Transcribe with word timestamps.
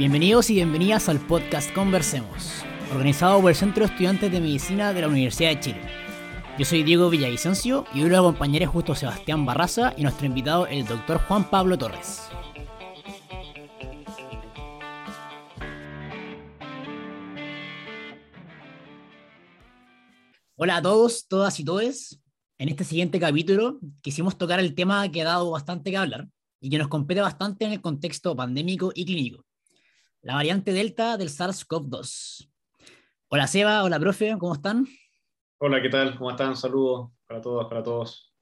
Bienvenidos 0.00 0.48
y 0.48 0.54
bienvenidas 0.54 1.10
al 1.10 1.20
podcast 1.20 1.70
Conversemos, 1.74 2.64
organizado 2.90 3.38
por 3.42 3.50
el 3.50 3.54
Centro 3.54 3.84
de 3.84 3.92
Estudiantes 3.92 4.32
de 4.32 4.40
Medicina 4.40 4.94
de 4.94 5.02
la 5.02 5.08
Universidad 5.08 5.50
de 5.50 5.60
Chile. 5.60 5.82
Yo 6.58 6.64
soy 6.64 6.84
Diego 6.84 7.10
Villavicencio 7.10 7.84
y 7.92 8.00
hoy 8.02 8.08
lo 8.08 8.16
acompañaré 8.16 8.64
justo 8.64 8.94
Sebastián 8.94 9.44
Barraza 9.44 9.92
y 9.98 10.02
nuestro 10.02 10.24
invitado 10.24 10.66
el 10.66 10.86
doctor 10.86 11.18
Juan 11.18 11.50
Pablo 11.50 11.76
Torres. 11.76 12.22
Hola 20.56 20.76
a 20.76 20.82
todos, 20.82 21.28
todas 21.28 21.60
y 21.60 21.64
todes. 21.66 22.22
En 22.56 22.70
este 22.70 22.84
siguiente 22.84 23.20
capítulo 23.20 23.80
quisimos 24.00 24.38
tocar 24.38 24.60
el 24.60 24.74
tema 24.74 25.06
que 25.10 25.20
ha 25.20 25.26
dado 25.26 25.50
bastante 25.50 25.90
que 25.90 25.98
hablar 25.98 26.26
y 26.58 26.70
que 26.70 26.78
nos 26.78 26.88
compete 26.88 27.20
bastante 27.20 27.66
en 27.66 27.72
el 27.72 27.82
contexto 27.82 28.34
pandémico 28.34 28.92
y 28.94 29.04
clínico, 29.04 29.44
la 30.22 30.34
variante 30.34 30.72
Delta 30.72 31.16
del 31.16 31.28
SARS-CoV-2. 31.28 32.50
Hola 33.28 33.46
Seba, 33.46 33.84
hola 33.84 33.98
profe, 33.98 34.36
¿cómo 34.38 34.54
están? 34.54 34.86
Hola, 35.58 35.80
¿qué 35.80 35.88
tal? 35.88 36.16
¿Cómo 36.18 36.30
están? 36.30 36.56
Saludos 36.56 37.10
para 37.26 37.40
todos, 37.40 37.66
para 37.68 37.82
todos. 37.82 38.34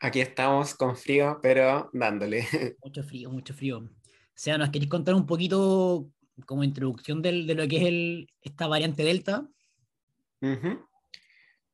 Aquí 0.00 0.20
estamos 0.20 0.74
con 0.74 0.96
frío, 0.96 1.38
pero 1.42 1.88
dándole. 1.92 2.46
Mucho 2.82 3.02
frío, 3.02 3.30
mucho 3.30 3.54
frío. 3.54 3.88
Seba, 4.34 4.58
¿nos 4.58 4.70
queréis 4.70 4.90
contar 4.90 5.14
un 5.14 5.26
poquito 5.26 6.10
como 6.46 6.64
introducción 6.64 7.22
de 7.22 7.32
lo 7.32 7.68
que 7.68 7.76
es 7.76 7.82
el, 7.84 8.28
esta 8.42 8.66
variante 8.66 9.04
Delta? 9.04 9.48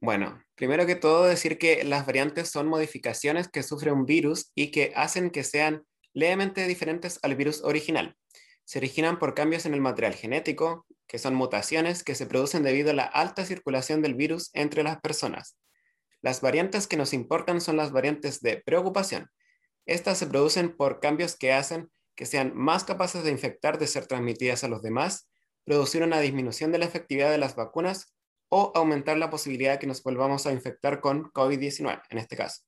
Bueno, 0.01 0.41
primero 0.55 0.87
que 0.87 0.95
todo 0.95 1.25
decir 1.25 1.59
que 1.59 1.83
las 1.83 2.07
variantes 2.07 2.51
son 2.51 2.69
modificaciones 2.69 3.49
que 3.49 3.65
sufre 3.65 3.91
un 3.91 4.05
virus 4.05 4.53
y 4.55 4.71
que 4.71 4.93
hacen 4.95 5.31
que 5.31 5.43
sean 5.43 5.83
levemente 6.13 6.67
diferentes 6.69 7.19
al 7.23 7.35
virus 7.35 7.65
original 7.65 8.17
se 8.71 8.79
originan 8.79 9.19
por 9.19 9.35
cambios 9.35 9.67
en 9.67 9.75
el 9.75 9.81
material 9.81 10.15
genético, 10.15 10.87
que 11.09 11.19
son 11.19 11.35
mutaciones 11.35 12.05
que 12.05 12.15
se 12.15 12.25
producen 12.25 12.63
debido 12.63 12.93
a 12.93 12.95
la 12.95 13.03
alta 13.03 13.45
circulación 13.45 14.01
del 14.01 14.15
virus 14.15 14.51
entre 14.53 14.85
las 14.85 15.01
personas. 15.01 15.57
Las 16.23 16.41
variantes 16.41 16.87
que 16.87 16.97
nos 16.97 17.13
importan 17.13 17.61
son 17.61 17.77
las 17.77 17.91
variantes 17.91 18.41
de 18.43 18.63
preocupación. 18.65 19.29
Estas 19.87 20.19
se 20.19 20.29
producen 20.29 20.77
por 20.77 21.01
cambios 21.01 21.35
que 21.35 21.53
hacen 21.53 21.91
que 22.15 22.27
sean 22.27 22.53
más 22.55 22.85
capaces 22.85 23.25
de 23.25 23.33
infectar 23.33 23.77
de 23.77 23.89
ser 23.89 24.07
transmitidas 24.07 24.63
a 24.63 24.69
los 24.69 24.83
demás, 24.83 25.29
producir 25.65 26.05
una 26.05 26.21
disminución 26.21 26.71
de 26.71 26.79
la 26.79 26.85
efectividad 26.85 27.33
de 27.33 27.39
las 27.39 27.57
vacunas 27.57 28.15
o 28.51 28.71
aumentar 28.77 29.19
la 29.19 29.31
posibilidad 29.31 29.73
de 29.73 29.79
que 29.81 29.89
nos 29.89 30.01
volvamos 30.01 30.47
a 30.47 30.53
infectar 30.53 31.01
con 31.01 31.25
COVID-19 31.33 32.03
en 32.09 32.19
este 32.19 32.37
caso. 32.37 32.63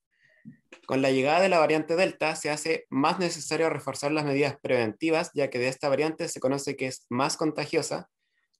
Con 0.85 1.01
la 1.01 1.11
llegada 1.11 1.39
de 1.39 1.49
la 1.49 1.59
variante 1.59 1.95
Delta 1.95 2.35
se 2.35 2.49
hace 2.49 2.85
más 2.89 3.19
necesario 3.19 3.69
reforzar 3.69 4.11
las 4.11 4.25
medidas 4.25 4.57
preventivas, 4.61 5.31
ya 5.33 5.49
que 5.49 5.59
de 5.59 5.69
esta 5.69 5.89
variante 5.89 6.27
se 6.27 6.39
conoce 6.39 6.75
que 6.75 6.87
es 6.87 7.05
más 7.09 7.37
contagiosa. 7.37 8.09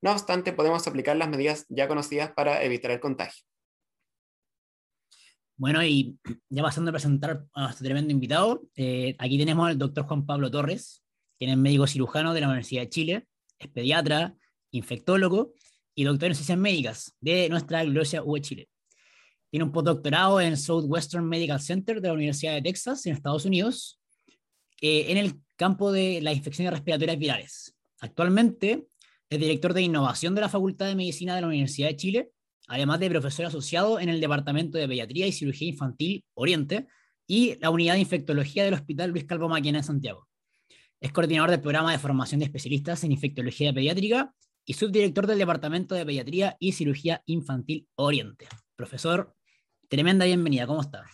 No 0.02 0.12
obstante, 0.12 0.53
podemos 0.53 0.88
aplicar 0.88 1.17
las 1.17 1.30
medidas 1.30 1.66
ya 1.70 1.88
conocidas 1.88 2.31
para 2.31 2.64
evitar 2.64 2.92
el 2.92 3.00
contagio. 3.00 3.44
Bueno, 5.56 5.84
y 5.84 6.17
ya 6.50 6.64
pasando 6.64 6.90
a 6.90 6.94
presentar 6.94 7.45
a 7.53 7.62
nuestro 7.64 7.86
tremendo 7.86 8.12
invitado, 8.12 8.64
eh, 8.75 9.16
aquí 9.20 9.38
tenemos 9.38 9.68
al 9.68 9.78
doctor 9.78 10.06
Juan 10.06 10.25
Pablo 10.25 10.50
Torres, 10.50 11.03
quien 11.38 11.52
es 11.52 11.58
médico 11.58 11.88
cirujano 11.88 12.34
de 12.34 12.42
la 12.42 12.47
Universidad 12.47 12.81
de 12.81 12.90
Chile, 12.90 13.28
es 13.59 13.68
pediatra, 13.68 14.36
infectólogo 14.72 15.53
y 15.94 16.03
doctor 16.06 16.30
en 16.30 16.36
ciencias 16.36 16.58
médicas 16.58 17.16
de 17.20 17.50
nuestra 17.50 17.84
gloriosa 17.84 18.23
UE 18.23 18.42
Chile. 18.42 18.70
Tiene 19.54 19.66
un 19.66 19.72
postdoctorado 19.72 20.42
en 20.42 20.58
Southwestern 20.58 21.30
Medical 21.30 21.62
Center 21.62 22.02
de 22.02 22.08
la 22.08 22.16
Universidad 22.16 22.56
de 22.56 22.64
Texas, 22.64 23.06
en 23.06 23.14
Estados 23.14 23.46
Unidos, 23.46 24.02
eh, 24.82 25.12
en 25.12 25.18
el 25.18 25.36
campo 25.56 25.92
de 25.92 26.22
las 26.23 26.36
infecciones 26.36 26.73
respiratorias 26.73 27.20
virales. 27.20 27.75
Actualmente 28.00 28.88
es 29.30 29.40
director 29.40 29.75
de 29.75 29.84
innovación 29.84 30.34
de 30.34 30.42
la 30.42 30.50
Facultad 30.50 30.88
de 30.88 30.96
Medicina 30.96 31.36
de 31.36 31.42
la 31.42 31.47
Universidad 31.50 31.90
de 31.90 31.96
Chile, 31.96 32.31
además 32.68 33.00
de 33.00 33.12
profesor 33.12 33.46
asociado 33.46 34.00
en 34.00 34.09
el 34.09 34.19
Departamento 34.19 34.80
de 34.80 34.88
Pediatría 34.88 35.28
y 35.28 35.31
Cirugía 35.31 35.68
Infantil 35.68 36.25
Oriente 36.34 36.88
y 37.28 37.56
la 37.59 37.69
Unidad 37.69 37.94
de 37.94 38.00
Infectología 38.00 38.63
del 38.63 38.74
Hospital 38.74 39.12
Luis 39.12 39.25
Calvo 39.25 39.50
Maquena 39.50 39.78
en 39.78 39.84
Santiago. 39.84 40.28
Es 41.00 41.12
coordinador 41.12 41.52
del 41.52 41.62
programa 41.62 41.92
de 41.92 42.00
formación 42.00 42.40
de 42.40 42.46
especialistas 42.46 43.03
en 43.03 43.12
infectología 43.12 43.72
pediátrica 43.72 44.34
y 44.66 44.74
subdirector 44.74 45.28
del 45.28 45.38
Departamento 45.38 45.94
de 45.94 46.08
Pediatría 46.08 46.58
y 46.58 46.72
Cirugía 46.72 47.22
Infantil 47.28 47.88
Oriente. 47.94 48.47
Profesor, 48.75 49.36
Tremenda 49.94 50.26
bienvenida, 50.26 50.66
¿cómo 50.66 50.81
está? 50.81 51.06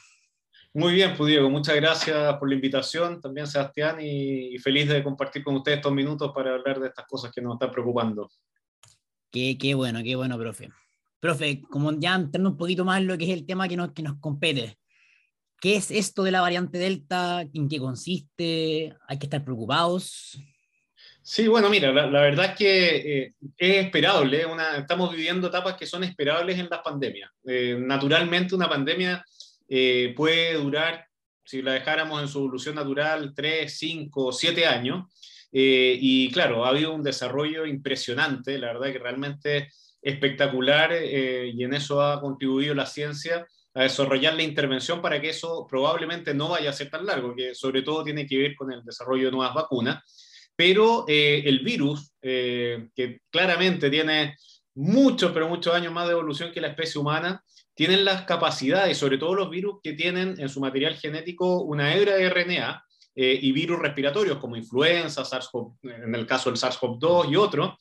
Muy 0.74 0.94
bien, 0.94 1.14
pues 1.18 1.28
Diego, 1.28 1.50
muchas 1.50 1.76
gracias 1.76 2.38
por 2.38 2.48
la 2.48 2.56
invitación, 2.56 3.20
también 3.20 3.46
Sebastián, 3.46 3.98
y, 4.00 4.58
feliz 4.60 4.88
de 4.88 5.04
compartir 5.04 5.44
con 5.44 5.58
ustedes 5.58 5.80
estos 5.80 5.92
minutos 5.92 6.32
para 6.34 6.56
hablar 6.56 6.80
de 6.80 6.88
estas 6.88 7.06
cosas 7.06 7.30
que 7.30 7.42
nos 7.42 7.56
están 7.56 7.72
preocupando. 7.72 8.32
Qué, 9.30 9.58
qué 9.58 9.74
bueno, 9.74 10.02
qué 10.02 10.16
bueno, 10.16 10.38
profe. 10.38 10.70
Profe, 11.20 11.62
como 11.70 11.92
ya 12.00 12.16
entrando 12.16 12.52
un 12.52 12.56
poquito 12.56 12.86
más 12.86 13.02
en 13.02 13.08
lo 13.08 13.18
que 13.18 13.26
es 13.26 13.32
el 13.32 13.46
tema 13.46 13.68
que 13.68 13.76
nos, 13.76 13.92
que 13.92 14.02
nos 14.02 14.18
compete, 14.18 14.78
¿qué 15.60 15.76
es 15.76 15.92
esto 15.92 16.24
de 16.24 16.32
la 16.32 16.40
variante 16.40 16.78
Delta? 16.78 17.42
¿En 17.54 17.68
qué 17.68 17.80
consiste? 17.80 18.96
¿Hay 19.10 19.20
que 19.20 19.26
estar 19.26 19.44
preocupados? 19.44 20.40
Sí, 21.22 21.47
bueno, 21.47 21.69
mira, 21.69 21.91
la, 21.91 22.22
verdad 22.22 22.46
es 22.46 22.56
que 22.56 22.96
eh, 22.96 23.34
es 23.57 23.85
esperable, 23.85 24.46
una, 24.46 24.78
estamos 24.78 25.12
viviendo 25.12 25.47
etapas 25.47 25.75
que 25.75 25.85
son 25.85 26.03
esperables 26.03 26.57
en 26.57 26.68
las 26.69 26.81
pandemias. 26.81 27.30
Eh, 27.46 27.78
naturalmente 27.80 28.56
una 28.56 28.69
pandemia 28.69 29.24
eh, 29.68 30.13
puede 30.16 30.53
durar, 30.56 31.06
si 31.44 31.62
la 31.62 31.74
dejáramos 31.74 32.22
en 32.22 32.28
su 32.28 32.40
evolución 32.40 32.75
natural, 32.75 33.34
3, 33.35 33.78
5, 33.78 34.31
7 34.31 34.66
años. 34.66 35.06
y 35.52 36.31
claro, 36.31 36.66
ha 36.66 36.69
habido 36.69 36.94
un 36.94 37.03
desarrollo 37.03 37.66
impresionante, 37.66 38.57
la 38.57 38.68
verdad 38.68 38.94
que 38.94 39.00
realmente 39.00 39.69
espectacular, 40.01 40.94
y 40.94 41.63
en 41.63 41.74
eso 41.74 42.01
ha 42.01 42.22
contribuido 42.22 42.74
la 42.75 42.86
ciencia 42.86 43.46
a 43.74 43.84
desarrollar 43.84 44.36
la 44.36 44.44
intervención 44.44 45.01
para 45.01 45.19
que 45.19 45.30
eso 45.30 45.66
probablemente 45.68 46.34
no 46.34 46.50
vaya 46.50 46.69
a 46.69 46.74
ser 46.74 46.90
tan 46.90 47.06
largo, 47.06 47.36
que 47.36 47.56
sobre 47.56 47.81
todo 47.81 48.03
tiene 48.03 48.25
que 48.28 48.38
ver 48.38 48.56
con 48.56 48.72
el 48.72 48.84
desarrollo 48.84 49.25
de 49.25 49.31
nuevas 49.31 49.56
vacunas 49.56 50.03
pero 50.59 51.06
eh, 51.08 51.44
el 51.46 51.59
virus, 51.59 52.12
eh, 52.22 52.90
que 52.94 53.22
claramente 53.30 53.90
tiene 53.90 54.36
muchos, 54.75 55.31
pero 55.31 55.47
muchos 55.47 55.74
años 55.74 55.94
más 55.94 56.06
de 56.06 56.12
evolución 56.12 56.52
que 56.52 56.59
la 56.59 56.68
especie 56.68 57.00
humana, 57.00 57.42
tienen 57.74 58.03
las 58.03 58.24
capacidades, 58.24 58.98
sobre 58.98 59.18
todo 59.18 59.36
los 59.36 59.50
virus 59.50 59.80
que 59.81 59.94
tienen 59.94 60.36
en 60.38 60.50
su 60.50 60.59
material 60.59 60.98
genético 60.98 61.62
una 61.62 61.96
hebra 61.96 62.18
de 62.18 62.30
RNA 62.30 62.84
eh, 63.16 63.40
y 63.42 63.53
virus 63.53 63.80
respiratorios 63.80 64.38
como 64.38 64.58
influenza, 64.58 65.24
SARS 65.24 65.50
en 65.81 66.14
el 66.14 66.28
caso 66.28 66.52
del 66.52 66.59
SARS-CoV-2 66.59 67.31
y 67.31 67.38
otros, 67.38 67.75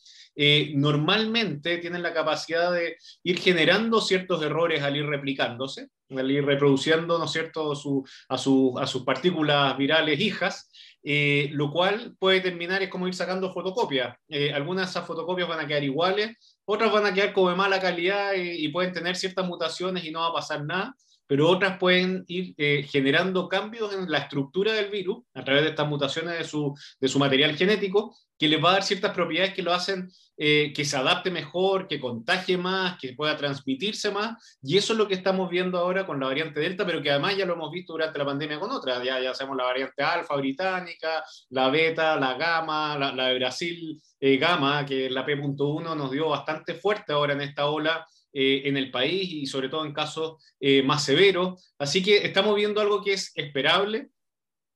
normalmente 0.77 1.79
tienen 1.79 2.05
la 2.05 2.15
capacidad 2.15 2.73
de 2.73 2.97
ir 3.25 3.41
generando 3.41 4.01
ciertos 4.01 4.41
errores 4.41 4.85
al 4.85 4.95
ir 4.95 5.05
replicándose, 5.05 5.89
al 6.11 6.31
ir 6.31 6.45
reproduciendo, 6.45 7.19
¿no 7.19 7.25
es 7.25 7.33
cierto?, 7.33 7.73
a, 7.73 8.35
a 8.35 8.39
sus 8.39 9.05
partículas 9.05 9.77
virales 9.77 10.21
hijas, 10.21 10.71
eh, 11.03 11.49
lo 11.53 11.71
cual 11.71 12.17
puede 12.19 12.41
terminar 12.41 12.83
es 12.83 12.89
como 12.89 13.07
ir 13.07 13.15
sacando 13.15 13.53
fotocopias. 13.53 14.17
Eh, 14.29 14.53
algunas 14.53 14.87
de 14.87 14.91
esas 14.91 15.07
fotocopias 15.07 15.49
van 15.49 15.61
a 15.61 15.67
quedar 15.67 15.85
iguales, 15.85 16.37
otras 16.65 16.93
van 16.93 17.07
a 17.07 17.15
quedar 17.15 17.33
como 17.33 17.51
de 17.51 17.57
mala 17.57 17.81
calidad 17.81 18.33
y, 18.35 18.69
pueden 18.69 18.93
tener 18.93 19.17
ciertas 19.17 19.47
mutaciones 19.47 20.05
y 20.05 20.11
no 20.11 20.21
va 20.21 20.29
a 20.29 20.33
pasar 20.35 20.65
nada, 20.65 20.95
pero 21.27 21.49
otras 21.49 21.79
pueden 21.79 22.25
ir 22.27 22.55
eh, 22.57 22.87
generando 22.89 23.49
cambios 23.49 23.95
en 23.95 24.11
la 24.11 24.19
estructura 24.19 24.73
del 24.73 24.91
virus 24.91 25.25
a 25.35 25.45
través 25.45 25.63
de 25.63 25.71
estas 25.71 25.89
mutaciones 25.89 26.39
de 26.39 26.45
su, 26.45 26.75
de 27.01 27.09
su 27.09 27.19
material 27.19 27.57
genético, 27.57 28.15
que 28.39 28.49
les 28.49 28.63
va 28.63 28.71
a 28.71 28.73
dar 28.75 28.83
ciertas 28.83 29.13
propiedades 29.13 29.55
que 29.55 29.63
lo 29.63 29.73
hacen 29.73 30.11
eh, 30.41 30.73
que 30.73 30.85
se 30.85 30.97
adapte 30.97 31.33
mejor, 31.33 31.89
que 31.89 31.99
contagie 31.99 32.57
más, 32.57 32.97
que 33.01 33.13
pueda 33.15 33.37
transmitirse 33.37 34.13
más. 34.13 34.57
Y 34.63 34.77
eso 34.77 34.93
es 34.93 34.99
lo 34.99 35.09
que 35.09 35.15
estamos 35.15 35.51
viendo 35.51 35.79
ahora 35.79 36.07
con 36.07 36.21
la 36.21 36.27
variante 36.27 36.61
Delta, 36.61 36.87
pero 36.87 37.03
que 37.03 37.11
además 37.11 37.37
ya 37.37 37.45
lo 37.45 37.55
hemos 37.55 37.73
visto 37.73 37.95
durante 37.95 38.21
la 38.21 38.25
pandemia 38.25 38.61
con 38.61 38.71
otras. 38.71 39.03
Ya, 39.03 39.21
ya 39.21 39.35
sabemos 39.35 39.57
la 39.57 39.65
variante 39.65 40.01
Alfa 40.01 40.37
británica, 40.37 41.25
la 41.51 41.71
Beta, 41.71 42.21
la 42.21 42.35
Gamma, 42.35 42.97
la, 42.97 43.27
de 43.27 43.35
Brasil 43.35 44.01
eh, 44.21 44.37
Gamma, 44.37 44.87
que 44.87 45.11
la 45.11 45.27
P.1 45.27 45.97
nos 45.97 46.11
dio 46.13 46.29
bastante 46.29 46.75
fuerte 46.75 47.13
ahora 47.13 47.33
en 47.33 47.41
esta 47.41 47.67
ola. 47.67 48.07
Eh, 48.31 48.69
en 48.69 48.77
el 48.77 48.91
país 48.91 49.33
y 49.33 49.47
sobre 49.47 49.71
todo 49.71 49.87
en 49.87 49.95
casos 49.95 50.37
más 50.85 51.03
severos. 51.03 51.73
Así 51.79 52.03
que 52.03 52.19
estamos 52.19 52.55
viendo 52.55 52.83
algo 52.83 53.03
que 53.03 53.15
es 53.15 53.33
esperable, 53.35 54.11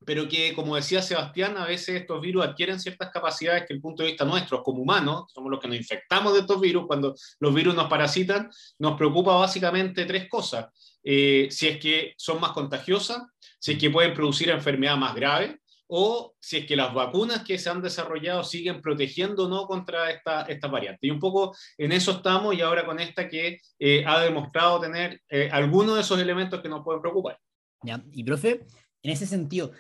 pero 0.05 0.29
que, 0.29 0.55
como 0.55 0.77
decía 0.77 1.03
Sebastián, 1.03 1.57
a 1.57 1.67
veces 1.67 2.01
estos 2.01 2.21
virus 2.21 2.45
adquieren 2.45 2.81
ciertas 2.81 3.11
capacidades 3.11 3.65
que, 3.67 3.75
el 3.75 3.81
punto 3.81 4.03
de 4.03 4.11
vista 4.11 4.25
nuestro, 4.25 4.63
como 4.63 4.83
humanos, 4.83 5.25
somos 5.33 5.51
los 5.51 5.61
que 5.61 5.69
nos 5.69 5.77
infectamos 5.77 6.33
de 6.35 6.41
estos 6.41 6.61
virus, 6.61 6.87
cuando 6.87 7.15
los 7.41 7.55
virus 7.55 7.75
nos 7.75 7.89
parasitan, 7.89 8.51
nos 8.79 8.97
preocupa 8.97 9.35
básicamente 9.35 10.05
tres 10.05 10.29
cosas. 10.29 10.67
Eh, 11.03 11.49
si 11.51 11.69
es 11.69 11.79
que 11.79 12.15
son 12.17 12.41
más 12.41 12.53
contagiosas, 12.53 13.23
si 13.59 13.73
es 13.73 13.79
que 13.79 13.91
pueden 13.91 14.15
producir 14.15 14.51
enfermedad 14.51 14.97
más 14.97 15.15
grave, 15.15 15.59
o 15.95 16.35
si 16.41 16.57
es 16.57 16.67
que 16.67 16.75
las 16.75 16.95
vacunas 16.95 17.45
que 17.45 17.59
se 17.59 17.69
han 17.69 17.83
desarrollado 17.83 18.43
siguen 18.45 18.81
protegiendo 18.81 19.45
o 19.45 19.49
no 19.49 19.67
contra 19.67 20.11
esta, 20.11 20.43
esta 20.43 20.69
variante. 20.69 21.07
Y 21.07 21.11
un 21.11 21.21
poco 21.21 21.55
en 21.77 21.93
eso 21.93 22.13
estamos 22.13 22.55
y 22.55 22.63
ahora 22.63 22.87
con 22.87 22.99
esta 22.99 23.29
que 23.29 23.61
eh, 23.79 24.03
ha 24.07 24.21
demostrado 24.21 24.81
tener 24.81 25.21
eh, 25.29 25.51
algunos 25.53 25.97
de 25.97 26.01
esos 26.01 26.19
elementos 26.19 26.63
que 26.63 26.71
nos 26.71 26.83
pueden 26.83 27.03
preocupar. 27.03 27.39
Ya, 27.83 28.03
y 28.11 28.25
profe, 28.25 28.65
en 29.03 29.11
ese 29.11 29.27
sentido, 29.27 29.73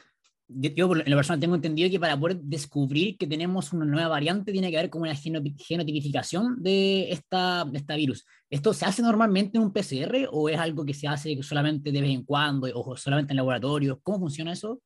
yo, 0.54 0.92
en 0.96 1.10
la 1.10 1.16
persona 1.16 1.40
tengo 1.40 1.54
entendido 1.54 1.90
que 1.90 2.00
para 2.00 2.18
poder 2.18 2.38
descubrir 2.38 3.16
que 3.16 3.26
tenemos 3.26 3.72
una 3.72 3.84
nueva 3.84 4.08
variante 4.08 4.52
tiene 4.52 4.70
que 4.70 4.78
haber 4.78 4.90
como 4.90 5.04
una 5.04 5.14
genotipificación 5.14 6.62
de 6.62 7.10
esta, 7.10 7.64
de 7.64 7.78
esta 7.78 7.96
virus. 7.96 8.24
¿Esto 8.50 8.72
se 8.72 8.84
hace 8.84 9.02
normalmente 9.02 9.58
en 9.58 9.64
un 9.64 9.72
PCR 9.72 10.28
o 10.30 10.48
es 10.48 10.58
algo 10.58 10.84
que 10.84 10.94
se 10.94 11.08
hace 11.08 11.42
solamente 11.42 11.90
de 11.90 12.00
vez 12.00 12.10
en 12.10 12.24
cuando 12.24 12.68
o 12.74 12.96
solamente 12.96 13.32
en 13.32 13.36
laboratorio? 13.36 14.00
¿Cómo 14.02 14.20
funciona 14.20 14.52
eso? 14.52 14.80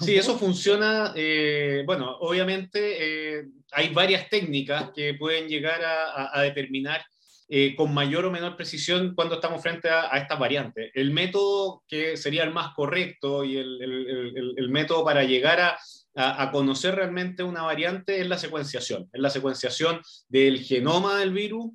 Sí, 0.00 0.14
eso 0.14 0.38
funciona, 0.38 1.12
eh, 1.16 1.82
bueno, 1.84 2.16
obviamente 2.20 3.38
eh, 3.38 3.46
hay 3.72 3.92
varias 3.92 4.28
técnicas 4.28 4.90
que 4.94 5.14
pueden 5.14 5.48
llegar 5.48 5.80
a, 5.84 6.40
determinar 6.42 7.04
eh, 7.48 7.76
con 7.76 7.94
mayor 7.94 8.24
o 8.24 8.30
menor 8.30 8.56
precisión 8.56 9.14
cuando 9.14 9.36
estamos 9.36 9.62
frente 9.62 9.88
a, 9.88 10.08
estas 10.18 10.38
variantes. 10.38 10.90
El 10.94 11.12
método 11.12 11.84
que 11.86 12.16
sería 12.16 12.42
el 12.42 12.52
más 12.52 12.74
correcto 12.74 13.44
y 13.44 13.56
el, 13.56 13.80
el, 13.80 14.54
el, 14.56 14.68
método 14.68 15.04
para 15.04 15.22
llegar 15.22 15.60
a, 15.60 15.78
a, 16.14 16.50
conocer 16.50 16.96
realmente 16.96 17.42
una 17.42 17.62
variante 17.62 18.20
es 18.20 18.28
la 18.28 18.38
secuenciación, 18.38 19.08
es 19.12 19.20
la 19.20 19.30
secuenciación 19.30 20.00
del 20.28 20.58
genoma 20.58 21.18
del 21.18 21.32
virus. 21.32 21.70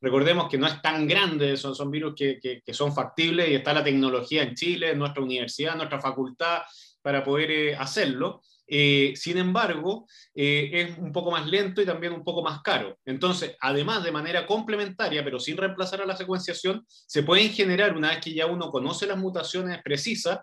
recordemos 0.00 0.48
que 0.48 0.58
no 0.58 0.66
es 0.66 0.82
tan 0.82 1.06
grande, 1.06 1.56
son, 1.56 1.74
son 1.74 1.90
virus 1.90 2.14
que, 2.16 2.40
que, 2.40 2.60
que, 2.64 2.74
son 2.74 2.92
factibles 2.94 3.48
y 3.48 3.54
está 3.54 3.72
la 3.72 3.84
tecnología 3.84 4.42
en 4.42 4.54
Chile, 4.54 4.90
en 4.90 4.98
nuestra 4.98 5.22
universidad, 5.22 5.72
en 5.72 5.78
nuestra 5.78 6.00
facultad, 6.00 6.62
para 7.02 7.24
poder 7.24 7.50
eh, 7.50 7.76
hacerlo. 7.76 8.42
Eh, 8.72 9.14
sin 9.16 9.36
embargo, 9.36 10.06
eh, 10.32 10.70
es 10.72 10.98
un 10.98 11.10
poco 11.10 11.32
más 11.32 11.44
lento 11.46 11.82
y 11.82 11.86
también 11.86 12.12
un 12.12 12.22
poco 12.22 12.40
más 12.40 12.62
caro. 12.62 12.96
Entonces, 13.04 13.56
además, 13.60 14.04
de 14.04 14.12
manera 14.12 14.46
complementaria, 14.46 15.24
pero 15.24 15.40
sin 15.40 15.56
reemplazar 15.56 16.02
a 16.02 16.06
la 16.06 16.16
secuenciación, 16.16 16.86
se 16.86 17.24
pueden 17.24 17.50
generar, 17.50 17.96
una 17.96 18.10
vez 18.10 18.20
que 18.20 18.32
ya 18.32 18.46
uno 18.46 18.70
conoce 18.70 19.08
las 19.08 19.18
mutaciones 19.18 19.82
precisas, 19.82 20.38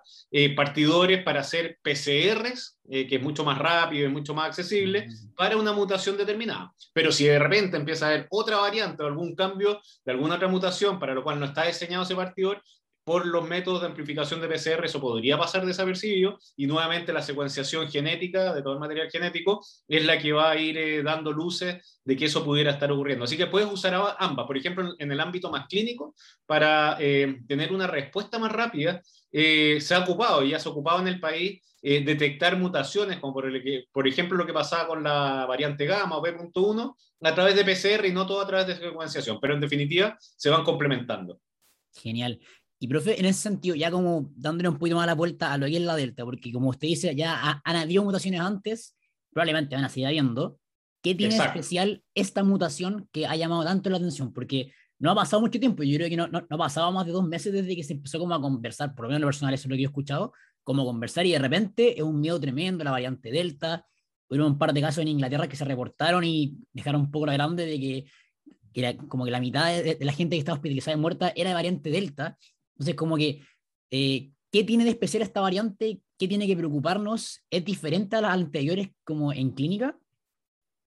partidores 0.56 1.24
para 1.24 1.40
hacer 1.40 1.80
PCRs, 1.82 2.80
que 2.90 3.16
es 3.16 3.22
mucho 3.22 3.46
más 3.46 3.58
rápido 3.58 4.08
y 4.08 4.12
mucho 4.12 4.34
más 4.34 4.48
accesible, 4.48 5.08
para 5.36 5.56
una 5.56 5.72
mutación 5.72 6.18
determinada. 6.18 6.74
Pero 6.94 7.12
si 7.12 7.26
de 7.26 7.40
repente 7.40 7.78
empieza 7.78 8.08
a 8.08 8.10
haber 8.10 8.28
otra 8.30 8.58
variante 8.58 9.04
o 9.04 9.08
algún 9.08 9.36
cambio 9.36 9.80
de 10.04 10.12
alguna 10.12 10.36
otra 10.36 10.50
mutación 10.50 11.00
para 11.00 11.14
lo 11.14 11.24
cual 11.24 11.40
no 11.40 11.46
está 11.46 11.64
diseñado 11.64 12.04
ese 12.04 12.16
partidor, 12.16 12.62
por 13.08 13.26
los 13.26 13.48
métodos 13.48 13.80
de 13.80 13.88
amplificación 13.88 14.42
de 14.42 14.50
PCR 14.50 14.84
eso 14.84 15.00
podría 15.00 15.38
pasar 15.38 15.66
desapercibido 15.66 16.38
y 16.58 16.68
nuevamente 16.68 17.14
la 17.14 17.22
secuenciación 17.22 17.88
genética 17.90 18.54
de 18.54 18.62
todo 18.62 18.74
el 18.74 18.82
material 18.82 19.10
genético 19.10 19.66
es 19.88 20.06
la 20.06 20.20
que 20.20 20.34
va 20.34 20.52
a 20.52 20.58
ir 20.58 20.78
eh, 20.78 21.02
dando 21.04 21.32
luces 21.32 22.02
de 22.04 22.18
que 22.18 22.26
eso 22.26 22.44
pudiera 22.44 22.72
estar 22.72 22.92
ocurriendo. 22.92 23.24
Así 23.24 23.38
que 23.38 23.48
puedes 23.48 23.72
usar 23.72 23.94
ambas, 24.20 24.46
por 24.46 24.58
ejemplo, 24.58 24.94
en 25.00 25.10
el 25.10 25.22
ámbito 25.22 25.50
más 25.50 25.68
clínico, 25.68 26.16
para 26.46 26.98
eh, 27.00 27.40
tener 27.48 27.72
una 27.72 27.88
respuesta 27.88 28.40
más 28.40 28.52
rápida, 28.52 29.02
eh, 29.32 29.80
se 29.80 29.96
ha 29.96 30.00
ocupado 30.00 30.44
y 30.44 30.50
ya 30.50 30.60
se 30.60 30.68
ha 30.68 30.74
ocupado 30.74 31.00
en 31.00 31.08
el 31.08 31.22
país 31.22 31.62
detectar 31.82 32.58
mutaciones, 32.58 33.20
como 33.20 33.36
por, 33.36 33.46
el, 33.46 33.88
por 33.94 34.06
ejemplo 34.06 34.38
lo 34.38 34.46
que 34.46 34.52
pasaba 34.52 34.86
con 34.86 35.02
la 35.02 35.46
variante 35.46 35.86
gamma 35.86 36.18
o 36.18 36.22
B.1, 36.22 36.96
a 37.22 37.34
través 37.34 37.56
de 37.56 37.64
PCR 37.64 38.06
y 38.06 38.12
no 38.12 38.28
todo 38.28 38.42
a 38.42 38.48
través 38.48 38.68
de 38.68 38.76
secuenciación, 38.76 39.40
pero 39.40 39.54
en 39.54 39.62
definitiva 39.62 40.18
se 40.20 40.50
van 40.50 40.66
complementando. 40.66 41.40
Genial. 41.94 42.42
Y, 42.80 42.88
profe, 42.88 43.20
en 43.20 43.26
ese 43.26 43.42
sentido, 43.42 43.76
ya 43.76 43.90
como 43.90 44.32
dándole 44.36 44.70
un 44.70 44.78
poquito 44.78 44.98
más 44.98 45.08
la 45.08 45.16
vuelta 45.16 45.52
a 45.52 45.58
lo 45.58 45.66
que 45.66 45.78
es 45.78 45.82
la 45.82 45.96
Delta, 45.96 46.24
porque 46.24 46.52
como 46.52 46.70
usted 46.70 46.88
dice, 46.88 47.16
ya 47.16 47.62
han 47.64 47.76
habido 47.76 48.04
mutaciones 48.04 48.40
antes, 48.40 48.96
probablemente 49.32 49.76
van 49.76 49.86
a 49.86 49.90
seguir 49.90 50.08
habiendo. 50.08 50.60
¿Qué 51.02 51.16
tiene 51.16 51.36
especial 51.38 52.04
esta 52.14 52.44
mutación 52.44 53.08
que 53.12 53.26
ha 53.26 53.36
llamado 53.36 53.64
tanto 53.64 53.90
la 53.90 53.98
atención? 53.98 54.34
Porque 54.34 54.72
no 55.00 55.12
ha 55.12 55.16
pasado 55.16 55.42
mucho 55.42 55.60
tiempo, 55.60 55.84
yo 55.84 55.96
creo 55.98 56.10
que 56.10 56.18
no, 56.18 56.28
no, 56.28 56.42
no 56.42 56.56
ha 56.56 56.58
pasado 56.58 56.92
más 56.92 57.06
de 57.06 57.12
dos 57.12 57.28
meses 57.28 57.54
desde 57.54 57.76
que 57.76 57.84
se 57.84 57.94
empezó 57.94 58.20
como 58.20 58.36
a 58.36 58.42
conversar, 58.42 58.94
por 58.94 59.06
lo 59.06 59.10
menos 59.10 59.18
en 59.18 59.22
lo 59.22 59.28
personal, 59.28 59.54
eso 59.54 59.68
es 59.68 59.70
lo 59.70 59.76
que 59.76 59.82
yo 59.82 59.88
he 59.88 59.92
escuchado, 59.92 60.34
como 60.64 60.86
conversar 60.86 61.26
y 61.26 61.32
de 61.32 61.40
repente 61.40 61.98
es 61.98 62.04
un 62.04 62.20
miedo 62.20 62.40
tremendo 62.40 62.84
la 62.84 62.92
variante 62.92 63.32
Delta. 63.32 63.86
Hubo 64.30 64.46
un 64.46 64.58
par 64.58 64.74
de 64.74 64.82
casos 64.82 65.02
en 65.02 65.08
Inglaterra 65.08 65.48
que 65.48 65.56
se 65.56 65.64
reportaron 65.64 66.24
y 66.26 66.58
dejaron 66.74 67.02
un 67.02 67.12
poco 67.12 67.26
la 67.26 67.34
grande 67.34 67.66
de 67.66 67.80
que, 67.80 68.06
que 68.74 68.98
como 69.08 69.24
que 69.24 69.32
la 69.32 69.40
mitad 69.40 69.68
de, 69.68 69.96
de, 69.96 70.06
la 70.06 70.12
gente 70.12 70.36
que 70.36 70.40
estaba 70.40 70.58
hospitalizada 70.58 70.98
y 70.98 71.00
muerta 71.00 71.32
era 71.36 71.52
de 71.52 71.54
variante 71.54 71.90
Delta 71.90 72.38
entonces, 72.78 72.96
como 72.96 73.18
que, 73.18 73.42
eh, 73.90 74.30
¿qué 74.52 74.64
tiene 74.64 74.84
de 74.84 74.92
especial 74.92 75.24
esta 75.24 75.42
variante? 75.42 76.00
¿Qué 76.20 76.28
tiene 76.28 76.46
que 76.46 76.56
preocuparnos? 76.56 77.42
¿Es 77.50 77.66
diferente 77.66 78.16
a 78.16 78.22
las 78.22 78.34
anteriores 78.34 78.90
como 79.04 79.34
en 79.34 79.50
clínica? 79.50 79.98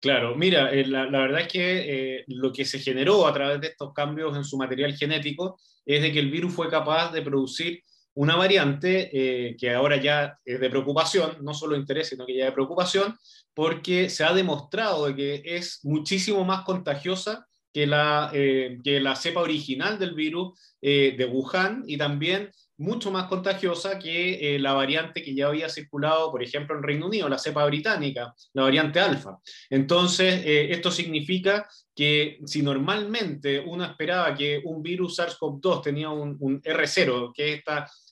Claro, 0.01 0.37
mira, 0.37 0.73
eh, 0.73 0.87
la, 0.87 1.07
verdad 1.07 1.41
es 1.41 1.49
que 1.49 2.19
eh, 2.19 2.25
lo 2.29 2.53
que 2.53 2.65
se 2.65 2.79
generó 2.79 3.27
a 3.27 3.35
través 3.35 3.61
de 3.61 3.67
estos 3.67 3.93
cambios 3.93 4.37
en 4.37 4.45
su 4.45 4.57
material 4.57 4.97
genético 4.97 5.59
es 5.85 6.01
de 6.01 6.13
que 6.13 6.21
el 6.21 6.31
virus 6.31 6.53
fue 6.53 6.71
capaz 6.71 7.13
de 7.13 7.23
producir 7.23 7.83
una 8.15 8.37
variante 8.37 9.57
que 9.59 9.71
ahora 9.73 9.97
ya 9.97 10.37
es 10.45 10.61
de 10.61 10.69
preocupación, 10.69 11.39
no 11.43 11.55
solo 11.55 11.77
interés, 11.77 12.09
sino 12.09 12.27
que 12.27 12.37
ya 12.37 12.47
de 12.47 12.53
preocupación, 12.53 13.17
porque 13.55 14.11
se 14.11 14.25
ha 14.25 14.35
demostrado 14.35 15.07
de 15.07 15.15
que 15.15 15.43
es 15.45 15.81
muchísimo 15.85 16.45
más 16.45 16.65
contagiosa 16.65 17.47
que 17.73 17.87
la, 17.87 18.31
que 18.33 19.01
la 19.01 19.17
cepa 19.17 19.41
original 19.41 19.99
del 19.99 20.15
virus 20.15 20.59
eh, 20.83 21.15
de 21.17 21.27
Wuhan 21.27 21.85
y 21.87 21.99
también 21.99 22.51
mucho 22.79 23.11
más 23.11 23.27
contagiosa 23.27 23.99
que 23.99 24.55
eh, 24.55 24.59
la 24.59 24.73
variante 24.73 25.23
que 25.23 25.35
ya 25.35 25.49
había 25.49 25.69
circulado, 25.69 26.31
por 26.31 26.43
ejemplo, 26.43 26.75
en 26.75 26.83
Reino 26.83 27.07
Unido, 27.07 27.29
la 27.29 27.39
cepa 27.39 27.67
británica, 27.67 28.35
la 28.55 28.63
variante 28.63 28.99
alfa. 28.99 29.37
Entonces, 29.69 30.43
eh, 30.47 30.73
esto 30.73 30.91
significa 30.91 31.69
que 31.95 32.39
si 32.47 32.63
normalmente 32.63 33.61
uno 33.61 33.85
esperaba 33.85 34.35
que 34.35 34.63
un 34.65 34.83
virus 34.83 35.19
SARS-CoV-2 35.19 35.83
tenía 35.83 36.09
un, 36.09 36.35
un, 36.41 36.63
R0, 36.63 37.33
que 37.35 37.53
es 37.53 37.63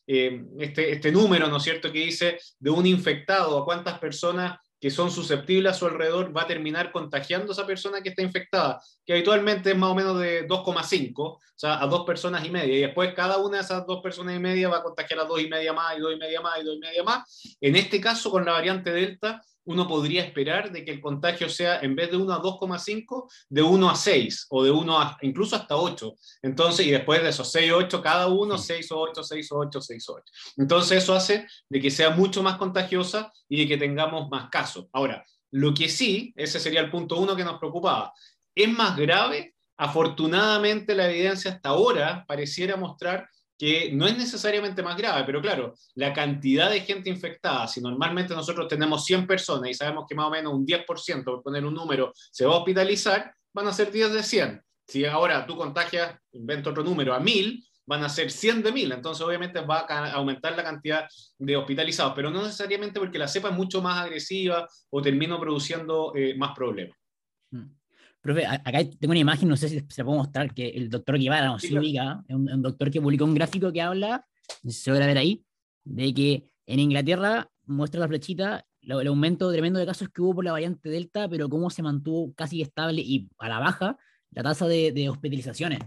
este, 0.06 0.93
este 0.93 1.10
número, 1.10 1.49
¿no 1.49 1.56
es 1.56 1.62
cierto?, 1.62 1.90
que 1.90 2.00
dice 2.00 2.38
de 2.58 2.70
un 2.70 2.84
infectado 2.84 3.56
a 3.56 3.64
cuántas 3.64 3.99
personas 3.99 4.58
que 4.80 4.90
son 4.90 5.10
susceptibles 5.10 5.72
a 5.72 5.76
su 5.76 5.86
alrededor 5.86 6.36
va 6.36 6.42
a 6.42 6.46
terminar 6.46 6.92
contagiando 6.92 7.50
a 7.50 7.52
esa 7.52 7.66
persona 7.66 8.00
que 8.00 8.10
está 8.10 8.22
infectada, 8.22 8.80
que 9.04 9.12
habitualmente 9.12 9.70
es 9.70 9.76
más 9.76 9.90
o 9.90 9.94
menos 9.94 10.20
de 10.20 10.46
2,5, 10.46 11.14
o 11.19 11.40
sea, 11.54 11.82
a 11.82 11.86
dos 11.86 12.04
personas 12.04 12.44
y 12.44 12.50
media, 12.50 12.76
y 12.76 12.80
después 12.82 13.12
cada 13.14 13.38
una 13.38 13.58
de 13.58 13.64
esas 13.64 13.86
dos 13.86 14.00
personas 14.00 14.36
y 14.36 14.38
media 14.38 14.69
va 14.69 14.78
a 14.78 14.82
contagiar 14.82 15.20
a 15.20 15.25
dos 15.25 15.40
y 15.40 15.48
media 15.48 15.72
más, 15.72 15.96
y 15.96 16.00
dos 16.00 16.14
y 16.14 16.16
media 16.16 16.40
más, 16.40 16.60
y 16.60 16.64
dos 16.64 16.76
y 16.76 16.78
media 16.78 17.02
más. 17.02 17.56
En 17.60 17.76
este 17.76 18.00
caso, 18.00 18.30
con 18.30 18.44
la 18.44 18.52
variante 18.52 18.92
Delta, 18.92 19.40
uno 19.69 19.87
podría 19.87 20.25
esperar 20.25 20.73
de 20.73 20.82
que 20.82 20.91
el 20.91 21.00
contagio 21.00 21.49
sea, 21.50 21.81
en 21.81 21.94
vez 21.94 22.11
de 22.11 22.17
1 22.17 22.32
a 22.32 22.41
2,5, 22.41 23.31
de 23.50 23.62
1 23.62 23.91
a 23.91 23.94
6 23.94 24.47
o 24.49 24.65
de 24.65 24.70
1 24.70 24.99
a 24.99 25.19
incluso 25.20 25.56
hasta 25.56 25.76
8. 25.76 26.15
Entonces, 26.43 26.87
y 26.87 26.91
después 26.91 27.23
de 27.23 27.29
esos 27.29 27.53
6 27.53 27.73
o 27.73 27.76
8, 27.76 28.03
cada 28.03 28.29
uno, 28.29 28.56
6 28.56 28.91
o 28.93 28.99
8, 28.99 29.23
6 29.23 29.53
o 29.53 29.59
8, 29.59 29.81
6 29.82 30.09
o 30.09 30.15
8. 30.15 30.25
Entonces, 30.56 31.03
eso 31.03 31.15
hace 31.15 31.46
de 31.69 31.81
que 31.81 31.91
sea 31.91 32.10
mucho 32.10 32.43
más 32.43 32.56
contagiosa 32.56 33.31
y 33.46 33.60
de 33.60 33.69
que 33.69 33.77
tengamos 33.77 34.31
más 34.31 34.48
casos. 34.48 34.87
Ahora, 34.93 35.22
lo 35.51 35.75
que 35.75 35.91
sí, 35.91 36.32
ese 36.34 36.58
sería 36.60 36.81
el 36.81 36.91
punto 36.91 37.19
1 37.19 37.37
que 37.37 37.44
nos 37.44 37.58
preocupaba, 37.58 38.15
es 38.55 38.70
más 38.70 38.96
grave. 38.96 39.55
Afortunadamente, 39.77 40.94
la 40.94 41.10
evidencia 41.10 41.53
hasta 41.53 41.69
ahora 41.69 42.25
pareciera 42.27 42.77
mostrar 42.77 43.29
que 43.58 43.91
no 43.93 44.06
es 44.06 44.17
necesariamente 44.17 44.82
más 44.82 44.96
grave, 44.96 45.24
pero 45.27 45.43
claro, 45.43 45.74
la 45.96 46.12
cantidad 46.12 46.70
de 46.70 46.81
gente 46.81 47.10
infectada, 47.10 47.67
si 47.67 47.81
normalmente 47.81 48.32
nosotros 48.32 48.69
tenemos 48.69 49.05
100 49.05 49.27
personas 49.27 49.70
y 49.70 49.74
sabemos 49.74 50.05
que 50.08 50.15
más 50.15 50.27
o 50.27 50.31
menos 50.31 50.55
un 50.55 50.65
10%, 50.65 51.24
por 51.24 51.43
poner 51.43 51.65
un 51.65 51.74
número, 51.74 52.12
se 52.15 52.46
va 52.46 52.55
a 52.55 52.58
hospitalizar, 52.58 53.34
van 53.53 53.67
a 53.67 53.72
ser 53.72 53.91
10 53.91 54.12
de 54.12 54.22
100. 54.22 54.62
Si 54.86 55.05
ahora 55.05 55.44
tú 55.44 55.56
contagias, 55.56 56.17
invento 56.32 56.70
otro 56.70 56.84
número, 56.84 57.12
a 57.12 57.19
1000, 57.19 57.65
van 57.84 58.05
a 58.05 58.08
ser 58.08 58.31
100 58.31 58.62
de 58.62 58.70
1000, 58.70 58.93
entonces 58.93 59.27
obviamente 59.27 59.60
va 59.62 59.86
a 59.88 60.12
aumentar 60.12 60.55
la 60.55 60.62
cantidad 60.62 61.08
de 61.38 61.56
hospitalizados, 61.56 62.12
pero 62.15 62.31
no 62.31 62.43
necesariamente 62.43 63.00
porque 63.00 63.19
la 63.19 63.27
cepa 63.27 63.48
es 63.48 63.56
mucho 63.56 63.82
más 63.82 63.98
agresiva 64.05 64.69
o 64.91 65.03
termino 65.03 65.41
produciendo 65.41 66.12
eh, 66.15 66.36
más 66.36 66.55
problemas. 66.55 66.96
Mm. 67.50 67.78
Profe, 68.20 68.46
acá 68.46 68.84
tengo 68.84 69.13
una 69.13 69.20
imagen, 69.20 69.48
no 69.48 69.56
sé 69.56 69.69
si 69.69 69.81
se 69.81 70.01
la 70.03 70.05
puedo 70.05 70.19
mostrar, 70.19 70.53
que 70.53 70.69
el 70.69 70.91
doctor 70.91 71.19
Guevara 71.19 71.46
nos 71.46 71.63
sí, 71.63 71.77
ubica, 71.77 72.25
es 72.27 72.34
un, 72.34 72.63
doctor 72.63 72.91
que 72.91 73.01
publicó 73.01 73.25
un 73.25 73.34
gráfico 73.34 73.72
que 73.72 73.81
habla, 73.81 74.27
no 74.63 74.70
sé 74.70 74.77
si 74.77 74.84
se 74.84 74.91
logra 74.91 75.06
ver 75.06 75.19
ahí, 75.19 75.44
de 75.84 76.13
que 76.13 76.48
en 76.67 76.81
Inglaterra 76.81 77.51
muestra 77.65 78.01
la 78.01 78.08
flechita 78.08 78.67
el 78.81 79.06
aumento 79.06 79.51
tremendo 79.53 79.79
de 79.79 79.87
casos 79.87 80.08
que 80.08 80.22
hubo 80.22 80.37
por 80.37 80.44
la 80.44 80.53
variante 80.53 80.89
Delta, 80.89 81.29
pero 81.29 81.48
cómo 81.48 81.70
se 81.70 81.82
mantuvo 81.82 82.32
casi 82.34 82.63
estable 82.63 83.03
y 83.03 83.29
a 83.39 83.48
la 83.48 83.58
baja 83.58 83.98
la 84.31 84.43
tasa 84.43 84.67
de, 84.67 84.93
de 84.93 85.08
hospitalizaciones. 85.08 85.81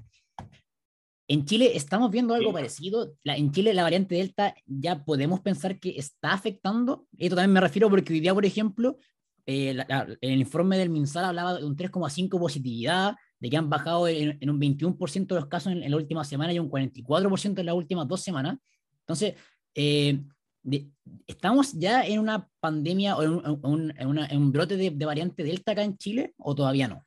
En 1.27 1.45
Chile 1.45 1.71
estamos 1.75 2.11
viendo 2.11 2.33
algo 2.33 2.51
parecido. 2.51 3.15
La, 3.23 3.37
en 3.37 3.51
Chile 3.51 3.73
la 3.73 3.83
variante 3.83 4.15
Delta 4.15 4.53
ya 4.65 5.05
podemos 5.05 5.39
pensar 5.39 5.79
que 5.79 5.91
está 5.97 6.33
afectando. 6.33 7.07
Esto 7.17 7.37
también 7.37 7.53
me 7.53 7.61
refiero 7.61 7.89
porque 7.89 8.13
hoy 8.13 8.19
día, 8.19 8.33
por 8.33 8.45
ejemplo, 8.45 8.97
eh, 9.45 9.77
el 10.21 10.39
informe 10.39 10.77
del 10.77 10.89
MinSal 10.89 11.25
hablaba 11.25 11.55
de 11.55 11.65
un 11.65 11.75
3,5 11.75 12.39
positividad, 12.39 13.15
de 13.39 13.49
que 13.49 13.57
han 13.57 13.69
bajado 13.69 14.07
en, 14.07 14.49
un 14.49 14.59
21% 14.59 15.27
de 15.27 15.35
los 15.35 15.47
casos 15.47 15.73
en, 15.73 15.89
la 15.89 15.97
última 15.97 16.23
semana 16.23 16.53
y 16.53 16.59
un 16.59 16.69
44% 16.69 17.59
en 17.59 17.65
las 17.65 17.75
últimas 17.75 18.07
dos 18.07 18.21
semanas. 18.21 18.57
Entonces, 18.99 19.35
eh, 19.73 20.21
¿estamos 21.25 21.73
ya 21.73 22.05
en 22.05 22.19
una 22.19 22.47
pandemia 22.59 23.17
o 23.17 23.23
en 23.23 24.37
un, 24.37 24.51
brote 24.51 24.77
de, 24.77 24.91
variante 25.05 25.43
Delta 25.43 25.71
acá 25.71 25.83
en 25.83 25.97
Chile 25.97 26.33
o 26.37 26.53
todavía 26.53 26.87
no? 26.87 27.03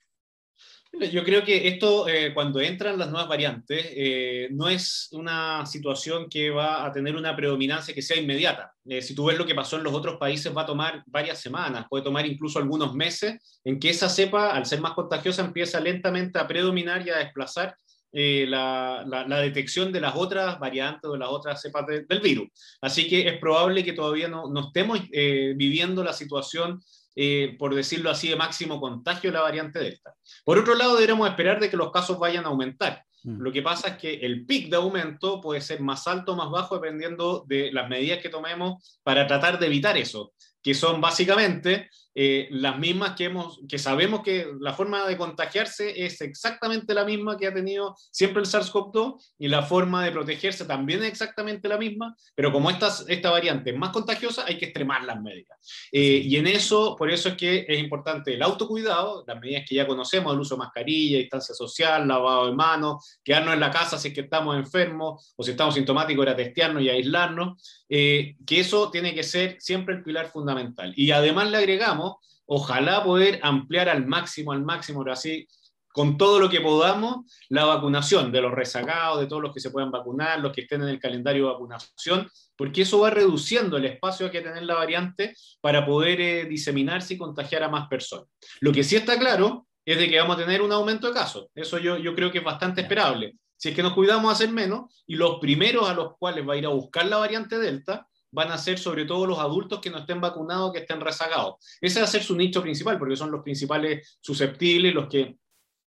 Yo 1.01 1.25
creo 1.25 1.45
que 1.45 1.67
esto, 1.67 2.07
eh, 2.07 2.33
cuando 2.33 2.61
entran 2.61 2.99
las 2.99 3.11
nuevas 3.11 3.29
variantes, 3.29 3.85
eh, 3.97 4.49
no 4.53 4.69
es 4.69 5.09
una 5.13 5.67
situación 5.67 6.29
que 6.29 6.51
va 6.51 6.87
a 6.87 6.93
tener 6.93 7.17
una 7.17 7.35
predominancia 7.35 7.95
que 7.95 8.03
sea 8.03 8.17
inmediata. 8.17 8.73
Eh, 8.85 9.03
si 9.03 9.15
tú 9.15 9.25
ves 9.25 9.37
lo 9.37 9.47
que 9.47 9.55
pasó 9.55 9.77
en 9.77 9.83
los 9.83 9.93
otros 9.93 10.19
países, 10.19 10.57
va 10.57 10.63
a 10.63 10.67
tomar 10.67 11.03
varias 11.07 11.41
semanas, 11.41 11.87
puede 11.91 12.05
tomar 12.05 12.27
incluso 12.27 12.59
algunos 12.59 12.95
meses, 12.95 13.61
en 13.65 13.81
que 13.81 13.91
esa 13.91 14.09
cepa, 14.09 14.53
al 14.53 14.67
ser 14.67 14.81
más 14.81 14.93
contagiosa, 14.93 15.45
empieza 15.45 15.81
lentamente 15.81 16.39
a 16.39 16.47
predominar 16.47 17.05
y 17.07 17.11
a 17.11 17.19
desplazar 17.19 17.77
la, 18.13 19.05
la, 19.05 19.41
detección 19.41 19.93
de 19.93 20.01
las 20.01 20.15
otras 20.15 20.61
variantes 20.61 21.11
o 21.11 21.17
las 21.17 21.29
otras 21.29 21.61
cepas 21.61 21.85
del 21.85 22.21
virus. 22.21 22.47
Así 22.81 23.09
que 23.09 23.27
es 23.27 23.39
probable 23.39 23.83
que 23.83 23.93
todavía 23.93 24.29
no, 24.29 24.49
no 24.49 24.69
estemos 24.69 25.01
viviendo 25.11 26.05
la 26.05 26.13
situación 26.13 26.81
eh, 27.17 27.57
por 27.59 27.75
decirlo 27.75 28.11
así, 28.11 28.29
de 28.29 28.37
máximo 28.37 28.81
contagio 28.81 29.31
la 29.31 29.41
variante 29.41 29.79
Delta. 29.79 30.15
Por 30.45 30.59
otro 30.59 30.75
lado, 30.75 30.95
deberemos 30.95 31.29
esperar 31.29 31.61
de 31.61 31.71
que 31.71 31.77
los 31.77 31.93
casos 31.93 32.19
vayan 32.19 32.45
a 32.45 32.49
aumentar. 32.49 33.05
Mm. 33.25 33.41
Lo 33.41 33.53
que 33.53 33.63
pasa 33.63 33.89
es 33.89 33.97
que 33.97 34.15
el 34.15 34.45
pic 34.47 34.69
de 34.69 34.77
aumento 34.77 35.41
puede 35.41 35.61
ser 35.61 35.81
más 35.81 36.07
alto 36.07 36.33
o 36.33 36.37
más 36.37 36.51
bajo 36.51 36.77
dependiendo 36.77 37.45
de 37.47 37.73
las 37.73 37.89
medidas 37.89 38.21
que 38.21 38.29
tomemos 38.29 38.99
para 39.03 39.27
tratar 39.27 39.59
de 39.59 39.67
evitar 39.67 39.97
eso, 39.97 40.33
que 40.63 40.75
son 40.75 41.01
básicamente 41.01 41.89
eh, 42.15 42.49
las 42.51 42.79
mismas 42.79 43.15
que, 43.17 43.25
hemos, 43.25 43.61
que 43.69 43.79
sabemos 43.79 44.23
que 44.23 44.47
la 44.61 44.73
forma 44.73 45.07
de 45.07 45.17
contagiarse 45.17 46.05
es 46.05 46.21
exactamente 46.21 46.95
la 46.95 47.05
misma 47.05 47.37
que 47.37 47.47
ha 47.47 47.55
tenido 47.55 47.97
siempre 48.11 48.43
el 48.43 48.49
SARS-CoV-2 48.49 49.35
y 49.39 49.49
la 49.49 49.63
forma 49.63 50.05
de 50.05 50.13
protegerse 50.13 50.65
también 50.65 51.03
es 51.03 51.09
exactamente 51.09 51.69
la 51.69 51.77
misma, 51.77 52.15
pero 52.35 52.53
como 52.53 52.71
esta, 52.71 52.91
esta 53.09 53.31
variante 53.31 53.71
es 53.71 53.77
más 53.77 53.91
contagiosa, 53.91 54.45
hay 54.47 54.59
que 54.59 54.67
extremar 54.67 55.05
las 55.05 55.21
medidas. 55.21 55.59
Eh, 55.91 56.23
y 56.25 56.37
en 56.37 56.47
eso, 56.47 56.95
por 56.97 57.11
eso 57.11 57.31
es 57.31 57.37
que 57.37 57.67
es 57.69 57.79
importante 57.79 58.35
el 58.35 58.43
autocuidado, 58.43 59.25
las 59.27 59.41
medidas 59.41 59.65
que 59.69 59.75
ya 59.75 59.87
conocemos, 59.87 60.33
el 60.33 60.41
uso 60.41 60.55
de 60.55 60.61
mascarilla, 60.61 61.19
distancia 61.19 61.55
social, 61.55 62.07
lavado 62.07 62.47
de 62.47 62.55
manos, 62.55 63.19
quedarnos 63.25 63.55
en 63.55 63.61
la 63.61 63.71
casa 63.71 63.99
si 63.99 64.09
es 64.09 64.15
que 64.15 64.23
estamos 64.23 64.57
enfermos 64.57 65.35
o 65.37 65.43
si 65.43 65.53
estamos 65.53 65.75
sintomáticos, 65.75 66.25
era 66.25 66.37
testearnos 66.37 66.83
y 66.83 66.89
aislarnos, 66.89 67.84
eh, 67.89 68.37
que 68.47 68.61
eso 68.61 68.91
tiene 68.91 69.15
que 69.15 69.23
ser 69.23 69.57
siempre 69.61 69.95
el 69.95 70.03
pilar 70.03 70.31
fundamental. 70.31 70.93
Y 70.97 71.11
además 71.11 71.51
le 71.51 71.59
agregamos, 71.59 72.17
ojalá 72.47 73.05
poder 73.05 73.41
ampliar 73.43 73.89
al 73.89 74.07
máximo, 74.07 74.53
al 74.53 74.63
máximo, 74.63 75.03
pero 75.03 75.13
así, 75.13 75.47
con 75.95 76.19
todo 76.19 76.41
lo 76.41 76.51
que 76.51 76.61
podamos, 76.61 77.25
la 77.49 77.67
vacunación 77.67 78.33
de 78.33 78.41
los 78.41 78.53
rezagados, 78.53 79.21
de 79.21 79.27
todos 79.27 79.41
los 79.41 79.55
que 79.55 79.61
se 79.61 79.71
puedan 79.71 79.93
vacunar, 79.93 80.41
los 80.41 80.53
que 80.53 80.63
estén 80.63 80.83
en 80.83 80.89
el 80.89 80.99
calendario 80.99 81.47
de 81.47 81.53
vacunación, 81.53 82.29
porque 82.57 82.83
eso 82.83 82.99
va 82.99 83.11
reduciendo 83.11 83.77
el 83.77 83.85
espacio 83.85 84.31
que 84.31 84.41
tener 84.41 84.65
la 84.65 84.75
variante 84.75 85.37
para 85.61 85.87
poder 85.87 86.21
eh, 86.21 86.45
diseminarse 86.47 87.15
y 87.15 87.19
contagiar 87.19 87.63
a 87.63 87.69
más 87.69 87.87
personas. 87.87 88.27
Lo 88.61 88.73
que 88.73 88.83
sí 88.83 88.97
está 88.97 89.17
claro 89.19 89.69
es 89.85 89.99
de 89.99 90.09
que 90.09 90.19
vamos 90.19 90.37
a 90.37 90.41
tener 90.41 90.63
un 90.63 90.73
aumento 90.73 91.07
de 91.07 91.15
casos. 91.15 91.47
Eso 91.55 91.79
yo, 91.79 91.97
yo 91.99 92.15
creo 92.15 92.33
que 92.33 92.39
es 92.39 92.45
bastante 92.45 92.81
esperable. 92.81 93.37
Si 93.57 93.69
es 93.71 93.75
que 93.75 93.83
nos 93.83 93.95
cuidamos 93.95 94.29
a 94.31 94.33
hacer 94.33 94.51
menos, 94.51 95.03
y 95.07 95.17
los 95.17 95.39
primeros 95.39 95.89
a 95.89 95.95
los 95.95 96.17
cuales 96.19 96.47
va 96.47 96.55
a 96.55 96.57
ir 96.57 96.67
a 96.67 96.71
buscar 96.71 97.07
la 97.07 97.19
variante 97.19 97.59
Delta 97.59 98.07
van 98.31 98.51
a 98.51 98.59
ser 98.59 98.79
sobre 98.79 99.05
todo 99.05 99.27
los 99.27 99.39
adultos 99.39 99.81
que 99.81 99.91
no 99.91 99.99
estén 99.99 100.21
vacunados, 100.21 100.73
que 100.73 100.81
estén 100.81 101.01
rezagados. 101.01 101.55
Ese 101.81 102.01
va 102.01 102.07
a 102.07 102.09
ser 102.09 102.23
su 102.23 102.35
nicho 102.35 102.61
principal, 102.63 102.99
porque 102.99 103.17
son 103.17 103.31
los 103.31 103.43
principales 103.43 104.19
susceptibles, 104.21 104.93
los 104.93 105.09
que 105.09 105.37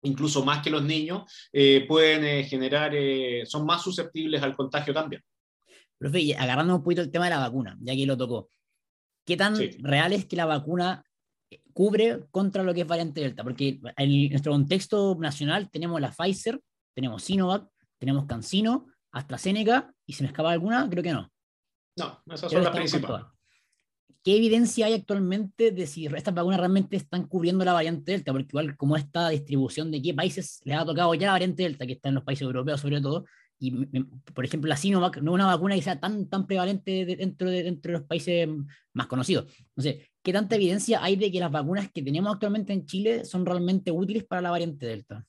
incluso 0.04 0.44
más 0.46 0.64
que 0.64 0.70
los 0.70 0.84
niños, 0.84 1.24
eh, 1.52 1.86
pueden 1.88 2.24
eh, 2.24 2.44
generar, 2.46 2.94
eh, 2.96 3.44
son 3.46 3.66
más 3.66 3.84
susceptibles 3.84 4.42
al 4.42 4.56
contagio 4.56 4.94
también. 4.94 5.22
Profe, 5.98 6.36
agarrando 6.38 6.76
un 6.76 6.84
poquito 6.84 7.02
el 7.02 7.12
tema 7.12 7.26
de 7.26 7.32
la 7.32 7.40
vacuna, 7.40 7.78
ya 7.82 7.94
que 7.94 8.06
lo 8.06 8.16
tocó, 8.16 8.50
¿qué 9.26 9.36
tan 9.36 9.56
real 9.80 10.14
es 10.14 10.26
que 10.26 10.38
la 10.38 10.46
vacuna 10.46 11.04
cubre 11.74 12.22
contra 12.32 12.64
lo 12.64 12.74
que 12.74 12.82
es 12.82 12.88
variante 12.88 13.22
Delta? 13.22 13.44
Porque 13.44 13.82
en 13.98 14.30
nuestro 14.30 14.54
contexto 14.54 15.18
nacional 15.20 15.70
tenemos 15.70 16.00
la 16.00 16.12
Pfizer, 16.12 16.62
tenemos 16.94 17.24
Sinovac, 17.24 17.70
tenemos 17.98 18.26
CanSino, 18.26 18.88
AstraZeneca, 19.12 19.94
y 20.06 20.14
si 20.14 20.24
me 20.24 20.30
escapa 20.30 20.52
alguna, 20.52 20.90
creo 20.90 21.04
que 21.04 21.14
no. 21.14 21.32
No, 21.98 22.22
esas 22.34 22.52
son 22.52 22.64
las 22.64 22.76
principales. 22.76 23.26
¿Qué 24.24 24.36
evidencia 24.36 24.86
hay 24.86 24.94
actualmente 24.94 25.72
de 25.72 25.88
si 25.88 26.06
estas 26.06 26.34
vacunas 26.34 26.60
realmente 26.60 26.98
están 26.98 27.26
cubriendo 27.26 27.64
la 27.64 27.74
variante 27.74 28.12
Delta? 28.12 28.34
Porque 28.34 28.50
igual 28.50 28.76
como 28.76 28.98
esta 28.98 29.30
distribución 29.30 29.92
de 29.92 30.02
qué 30.02 30.14
países 30.14 30.60
les 30.66 30.78
ha 30.78 30.86
tocado 30.86 31.14
ya 31.14 31.28
la 31.28 31.34
variante 31.34 31.64
Delta, 31.64 31.86
que 31.86 31.94
está 31.94 32.10
en 32.10 32.16
los 32.16 32.24
países 32.26 32.44
europeos 32.44 32.82
sobre 32.82 33.00
todo, 33.00 33.26
y 33.60 33.72
por 34.34 34.46
ejemplo 34.46 34.68
la 34.70 34.78
Sinovac 34.78 35.18
no 35.22 35.32
es 35.32 35.36
una 35.36 35.46
vacuna 35.46 35.76
que 35.76 35.82
sea 35.82 36.00
tan, 36.00 36.28
tan 36.30 36.48
prevalente 36.48 37.06
dentro, 37.06 37.50
de, 37.50 37.64
dentro 37.64 37.92
de 37.92 38.00
los 38.00 38.08
países 38.08 38.48
más 38.94 39.08
conocidos. 39.08 39.52
Entonces, 39.76 40.08
¿qué 40.22 40.34
tanta 40.34 40.56
evidencia 40.56 41.04
hay 41.04 41.16
de 41.16 41.32
que 41.32 41.40
las 41.40 41.52
vacunas 41.52 41.90
que 41.92 42.02
tenemos 42.02 42.34
actualmente 42.34 42.74
en 42.74 42.86
Chile 42.86 43.26
son 43.26 43.46
realmente 43.46 43.92
útiles 43.92 44.26
para 44.26 44.42
la 44.42 44.52
variante 44.52 44.86
Delta? 44.86 45.26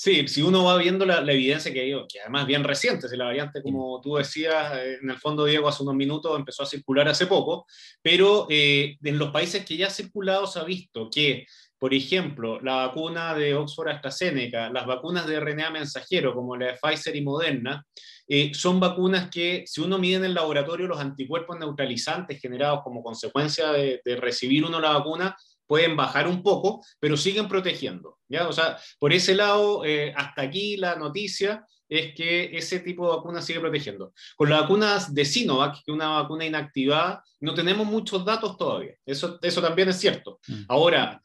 Sí, 0.00 0.28
si 0.28 0.42
uno 0.42 0.62
va 0.62 0.76
viendo 0.76 1.04
la, 1.04 1.18
evidencia 1.32 1.72
que, 1.72 2.04
que 2.08 2.20
además 2.20 2.46
bien 2.46 2.62
reciente, 2.62 3.08
si 3.08 3.16
la 3.16 3.24
variante, 3.24 3.60
como 3.64 4.00
tú 4.00 4.14
decías, 4.14 4.76
eh, 4.76 4.98
en 5.02 5.10
el 5.10 5.18
fondo, 5.18 5.44
Diego, 5.44 5.66
hace 5.66 5.82
unos 5.82 5.96
minutos 5.96 6.38
empezó 6.38 6.62
a 6.62 6.66
circular 6.66 7.08
hace 7.08 7.26
poco, 7.26 7.66
pero 8.00 8.46
eh, 8.48 8.96
en 9.02 9.18
los 9.18 9.32
países 9.32 9.64
que 9.64 9.76
ya 9.76 9.88
ha 9.88 9.90
circulado 9.90 10.46
se 10.46 10.60
ha 10.60 10.62
visto 10.62 11.10
que, 11.12 11.46
por 11.76 11.92
ejemplo, 11.92 12.60
la 12.60 12.86
vacuna 12.86 13.34
de 13.34 13.56
Oxford 13.56 13.88
AstraZeneca, 13.88 14.70
las 14.70 14.86
vacunas 14.86 15.26
de 15.26 15.40
RNA 15.40 15.70
mensajero, 15.70 16.32
como 16.32 16.54
la 16.54 16.66
de 16.66 16.78
Pfizer 16.80 17.16
y 17.16 17.22
Moderna, 17.22 17.84
eh, 18.28 18.54
son 18.54 18.78
vacunas 18.78 19.28
que, 19.30 19.64
si 19.66 19.80
uno 19.80 19.98
mide 19.98 20.18
en 20.18 20.26
el 20.26 20.34
laboratorio 20.34 20.86
los 20.86 21.00
anticuerpos 21.00 21.58
neutralizantes 21.58 22.40
generados 22.40 22.82
como 22.84 23.02
consecuencia 23.02 23.72
de, 23.72 24.00
de 24.04 24.14
recibir 24.14 24.64
uno 24.64 24.78
la 24.78 24.92
vacuna, 24.92 25.36
pueden 25.68 25.96
bajar 25.96 26.26
un 26.26 26.42
poco, 26.42 26.84
pero 26.98 27.16
siguen 27.16 27.46
protegiendo. 27.46 28.18
¿ya? 28.28 28.48
O 28.48 28.52
sea, 28.52 28.78
por 28.98 29.12
ese 29.12 29.34
lado, 29.36 29.84
eh, 29.84 30.12
hasta 30.16 30.42
aquí 30.42 30.76
la 30.76 30.96
noticia 30.96 31.64
es 31.88 32.14
que 32.14 32.56
ese 32.56 32.80
tipo 32.80 33.08
de 33.08 33.16
vacuna 33.16 33.40
sigue 33.40 33.60
protegiendo. 33.60 34.12
Con 34.36 34.50
las 34.50 34.62
vacunas 34.62 35.14
de 35.14 35.24
Sinovac, 35.24 35.76
que 35.76 35.92
es 35.92 35.94
una 35.94 36.08
vacuna 36.08 36.44
inactivada, 36.44 37.22
no 37.40 37.54
tenemos 37.54 37.86
muchos 37.86 38.24
datos 38.24 38.56
todavía. 38.56 38.94
Eso, 39.06 39.38
eso 39.40 39.62
también 39.62 39.88
es 39.88 39.96
cierto. 39.96 40.40
Mm. 40.48 40.62
Ahora, 40.68 41.22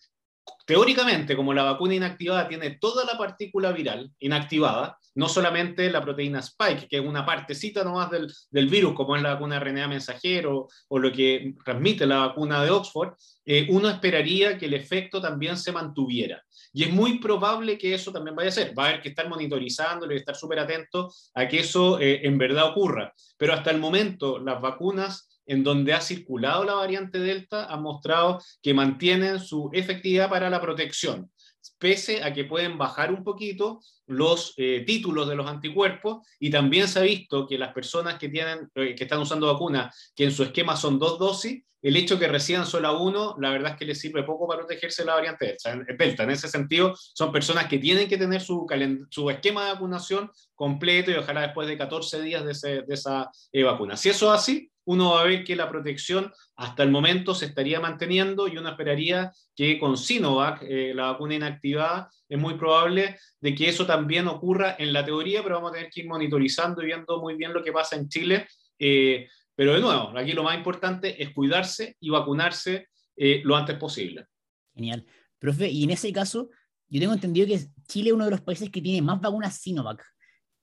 teóricamente, 0.65 1.35
como 1.35 1.53
la 1.53 1.63
vacuna 1.63 1.95
inactivada 1.95 2.47
tiene 2.47 2.71
toda 2.71 3.05
la 3.05 3.17
partícula 3.17 3.71
viral 3.71 4.11
inactivada, 4.19 4.97
no 5.15 5.29
solamente 5.29 5.89
la 5.91 6.01
proteína 6.01 6.39
spike, 6.39 6.87
que 6.87 6.97
es 6.97 7.05
una 7.05 7.25
partecita 7.25 7.83
nomás 7.83 8.09
del, 8.09 8.33
del 8.49 8.67
virus, 8.67 8.93
como 8.93 9.15
es 9.15 9.21
la 9.21 9.33
vacuna 9.33 9.59
RNA 9.59 9.87
mensajero 9.87 10.67
o 10.87 10.99
lo 10.99 11.11
que 11.11 11.53
transmite 11.63 12.05
la 12.05 12.27
vacuna 12.27 12.63
de 12.63 12.71
Oxford, 12.71 13.13
eh, 13.45 13.67
uno 13.69 13.89
esperaría 13.89 14.57
que 14.57 14.65
el 14.65 14.73
efecto 14.73 15.21
también 15.21 15.57
se 15.57 15.71
mantuviera. 15.71 16.43
Y 16.71 16.83
es 16.83 16.91
muy 16.91 17.19
probable 17.19 17.77
que 17.77 17.93
eso 17.93 18.11
también 18.11 18.35
vaya 18.35 18.49
a 18.49 18.53
ser. 18.53 18.77
Va 18.77 18.85
a 18.85 18.87
haber 18.89 19.01
que 19.01 19.09
estar 19.09 19.29
monitorizando 19.29 20.11
y 20.11 20.15
estar 20.15 20.35
súper 20.35 20.59
atento 20.59 21.13
a 21.35 21.47
que 21.47 21.59
eso 21.59 21.99
eh, 21.99 22.25
en 22.25 22.37
verdad 22.37 22.69
ocurra. 22.69 23.13
Pero 23.37 23.53
hasta 23.53 23.69
el 23.69 23.79
momento, 23.79 24.39
las 24.39 24.59
vacunas 24.59 25.29
en 25.45 25.63
donde 25.63 25.93
ha 25.93 26.01
circulado 26.01 26.63
la 26.63 26.75
variante 26.75 27.19
Delta 27.19 27.65
han 27.65 27.81
mostrado 27.81 28.41
que 28.61 28.73
mantienen 28.73 29.39
su 29.39 29.69
efectividad 29.73 30.29
para 30.29 30.49
la 30.49 30.61
protección 30.61 31.29
pese 31.77 32.23
a 32.23 32.33
que 32.33 32.45
pueden 32.45 32.77
bajar 32.77 33.11
un 33.11 33.23
poquito 33.23 33.81
los 34.05 34.53
eh, 34.57 34.83
títulos 34.85 35.27
de 35.27 35.35
los 35.35 35.47
anticuerpos. 35.47 36.25
Y 36.39 36.49
también 36.49 36.87
se 36.87 36.99
ha 36.99 37.03
visto 37.03 37.47
que 37.47 37.57
las 37.57 37.73
personas 37.73 38.17
que, 38.17 38.29
tienen, 38.29 38.69
eh, 38.75 38.95
que 38.95 39.03
están 39.03 39.19
usando 39.19 39.51
vacunas, 39.51 40.13
que 40.15 40.25
en 40.25 40.31
su 40.31 40.43
esquema 40.43 40.75
son 40.75 40.99
dos 40.99 41.19
dosis, 41.19 41.63
el 41.83 41.97
hecho 41.97 42.17
que 42.17 42.29
reciban 42.29 42.65
solo 42.65 42.97
uno, 42.99 43.35
la 43.39 43.49
verdad 43.51 43.73
es 43.73 43.77
que 43.77 43.85
les 43.85 43.99
sirve 43.99 44.23
poco 44.23 44.47
para 44.47 44.59
protegerse 44.59 45.01
de 45.01 45.07
la 45.07 45.15
variante 45.15 45.57
Delta. 45.97 46.23
En 46.23 46.31
ese 46.31 46.47
sentido, 46.47 46.95
son 46.95 47.31
personas 47.31 47.67
que 47.67 47.77
tienen 47.77 48.07
que 48.07 48.17
tener 48.17 48.41
su, 48.41 48.65
su 49.09 49.29
esquema 49.29 49.65
de 49.65 49.73
vacunación 49.73 50.31
completo 50.55 51.11
y 51.11 51.15
ojalá 51.15 51.41
después 51.41 51.67
de 51.67 51.77
14 51.77 52.21
días 52.21 52.45
de, 52.45 52.85
esa 52.87 53.29
eh, 53.51 53.63
vacuna. 53.63 53.97
Si 53.97 54.09
eso 54.09 54.33
es 54.33 54.39
así, 54.39 54.71
uno 54.85 55.11
va 55.11 55.21
a 55.21 55.25
ver 55.25 55.43
que 55.43 55.57
la 55.57 55.69
protección 55.69 56.31
hasta 56.55 56.83
el 56.83 56.91
momento 56.91 57.35
se 57.35 57.45
estaría 57.47 57.81
manteniendo 57.81 58.47
y 58.47 58.57
uno 58.57 58.69
esperaría 58.69 59.31
que 59.53 59.77
con 59.77 59.97
Sinovac, 59.97 60.63
eh, 60.63 60.93
la 60.95 61.11
vacuna 61.11 61.35
inactivada, 61.35 62.09
es 62.29 62.39
muy 62.39 62.53
probable 62.55 63.17
de 63.41 63.55
que 63.55 63.67
eso 63.67 63.85
también 63.85 64.29
ocurra 64.29 64.75
en 64.79 64.93
la 64.93 65.03
teoría, 65.03 65.43
pero 65.43 65.55
vamos 65.55 65.71
a 65.71 65.75
tener 65.75 65.89
que 65.89 66.01
ir 66.01 66.07
monitorizando 66.07 66.81
y 66.81 66.85
viendo 66.85 67.19
muy 67.19 67.35
bien 67.35 67.53
lo 67.53 67.61
que 67.61 67.73
pasa 67.73 67.97
en 67.97 68.07
Chile. 68.07 68.47
Eh, 68.79 69.27
pero 69.55 69.73
de 69.73 69.81
nuevo, 69.81 70.17
aquí 70.17 70.33
lo 70.33 70.43
más 70.43 70.57
importante 70.57 71.21
es 71.21 71.33
cuidarse 71.33 71.95
y 71.99 72.09
vacunarse 72.09 72.87
eh, 73.15 73.41
lo 73.43 73.55
antes 73.55 73.77
posible. 73.77 74.27
Genial. 74.73 75.05
Profe, 75.39 75.69
y 75.69 75.83
en 75.83 75.91
ese 75.91 76.11
caso, 76.11 76.49
yo 76.87 76.99
tengo 76.99 77.13
entendido 77.13 77.47
que 77.47 77.59
Chile 77.87 78.09
es 78.09 78.13
uno 78.13 78.25
de 78.25 78.31
los 78.31 78.41
países 78.41 78.69
que 78.69 78.81
tiene 78.81 79.01
más 79.01 79.21
vacunas 79.21 79.59
Sinovac. 79.59 80.03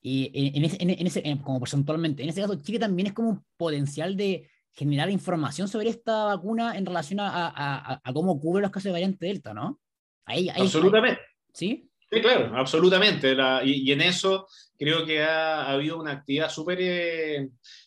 Y 0.02 0.30
en, 0.56 0.64
ese, 1.06 1.38
como 1.42 1.58
porcentualmente, 1.58 2.22
en 2.22 2.30
ese 2.30 2.40
caso, 2.40 2.54
Chile 2.62 2.78
también 2.78 3.08
es 3.08 3.12
como 3.12 3.28
un 3.30 3.44
potencial 3.56 4.16
de 4.16 4.50
generar 4.72 5.10
información 5.10 5.68
sobre 5.68 5.90
esta 5.90 6.24
vacuna 6.24 6.76
en 6.78 6.86
relación 6.86 7.18
a, 7.20 8.00
cómo 8.14 8.40
cubre 8.40 8.62
los 8.62 8.70
casos 8.70 8.84
de 8.84 8.92
variante 8.92 9.26
Delta, 9.26 9.52
¿no? 9.52 9.78
absolutamente. 10.24 11.20
¿Sí? 11.52 11.89
Sí, 12.10 12.20
claro, 12.20 12.50
absolutamente. 12.56 13.36
y, 13.64 13.92
en 13.92 14.00
eso 14.00 14.48
creo 14.76 15.06
que 15.06 15.22
ha, 15.22 15.70
habido 15.70 15.98
una 15.98 16.12
actividad 16.12 16.50
súper 16.50 16.78
eh, 16.80 17.36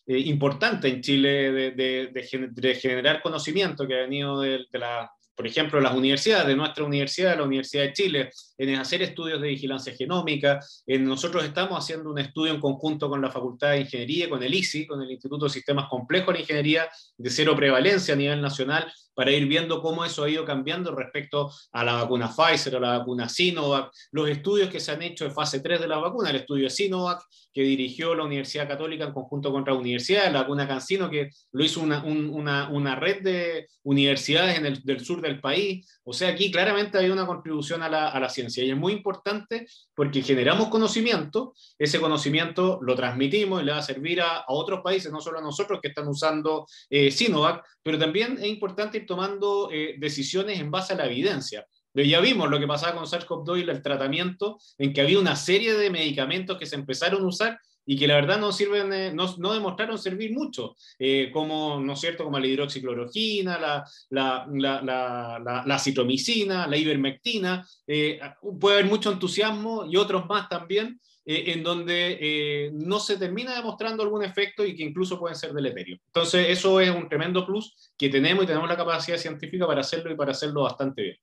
eh, 0.07 0.17
importante 0.17 0.87
en 0.87 1.01
Chile 1.01 1.51
de, 1.71 2.77
generar 2.79 3.21
conocimiento 3.21 3.85
que 3.85 3.95
ha 3.95 4.01
venido 4.03 4.39
de, 4.39 4.65
la 4.71 5.11
por 5.35 5.47
ejemplo, 5.47 5.81
las 5.81 5.95
universidades, 5.95 6.47
de 6.47 6.55
nuestra 6.55 6.83
universidad, 6.83 7.35
la 7.35 7.43
Universidad 7.43 7.83
de 7.85 7.93
Chile, 7.93 8.29
en 8.55 8.75
hacer 8.75 9.01
estudios 9.01 9.41
de 9.41 9.47
vigilancia 9.47 9.95
genómica. 9.95 10.59
En, 10.85 11.05
nosotros 11.05 11.43
estamos 11.43 11.83
haciendo 11.83 12.11
un 12.11 12.19
estudio 12.19 12.53
en 12.53 12.59
conjunto 12.59 13.09
con 13.09 13.19
la 13.19 13.31
Facultad 13.31 13.71
de 13.71 13.81
Ingeniería, 13.81 14.29
con 14.29 14.43
el 14.43 14.53
ICI, 14.53 14.85
con 14.85 15.01
el 15.01 15.09
Instituto 15.09 15.45
de 15.45 15.51
Sistemas 15.51 15.89
Complejos 15.89 16.35
de 16.35 16.41
Ingeniería 16.41 16.87
de 17.17 17.29
Cero 17.31 17.55
Prevalencia 17.55 18.13
a 18.13 18.17
nivel 18.17 18.41
nacional, 18.41 18.91
para 19.13 19.31
ir 19.31 19.47
viendo 19.47 19.81
cómo 19.81 20.05
eso 20.05 20.23
ha 20.23 20.29
ido 20.29 20.45
cambiando 20.45 20.93
respecto 20.95 21.51
a 21.71 21.83
la 21.83 21.93
vacuna 21.93 22.33
Pfizer, 22.33 22.75
a 22.75 22.79
la 22.79 22.97
vacuna 22.97 23.29
Sinovac, 23.29 23.91
los 24.11 24.29
estudios 24.29 24.69
que 24.69 24.79
se 24.79 24.91
han 24.91 25.01
hecho 25.01 25.25
de 25.25 25.31
fase 25.31 25.59
3 25.59 25.81
de 25.81 25.87
la 25.87 25.97
vacuna, 25.97 26.29
el 26.29 26.37
estudio 26.37 26.65
de 26.65 26.69
Sinovac, 26.69 27.23
que 27.53 27.61
dirigió 27.61 28.15
la 28.15 28.23
Universidad 28.23 28.67
Católica 28.67 29.05
en 29.05 29.13
conjunto 29.13 29.51
con 29.51 29.61
otra 29.61 29.75
universidad, 29.75 30.31
la 30.31 30.41
vacuna 30.41 30.67
Cancino, 30.67 31.09
que 31.09 31.29
lo 31.51 31.63
hizo 31.63 31.81
una, 31.81 32.03
una, 32.03 32.69
una 32.69 32.95
red 32.95 33.21
de 33.21 33.67
universidades 33.83 34.57
en 34.57 34.65
el, 34.65 35.05
sur 35.05 35.21
del 35.21 35.39
país. 35.39 35.87
O 36.03 36.13
sea, 36.13 36.29
aquí 36.29 36.51
claramente 36.51 36.97
hay 36.97 37.09
una 37.09 37.27
contribución 37.27 37.83
a 37.83 37.89
la, 37.89 38.09
a 38.09 38.19
la 38.19 38.29
ciencia 38.29 38.63
y 38.63 38.71
es 38.71 38.77
muy 38.77 38.93
importante 38.93 39.67
porque 39.93 40.23
generamos 40.23 40.69
conocimiento, 40.69 41.53
ese 41.77 41.99
conocimiento 41.99 42.79
lo 42.81 42.95
transmitimos 42.95 43.61
y 43.61 43.65
le 43.65 43.71
va 43.71 43.77
a 43.77 43.83
servir 43.83 44.21
a, 44.21 44.37
a 44.37 44.45
otros 44.47 44.81
países, 44.81 45.11
no 45.11 45.21
solo 45.21 45.37
a 45.37 45.43
nosotros 45.43 45.79
que 45.81 45.89
están 45.89 46.07
usando 46.07 46.65
eh, 46.89 47.11
Sinovac, 47.11 47.63
pero 47.83 47.99
también 47.99 48.37
es 48.39 48.47
importante 48.47 48.97
tomando 49.05 49.69
eh, 49.71 49.95
decisiones 49.97 50.59
en 50.59 50.71
base 50.71 50.93
a 50.93 50.97
la 50.97 51.05
evidencia. 51.05 51.65
Ya 51.93 52.19
vimos 52.21 52.49
lo 52.49 52.59
que 52.59 52.67
pasaba 52.67 52.95
con 52.95 53.05
SARS-CoV-2 53.05 53.59
y 53.59 53.69
el 53.69 53.81
tratamiento, 53.83 54.57
en 54.79 54.93
que 54.93 55.01
había 55.01 55.19
una 55.19 55.35
serie 55.35 55.75
de 55.75 55.91
medicamentos 55.91 56.57
que 56.57 56.65
se 56.65 56.75
empezaron 56.75 57.21
a 57.21 57.27
usar 57.27 57.59
y 57.85 57.97
que 57.97 58.07
la 58.07 58.15
verdad 58.15 58.39
no 58.39 58.51
sirven, 58.51 58.91
eh, 58.93 59.11
no, 59.13 59.35
no, 59.37 59.53
demostraron 59.53 59.97
servir 59.97 60.31
mucho, 60.33 60.75
eh, 60.99 61.29
como, 61.31 61.79
¿no 61.79 61.93
es 61.93 61.99
cierto?, 61.99 62.23
como 62.23 62.39
la 62.39 62.47
hidroxicloroquina, 62.47 63.59
la, 63.59 63.85
la, 64.09 64.47
la, 64.51 65.63
la 65.65 65.79
citromicina, 65.79 66.67
la 66.67 66.77
ivermectina, 66.77 67.65
puede 67.85 68.79
haber 68.79 68.89
mucho 68.89 69.11
entusiasmo 69.11 69.85
y 69.89 69.97
otros 69.97 70.25
más 70.27 70.49
también, 70.49 70.99
eh, 71.25 71.53
en 71.53 71.63
donde 71.63 72.17
eh, 72.19 72.71
no 72.73 72.99
se 72.99 73.15
termina 73.15 73.55
demostrando 73.55 74.03
algún 74.03 74.25
efecto 74.25 74.65
y 74.65 74.75
que 74.75 74.83
incluso 74.83 75.17
pueden 75.17 75.37
ser 75.37 75.53
deleterios. 75.53 75.99
Entonces, 76.07 76.47
eso 76.49 76.81
es 76.81 76.89
un 76.89 77.07
tremendo 77.07 77.45
plus 77.45 77.91
que 77.97 78.09
tenemos 78.09 78.43
y 78.43 78.47
tenemos 78.47 78.67
la 78.67 78.75
capacidad 78.75 79.17
científica 79.17 79.65
para 79.65 79.81
hacerlo 79.81 80.11
y 80.11 80.17
para 80.17 80.31
hacerlo 80.31 80.63
bastante 80.63 81.01
bien. 81.01 81.17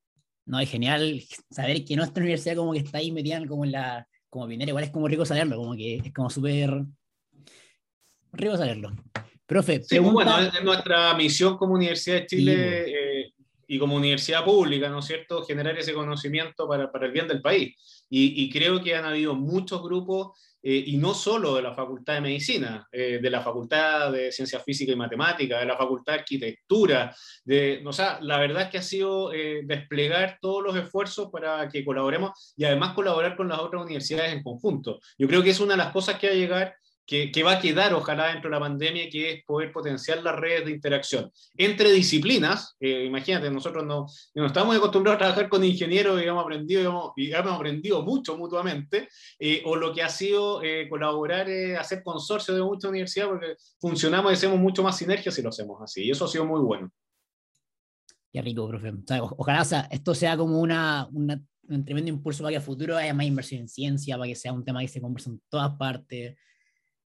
No, 0.47 0.59
es 0.59 0.71
genial 0.71 1.23
saber 1.51 1.85
que 1.85 1.97
nuestra 1.97 2.23
universidad 2.23 2.57
como 2.57 2.73
que 2.73 2.79
está 2.79 2.97
ahí 2.97 3.13
metida 3.13 3.47
como 3.47 3.67
en 3.67 3.73
la, 3.73 4.09
como 4.31 4.47
binera, 4.47 4.71
igual 4.71 4.85
es 4.85 4.91
como 4.91 5.09
rico 5.09 5.27
saberlo, 5.27 5.57
como 5.57 5.77
que 5.77 5.97
es 5.97 6.13
como 6.15 6.31
súper 6.31 6.85
rico 8.33 8.57
saberlo. 8.57 8.93
Profe, 9.45 9.83
sí, 9.83 9.99
pues, 9.99 10.13
bueno, 10.13 10.39
es 10.39 10.63
nuestra 10.63 11.13
misión 11.15 11.57
como 11.57 11.75
Universidad 11.75 12.21
de 12.21 12.27
Chile 12.27 12.85
eh, 12.87 13.33
y 13.67 13.79
como 13.81 13.97
universidad 13.97 14.45
pública, 14.45 14.89
¿no 14.89 15.01
es 15.01 15.07
cierto?, 15.07 15.45
generar 15.45 15.77
ese 15.77 15.93
conocimiento 15.93 16.69
para, 16.69 16.91
para 16.91 17.07
el 17.07 17.13
bien 17.13 17.27
del 17.27 17.43
país. 17.43 17.75
Y, 18.09 18.51
creo 18.51 18.83
que 18.83 18.95
han 18.95 19.05
habido 19.05 19.35
muchos 19.35 19.83
grupos, 19.83 20.39
eh, 20.63 20.85
y 20.87 20.97
no 20.99 21.15
solo 21.15 21.55
de 21.55 21.63
la 21.63 21.75
Facultad 21.75 22.15
de 22.15 22.21
Medicina, 22.21 22.87
eh, 22.93 23.19
de 23.21 23.31
la 23.31 23.41
Facultad 23.41 24.13
de 24.13 24.31
Ciencias 24.31 24.63
Físicas 24.63 24.95
y 24.95 24.99
Matemáticas, 24.99 25.61
de 25.61 25.67
la 25.67 25.77
Facultad 25.77 26.13
de 26.13 26.19
Arquitectura, 26.19 27.15
de, 27.45 27.83
o 27.87 27.93
sea, 27.93 28.19
la 28.21 28.39
verdad 28.39 28.63
es 28.63 28.69
que 28.69 28.79
ha 28.79 28.83
sido 28.83 29.33
eh, 29.33 29.63
desplegar 29.65 30.39
todos 30.41 30.63
los 30.63 30.77
esfuerzos 30.77 31.31
para 31.31 31.69
que 31.69 31.85
colaboremos 31.85 32.55
y 32.57 32.65
además 32.65 32.95
colaborar 32.95 33.37
con 33.37 33.49
las 33.49 33.59
otras 33.59 33.83
universidades 33.83 34.33
en 34.33 34.43
conjunto. 34.43 35.01
Yo 35.19 35.27
creo 35.29 35.43
que 35.43 35.51
es 35.51 35.61
una 35.61 35.75
de 35.75 35.79
las 35.79 35.93
cosas 35.93 36.19
que 36.19 36.29
va 36.29 36.33
a 36.35 36.37
llegar 36.37 36.75
que, 37.11 37.43
va 37.43 37.55
a 37.55 37.61
quedar 37.61 37.93
ojalá 37.93 38.29
dentro 38.29 38.49
de 38.49 38.55
la 38.55 38.61
pandemia, 38.61 39.11
que 39.11 39.33
es 39.33 39.45
poder 39.45 39.73
potenciar 39.73 40.23
las 40.23 40.37
redes 40.37 40.65
de 40.67 40.71
interacción 40.71 41.29
entre 41.57 41.91
disciplinas. 41.91 42.77
Eh, 42.79 43.05
imagínate, 43.05 43.51
nosotros 43.51 43.85
no, 43.85 44.07
no, 44.35 44.47
estamos 44.47 44.77
acostumbrados 44.77 45.17
a 45.17 45.19
trabajar 45.19 45.49
con 45.49 45.65
ingenieros 45.65 46.23
y 46.23 46.27
hemos 46.27 46.45
aprendido, 46.45 47.13
y 47.17 47.33
hemos, 47.33 47.53
aprendido 47.53 48.05
mucho 48.05 48.37
mutuamente, 48.37 49.09
eh, 49.41 49.61
o 49.67 49.75
lo 49.75 49.93
que 49.93 50.05
ha 50.05 50.09
sido 50.09 50.63
eh, 50.63 50.89
colaborar, 50.89 51.49
hacer 51.81 52.05
consorcio 52.05 52.55
de 52.55 52.63
muchas 52.63 52.89
universidades, 52.89 53.31
porque 53.31 53.57
funcionamos 53.81 54.31
y 54.31 54.35
hacemos 54.35 54.61
mucho 54.61 54.85
más 54.85 54.97
sinergia 54.97 55.33
si 55.33 55.43
lo 55.43 55.49
hacemos 55.49 55.83
así, 55.83 56.05
y 56.05 56.13
eso 56.13 56.27
ha 56.27 56.29
sido 56.29 56.45
muy 56.45 56.61
bueno. 56.61 56.93
Qué 58.33 58.41
rico, 58.41 58.69
profe. 58.69 58.93
ojalá 59.37 59.89
esto 59.91 60.15
sea 60.15 60.37
como 60.37 60.61
una, 60.61 61.09
una, 61.13 61.43
un 61.69 61.85
tremendo 61.85 62.11
impulso 62.11 62.45
para 62.45 62.53
que 62.53 62.59
a 62.59 62.61
futuro 62.61 62.97
haya 62.97 63.13
más 63.13 63.27
inversión 63.27 63.63
en 63.63 63.69
ciencia, 63.69 64.17
para 64.17 64.29
que 64.29 64.37
sea 64.37 64.53
un 64.53 64.65
tema 64.65 64.81
que 64.81 64.87
se 64.87 65.01
converse 65.01 65.31
en 65.31 65.43
todas 65.49 65.75
partes 65.75 66.37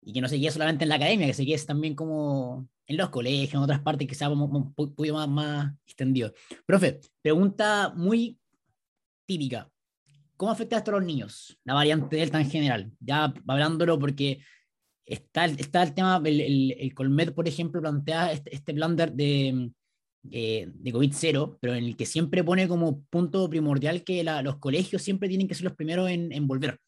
y 0.04 0.12
que 0.12 0.20
no 0.20 0.28
se 0.28 0.38
quede 0.38 0.50
solamente 0.50 0.84
en 0.84 0.88
la 0.88 0.96
academia, 0.96 1.26
que 1.26 1.34
se 1.34 1.46
quede 1.46 1.64
también 1.64 1.94
como 1.94 2.68
en 2.86 2.96
los 2.96 3.10
colegios, 3.10 3.54
en 3.54 3.60
otras 3.60 3.80
partes, 3.80 4.08
que 4.08 4.14
sea 4.14 4.28
un 4.28 4.74
poquito 4.74 5.14
más, 5.14 5.28
más 5.28 5.74
extendido. 5.86 6.32
Profe, 6.66 7.00
pregunta 7.22 7.92
muy 7.96 8.38
típica. 9.26 9.70
¿Cómo 10.36 10.50
afecta 10.50 10.78
esto 10.78 10.90
a 10.90 10.94
los 10.94 11.04
niños, 11.04 11.56
la 11.64 11.74
variante 11.74 12.16
Delta 12.16 12.40
en 12.40 12.50
general? 12.50 12.92
Ya 12.98 13.32
hablándolo 13.46 13.96
porque 13.98 14.40
está, 15.06 15.44
está 15.44 15.84
el 15.84 15.94
tema, 15.94 16.20
el, 16.24 16.40
el, 16.40 16.76
el 16.78 16.94
Colmet, 16.94 17.32
por 17.32 17.46
ejemplo, 17.46 17.80
plantea 17.80 18.32
este, 18.32 18.54
este 18.56 18.74
plan 18.74 18.96
de, 18.96 19.70
de, 20.22 20.72
de 20.74 20.92
COVID-0, 20.92 21.58
pero 21.60 21.74
en 21.74 21.84
el 21.84 21.96
que 21.96 22.06
siempre 22.06 22.42
pone 22.42 22.66
como 22.66 23.02
punto 23.04 23.48
primordial 23.48 24.02
que 24.02 24.24
la, 24.24 24.42
los 24.42 24.56
colegios 24.56 25.02
siempre 25.02 25.28
tienen 25.28 25.46
que 25.46 25.54
ser 25.54 25.64
los 25.64 25.76
primeros 25.76 26.10
en, 26.10 26.32
en 26.32 26.48
volver 26.48 26.80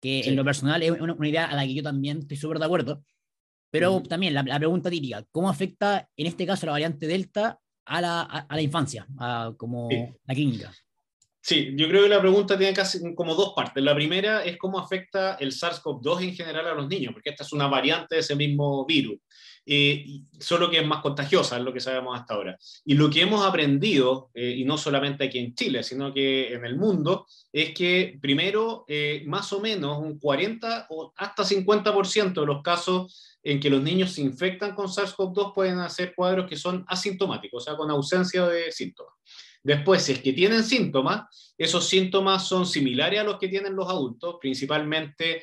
que 0.00 0.20
en 0.20 0.36
lo 0.36 0.44
personal 0.44 0.82
es 0.82 0.90
una, 0.90 1.28
idea 1.28 1.46
a 1.46 1.54
la 1.54 1.64
que 1.64 1.74
yo 1.74 1.82
también 1.82 2.18
estoy 2.18 2.36
súper 2.36 2.58
de 2.58 2.64
acuerdo. 2.64 3.04
Pero 3.70 4.02
también 4.02 4.34
la, 4.34 4.58
pregunta 4.58 4.90
típica, 4.90 5.24
¿cómo 5.30 5.48
afecta 5.48 6.08
en 6.16 6.26
este 6.26 6.44
caso 6.44 6.66
la 6.66 6.72
variante 6.72 7.06
Delta 7.06 7.60
a 7.84 8.00
la, 8.00 8.22
a, 8.22 8.54
la 8.54 8.62
infancia, 8.62 9.06
a, 9.18 9.52
como 9.56 9.88
la 9.90 10.34
clínica? 10.34 10.72
Sí, 11.42 11.72
yo 11.74 11.88
creo 11.88 12.02
que 12.02 12.08
la 12.08 12.20
pregunta 12.20 12.58
tiene 12.58 12.74
casi 12.74 13.14
como 13.14 13.34
dos 13.34 13.54
partes. 13.54 13.82
La 13.82 13.94
primera 13.94 14.44
es 14.44 14.58
cómo 14.58 14.78
afecta 14.78 15.34
el 15.34 15.52
SARS-CoV-2 15.52 16.22
en 16.22 16.34
general 16.34 16.66
a 16.66 16.74
los 16.74 16.88
niños, 16.88 17.12
porque 17.14 17.30
esta 17.30 17.44
es 17.44 17.52
una 17.52 17.66
variante 17.66 18.16
de 18.16 18.20
ese 18.20 18.36
mismo 18.36 18.84
virus. 18.84 19.18
Eh, 19.66 20.22
solo 20.38 20.70
que 20.70 20.78
es 20.80 20.86
más 20.86 21.02
contagiosa, 21.02 21.58
es 21.58 21.62
lo 21.62 21.72
que 21.72 21.80
sabemos 21.80 22.18
hasta 22.18 22.34
ahora. 22.34 22.58
Y 22.84 22.94
lo 22.94 23.10
que 23.10 23.22
hemos 23.22 23.44
aprendido, 23.44 24.30
eh, 24.34 24.54
y 24.56 24.64
no 24.64 24.78
solamente 24.78 25.24
aquí 25.24 25.38
en 25.38 25.54
Chile, 25.54 25.82
sino 25.82 26.12
que 26.12 26.54
en 26.54 26.64
el 26.64 26.76
mundo, 26.76 27.26
es 27.52 27.74
que 27.74 28.18
primero, 28.20 28.84
eh, 28.88 29.22
más 29.26 29.52
o 29.52 29.60
menos 29.60 29.98
un 29.98 30.18
40 30.18 30.86
o 30.90 31.12
hasta 31.16 31.44
50% 31.44 32.40
de 32.40 32.46
los 32.46 32.62
casos 32.62 33.38
en 33.42 33.60
que 33.60 33.70
los 33.70 33.82
niños 33.82 34.12
se 34.12 34.22
infectan 34.22 34.74
con 34.74 34.88
SARS-CoV-2 34.88 35.54
pueden 35.54 35.78
hacer 35.78 36.14
cuadros 36.14 36.48
que 36.48 36.56
son 36.56 36.84
asintomáticos, 36.88 37.62
o 37.62 37.64
sea, 37.64 37.76
con 37.76 37.90
ausencia 37.90 38.46
de 38.46 38.72
síntomas. 38.72 39.14
Después, 39.62 40.02
si 40.02 40.12
es 40.12 40.22
que 40.22 40.32
tienen 40.32 40.64
síntomas, 40.64 41.54
esos 41.56 41.86
síntomas 41.86 42.48
son 42.48 42.66
similares 42.66 43.20
a 43.20 43.24
los 43.24 43.38
que 43.38 43.48
tienen 43.48 43.76
los 43.76 43.88
adultos, 43.88 44.38
principalmente 44.40 45.42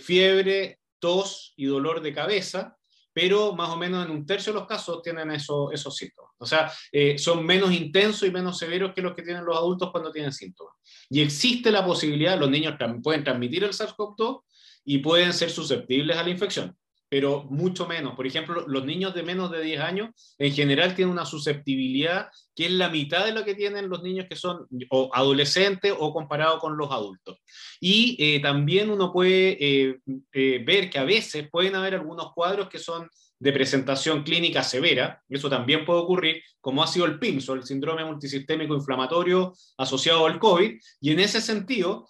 fiebre, 0.00 0.80
tos 0.98 1.52
y 1.56 1.66
dolor 1.66 2.00
de 2.00 2.12
cabeza, 2.12 2.76
pero 3.12 3.54
más 3.54 3.68
o 3.70 3.76
menos 3.76 4.04
en 4.04 4.10
un 4.10 4.26
tercio 4.26 4.52
de 4.52 4.60
los 4.60 4.68
casos 4.68 5.02
tienen 5.02 5.30
eso, 5.30 5.70
esos 5.70 5.96
síntomas. 5.96 6.32
O 6.38 6.46
sea, 6.46 6.72
eh, 6.90 7.18
son 7.18 7.44
menos 7.44 7.72
intensos 7.72 8.28
y 8.28 8.32
menos 8.32 8.58
severos 8.58 8.92
que 8.94 9.02
los 9.02 9.14
que 9.14 9.22
tienen 9.22 9.44
los 9.44 9.56
adultos 9.56 9.90
cuando 9.90 10.10
tienen 10.10 10.32
síntomas. 10.32 10.74
Y 11.08 11.20
existe 11.20 11.70
la 11.70 11.84
posibilidad, 11.84 12.38
los 12.38 12.50
niños 12.50 12.74
pueden 13.02 13.24
transmitir 13.24 13.64
el 13.64 13.70
SARS-CoV-2 13.70 14.42
y 14.84 14.98
pueden 14.98 15.32
ser 15.32 15.50
susceptibles 15.50 16.16
a 16.16 16.22
la 16.22 16.30
infección 16.30 16.76
pero 17.12 17.44
mucho 17.50 17.86
menos. 17.86 18.14
Por 18.14 18.26
ejemplo, 18.26 18.66
los 18.66 18.86
niños 18.86 19.14
de 19.14 19.22
menos 19.22 19.50
de 19.50 19.62
10 19.62 19.80
años 19.82 20.34
en 20.38 20.50
general 20.54 20.94
tienen 20.94 21.12
una 21.12 21.26
susceptibilidad 21.26 22.28
que 22.56 22.64
es 22.64 22.72
la 22.72 22.88
mitad 22.88 23.26
de 23.26 23.32
lo 23.32 23.44
que 23.44 23.54
tienen 23.54 23.90
los 23.90 24.02
niños 24.02 24.24
que 24.30 24.34
son 24.34 24.66
o 24.88 25.10
adolescentes 25.12 25.92
o 25.98 26.10
comparado 26.14 26.58
con 26.58 26.78
los 26.78 26.90
adultos. 26.90 27.36
Y 27.82 28.16
eh, 28.18 28.40
también 28.40 28.88
uno 28.88 29.12
puede 29.12 29.58
eh, 29.60 29.98
eh, 30.32 30.64
ver 30.64 30.88
que 30.88 30.98
a 30.98 31.04
veces 31.04 31.50
pueden 31.52 31.74
haber 31.74 31.96
algunos 31.96 32.32
cuadros 32.32 32.70
que 32.70 32.78
son 32.78 33.06
de 33.38 33.52
presentación 33.52 34.22
clínica 34.22 34.62
severa, 34.62 35.20
eso 35.28 35.50
también 35.50 35.84
puede 35.84 36.00
ocurrir, 36.00 36.42
como 36.62 36.82
ha 36.82 36.86
sido 36.86 37.04
el 37.04 37.18
PIMSO, 37.18 37.52
el 37.52 37.64
síndrome 37.64 38.06
multisistémico 38.06 38.74
inflamatorio 38.74 39.52
asociado 39.76 40.24
al 40.24 40.38
COVID, 40.38 40.78
y 41.00 41.10
en 41.10 41.20
ese 41.20 41.40
sentido 41.40 42.06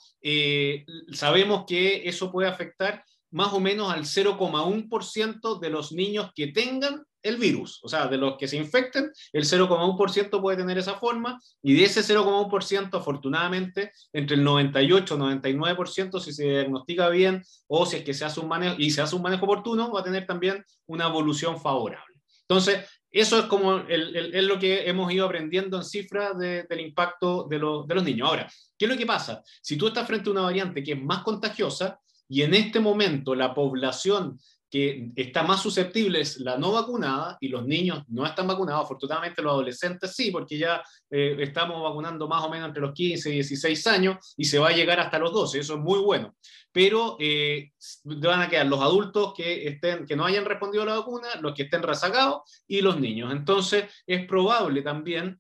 sabemos 1.11 1.65
que 1.67 2.07
eso 2.07 2.31
puede 2.31 2.49
afectar 2.49 3.03
más 3.33 3.53
o 3.53 3.61
menos 3.61 3.93
al 3.93 4.05
0,1% 4.05 5.59
de 5.59 5.71
los 5.71 5.93
niños 5.93 6.31
que 6.35 6.49
tengan 6.49 7.05
el 7.23 7.37
virus. 7.37 7.81
O 7.83 7.89
sea, 7.89 8.09
de 8.09 8.17
los 8.19 8.37
que 8.37 8.49
se 8.49 8.57
infecten, 8.57 9.11
el 9.33 9.45
0,1% 9.45 10.41
puede 10.41 10.57
tener 10.57 10.79
esa 10.79 10.95
forma 10.95 11.41
y 11.63 11.75
de 11.75 11.85
ese 11.85 12.01
0,1%, 12.03 12.95
afortunadamente, 12.95 13.93
entre 14.13 14.37
el 14.37 14.45
98 14.45 15.15
y 15.15 15.19
99%, 15.19 16.21
si 16.21 16.33
se 16.33 16.45
diagnostica 16.45 17.09
bien 17.09 17.43
o 17.69 17.87
si 17.87 17.97
es 17.97 18.05
que 18.05 18.15
se 18.15 18.25
hace 18.25 18.41
un 18.41 18.49
manejo 18.49 18.77
y 18.79 18.91
se 18.91 19.03
hace 19.03 19.17
un 19.17 19.23
manejo 19.23 19.45
oportuno, 19.45 19.93
va 19.93 20.01
a 20.01 20.05
tener 20.05 20.27
también 20.27 20.65
una 20.87 21.07
evolución 21.07 21.61
favorable. 21.61 22.15
Entonces, 22.43 22.85
eso 23.11 23.39
es 23.39 23.45
como 23.45 23.77
el, 23.77 24.47
lo 24.47 24.59
que 24.59 24.89
hemos 24.89 25.13
ido 25.13 25.27
aprendiendo 25.27 25.77
en 25.77 25.85
cifras 25.85 26.37
del 26.39 26.81
impacto 26.81 27.47
de, 27.49 27.57
de 27.57 27.95
los 27.95 28.05
niños. 28.05 28.29
Ahora, 28.29 28.51
¿qué 28.79 28.87
es 28.87 28.91
lo 28.91 28.97
que 28.97 29.07
pasa? 29.07 29.43
Si 29.61 29.77
tú 29.77 29.89
estás 29.89 30.07
frente 30.07 30.29
a 30.29 30.33
una 30.33 30.43
variante 30.43 30.83
que 30.83 30.93
es 30.93 31.03
más 31.03 31.23
contagiosa, 31.23 32.01
y 32.33 32.41
en 32.41 32.55
este 32.55 32.81
momento 32.81 33.35
la 33.35 33.53
población 33.53 34.39
que 34.71 35.11
está 35.17 35.43
más 35.43 35.61
susceptible 35.61 36.23
es 36.23 36.39
la 36.39 36.57
no 36.57 36.73
vacunada 36.73 37.37
y 37.43 37.49
los 37.49 37.67
niños 37.67 38.05
no 38.09 38.25
están 38.25 38.47
vacunados. 38.47 38.85
Afortunadamente 38.85 39.43
los 39.43 39.53
adolescentes 39.53 40.17
sí, 40.17 40.31
porque 40.31 40.57
ya 40.57 40.83
eh, 41.11 41.37
estamos 41.41 41.83
vacunando 41.83 42.27
más 42.27 42.43
o 42.43 42.49
menos 42.49 42.69
entre 42.69 42.81
los 42.81 42.95
15 42.95 43.29
y 43.29 43.33
16 43.35 43.87
años 43.87 44.35
y 44.35 44.47
se 44.47 44.59
va 44.59 44.71
a 44.71 44.73
llegar 44.73 44.99
hasta 44.99 45.19
los 45.19 45.31
12, 45.31 45.59
eso 45.59 45.75
es 45.75 45.81
muy 45.81 45.99
bueno. 45.99 46.35
Pero 46.73 47.19
eh, 47.21 47.73
van 48.03 48.41
a 48.41 48.49
quedar 48.49 48.65
los 48.65 48.81
adultos 48.81 49.35
que, 49.37 49.69
estén, 49.69 50.07
que 50.07 50.17
no 50.17 50.25
hayan 50.25 50.47
respondido 50.47 50.85
a 50.85 50.87
la 50.87 50.99
vacuna, 51.01 51.29
los 51.43 51.53
que 51.53 51.65
estén 51.65 51.83
rezagados 51.83 52.41
y 52.67 52.81
los 52.81 52.99
niños. 52.99 53.31
Entonces 53.31 53.91
es 54.07 54.27
probable 54.27 54.81
también 54.81 55.39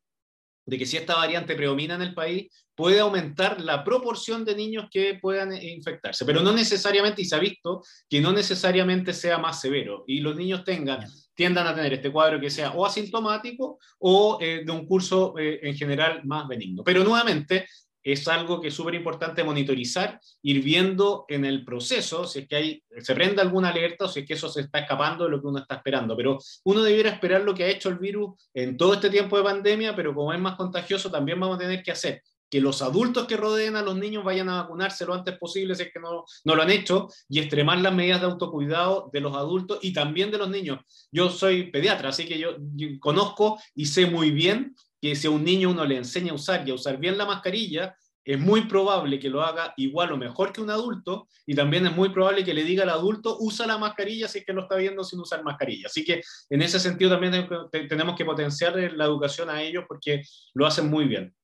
de 0.64 0.78
que 0.78 0.86
si 0.86 0.96
esta 0.96 1.16
variante 1.16 1.54
predomina 1.54 1.94
en 1.94 2.02
el 2.02 2.14
país, 2.14 2.48
puede 2.74 3.00
aumentar 3.00 3.60
la 3.60 3.84
proporción 3.84 4.44
de 4.44 4.54
niños 4.54 4.86
que 4.90 5.18
puedan 5.20 5.52
eh, 5.52 5.72
infectarse, 5.72 6.24
pero 6.24 6.40
no 6.40 6.52
necesariamente, 6.52 7.22
y 7.22 7.24
se 7.24 7.36
ha 7.36 7.38
visto 7.38 7.82
que 8.08 8.20
no 8.20 8.32
necesariamente 8.32 9.12
sea 9.12 9.38
más 9.38 9.60
severo, 9.60 10.04
y 10.06 10.20
los 10.20 10.36
niños 10.36 10.64
tengan, 10.64 11.06
tiendan 11.34 11.66
a 11.66 11.74
tener 11.74 11.92
este 11.92 12.10
cuadro 12.10 12.40
que 12.40 12.50
sea 12.50 12.72
o 12.72 12.86
asintomático 12.86 13.78
o 13.98 14.38
eh, 14.40 14.62
de 14.64 14.72
un 14.72 14.86
curso 14.86 15.34
eh, 15.38 15.60
en 15.62 15.76
general 15.76 16.22
más 16.24 16.48
benigno. 16.48 16.82
Pero 16.82 17.04
nuevamente, 17.04 17.66
es 18.02 18.26
algo 18.28 18.60
que 18.60 18.68
es 18.68 18.74
súper 18.74 18.94
importante 18.94 19.44
monitorizar, 19.44 20.20
ir 20.42 20.62
viendo 20.62 21.24
en 21.28 21.44
el 21.44 21.64
proceso 21.64 22.26
si 22.26 22.40
es 22.40 22.48
que 22.48 22.56
hay, 22.56 22.84
se 23.00 23.14
prende 23.14 23.42
alguna 23.42 23.68
alerta 23.68 24.06
o 24.06 24.08
si 24.08 24.20
es 24.20 24.26
que 24.26 24.34
eso 24.34 24.48
se 24.48 24.62
está 24.62 24.80
escapando 24.80 25.24
de 25.24 25.30
lo 25.30 25.40
que 25.40 25.46
uno 25.46 25.58
está 25.58 25.76
esperando. 25.76 26.16
Pero 26.16 26.38
uno 26.64 26.82
debiera 26.82 27.10
esperar 27.10 27.42
lo 27.42 27.54
que 27.54 27.64
ha 27.64 27.68
hecho 27.68 27.88
el 27.88 27.98
virus 27.98 28.34
en 28.54 28.76
todo 28.76 28.94
este 28.94 29.10
tiempo 29.10 29.36
de 29.36 29.44
pandemia, 29.44 29.94
pero 29.94 30.14
como 30.14 30.32
es 30.32 30.40
más 30.40 30.56
contagioso, 30.56 31.10
también 31.10 31.38
vamos 31.38 31.56
a 31.56 31.60
tener 31.60 31.82
que 31.82 31.92
hacer 31.92 32.22
que 32.52 32.60
los 32.60 32.82
adultos 32.82 33.26
que 33.26 33.38
rodeen 33.38 33.76
a 33.76 33.82
los 33.82 33.96
niños 33.96 34.24
vayan 34.24 34.50
a 34.50 34.60
vacunarse 34.60 35.06
lo 35.06 35.14
antes 35.14 35.38
posible 35.38 35.74
si 35.74 35.84
es 35.84 35.90
que 35.90 35.98
no, 35.98 36.26
no 36.44 36.54
lo 36.54 36.62
han 36.62 36.68
hecho 36.68 37.08
y 37.26 37.38
extremar 37.38 37.78
las 37.78 37.94
medidas 37.94 38.20
de 38.20 38.26
autocuidado 38.26 39.08
de 39.10 39.20
los 39.20 39.34
adultos 39.34 39.78
y 39.80 39.94
también 39.94 40.30
de 40.30 40.36
los 40.36 40.50
niños. 40.50 40.80
Yo 41.10 41.30
soy 41.30 41.70
pediatra, 41.70 42.10
así 42.10 42.26
que 42.26 42.38
yo, 42.38 42.56
yo 42.74 42.88
conozco 43.00 43.58
y 43.74 43.86
sé 43.86 44.04
muy 44.04 44.32
bien 44.32 44.74
que 45.02 45.16
si 45.16 45.26
a 45.26 45.30
un 45.30 45.44
niño 45.44 45.70
uno 45.70 45.84
le 45.84 45.96
enseña 45.96 46.30
a 46.30 46.36
usar 46.36 46.66
y 46.66 46.70
a 46.70 46.74
usar 46.74 46.96
bien 46.96 47.18
la 47.18 47.26
mascarilla, 47.26 47.96
es 48.24 48.38
muy 48.38 48.66
probable 48.66 49.18
que 49.18 49.28
lo 49.28 49.42
haga 49.42 49.74
igual 49.76 50.12
o 50.12 50.16
mejor 50.16 50.52
que 50.52 50.60
un 50.60 50.70
adulto 50.70 51.26
y 51.44 51.56
también 51.56 51.84
es 51.86 51.96
muy 51.96 52.10
probable 52.10 52.44
que 52.44 52.54
le 52.54 52.62
diga 52.62 52.84
al 52.84 52.90
adulto 52.90 53.36
usa 53.40 53.66
la 53.66 53.78
mascarilla 53.78 54.28
si 54.28 54.38
es 54.38 54.44
que 54.44 54.52
lo 54.52 54.62
está 54.62 54.76
viendo 54.76 55.02
sin 55.02 55.18
usar 55.18 55.42
mascarilla. 55.42 55.86
Así 55.86 56.04
que 56.04 56.22
en 56.48 56.62
ese 56.62 56.78
sentido 56.78 57.10
también 57.10 57.48
tenemos 57.88 58.16
que 58.16 58.24
potenciar 58.24 58.76
la 58.94 59.04
educación 59.04 59.50
a 59.50 59.60
ellos 59.60 59.84
porque 59.88 60.22
lo 60.54 60.66
hacen 60.66 60.88
muy 60.88 61.06
bien. 61.06 61.34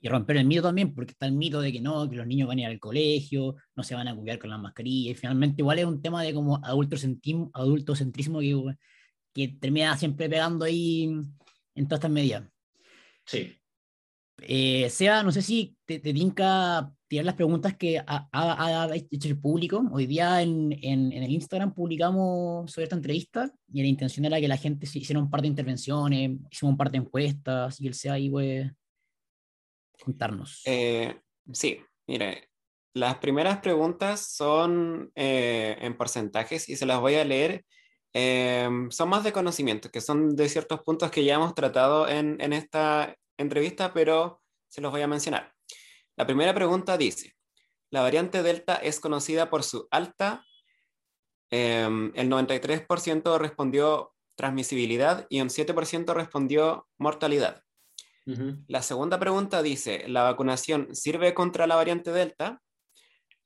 Y 0.00 0.08
romper 0.08 0.36
el 0.38 0.46
mito 0.46 0.62
también, 0.62 0.92
porque 0.92 1.12
está 1.12 1.26
el 1.26 1.32
mito 1.32 1.60
de 1.60 1.72
que 1.72 1.80
no, 1.80 2.10
que 2.10 2.16
los 2.16 2.26
niños 2.26 2.48
van 2.48 2.58
a 2.58 2.62
ir 2.62 2.66
al 2.66 2.80
colegio, 2.80 3.54
no 3.76 3.84
se 3.84 3.94
van 3.94 4.08
a 4.08 4.16
cuidar 4.16 4.40
con 4.40 4.50
la 4.50 4.58
mascarilla. 4.58 5.12
Y 5.12 5.14
finalmente 5.14 5.62
igual 5.62 5.78
es 5.78 5.84
un 5.84 6.02
tema 6.02 6.22
de 6.24 6.34
como 6.34 6.60
adultocentrismo, 6.64 7.52
adultocentrismo 7.54 8.40
que, 8.40 8.74
que 9.32 9.48
termina 9.60 9.96
siempre 9.96 10.28
pegando 10.28 10.64
ahí 10.64 11.04
en 11.04 11.88
todas 11.88 12.00
estas 12.00 12.10
medidas. 12.10 12.42
Sí. 13.26 13.56
Eh, 14.42 14.90
Sea, 14.90 15.22
no 15.22 15.32
sé 15.32 15.42
si 15.42 15.76
te, 15.84 16.00
te 16.00 16.12
tinca 16.12 16.92
tirar 17.06 17.26
las 17.26 17.34
preguntas 17.34 17.76
que 17.76 17.98
ha, 17.98 18.28
ha, 18.32 18.88
hecho 18.94 19.28
el 19.28 19.38
público. 19.38 19.84
Hoy 19.92 20.06
día 20.06 20.42
en, 20.42 20.72
en, 20.82 21.12
en, 21.12 21.22
el 21.22 21.30
Instagram 21.30 21.72
publicamos 21.72 22.70
sobre 22.70 22.84
esta 22.84 22.96
entrevista 22.96 23.50
y 23.72 23.82
la 23.82 23.88
intención 23.88 24.24
era 24.24 24.40
que 24.40 24.48
la 24.48 24.56
gente 24.56 24.86
hiciera 24.92 25.20
un 25.20 25.30
par 25.30 25.42
de 25.42 25.48
intervenciones, 25.48 26.32
hicimos 26.50 26.72
un 26.72 26.76
par 26.76 26.90
de 26.90 26.98
encuestas 26.98 27.80
y 27.80 27.86
el 27.86 27.94
Sea 27.94 28.14
ahí 28.14 28.28
puede 28.28 28.74
contarnos. 30.02 30.62
Eh, 30.66 31.20
sí, 31.52 31.78
mire, 32.06 32.48
las 32.94 33.16
primeras 33.18 33.58
preguntas 33.58 34.20
son 34.20 35.10
eh, 35.14 35.76
en 35.80 35.96
porcentajes 35.96 36.68
y 36.68 36.76
se 36.76 36.86
las 36.86 37.00
voy 37.00 37.14
a 37.14 37.24
leer. 37.24 37.64
Eh, 38.14 38.68
son 38.90 39.08
más 39.08 39.24
de 39.24 39.32
conocimiento, 39.32 39.90
que 39.90 40.00
son 40.00 40.36
de 40.36 40.48
ciertos 40.48 40.80
puntos 40.82 41.10
que 41.10 41.24
ya 41.24 41.34
hemos 41.34 41.54
tratado 41.54 42.08
en, 42.08 42.40
en 42.40 42.52
esta 42.52 43.14
entrevista, 43.36 43.92
pero 43.92 44.40
se 44.68 44.80
los 44.80 44.92
voy 44.92 45.02
a 45.02 45.08
mencionar. 45.08 45.52
La 46.16 46.26
primera 46.26 46.54
pregunta 46.54 46.96
dice, 46.96 47.34
la 47.90 48.02
variante 48.02 48.42
Delta 48.42 48.76
es 48.76 49.00
conocida 49.00 49.50
por 49.50 49.64
su 49.64 49.88
alta, 49.90 50.44
eh, 51.50 51.84
el 52.14 52.30
93% 52.30 53.38
respondió 53.38 54.12
transmisibilidad 54.36 55.26
y 55.28 55.40
un 55.40 55.48
7% 55.48 56.12
respondió 56.14 56.88
mortalidad. 56.98 57.62
Uh 58.26 58.32
-huh. 58.32 58.64
La 58.68 58.82
segunda 58.82 59.18
pregunta 59.20 59.62
dice, 59.62 60.08
¿la 60.08 60.22
vacunación 60.22 60.94
sirve 60.94 61.34
contra 61.34 61.66
la 61.66 61.76
variante 61.76 62.10
Delta? 62.10 62.60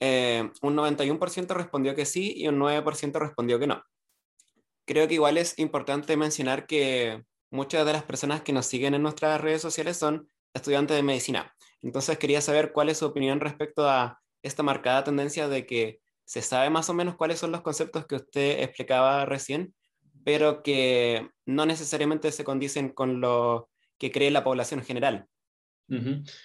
Eh, 0.00 0.50
un 0.62 0.76
91% 0.76 1.54
respondió 1.54 1.94
que 1.94 2.06
sí 2.06 2.32
y 2.36 2.48
un 2.48 2.58
9% 2.58 3.18
respondió 3.18 3.58
que 3.58 3.66
no. 3.66 3.82
Creo 4.88 5.06
que 5.06 5.12
igual 5.12 5.36
es 5.36 5.58
importante 5.58 6.16
mencionar 6.16 6.66
que 6.66 7.22
muchas 7.50 7.84
de 7.84 7.92
las 7.92 8.04
personas 8.04 8.40
que 8.40 8.54
nos 8.54 8.64
siguen 8.64 8.94
en 8.94 9.02
nuestras 9.02 9.38
redes 9.38 9.60
sociales 9.60 9.98
son 9.98 10.30
estudiantes 10.54 10.96
de 10.96 11.02
medicina. 11.02 11.54
Entonces 11.82 12.16
quería 12.16 12.40
saber 12.40 12.72
cuál 12.72 12.88
es 12.88 12.96
su 12.96 13.04
opinión 13.04 13.38
respecto 13.38 13.86
a 13.86 14.18
esta 14.42 14.62
marcada 14.62 15.04
tendencia 15.04 15.46
de 15.46 15.66
que 15.66 16.00
se 16.24 16.40
sabe 16.40 16.70
más 16.70 16.88
o 16.88 16.94
menos 16.94 17.16
cuáles 17.16 17.38
son 17.38 17.52
los 17.52 17.60
conceptos 17.60 18.06
que 18.06 18.14
usted 18.14 18.62
explicaba 18.62 19.26
recién, 19.26 19.74
pero 20.24 20.62
que 20.62 21.28
no 21.44 21.66
necesariamente 21.66 22.32
se 22.32 22.44
condicen 22.44 22.88
con 22.88 23.20
lo 23.20 23.68
que 23.98 24.10
cree 24.10 24.30
la 24.30 24.42
población 24.42 24.80
en 24.80 24.86
general. 24.86 25.28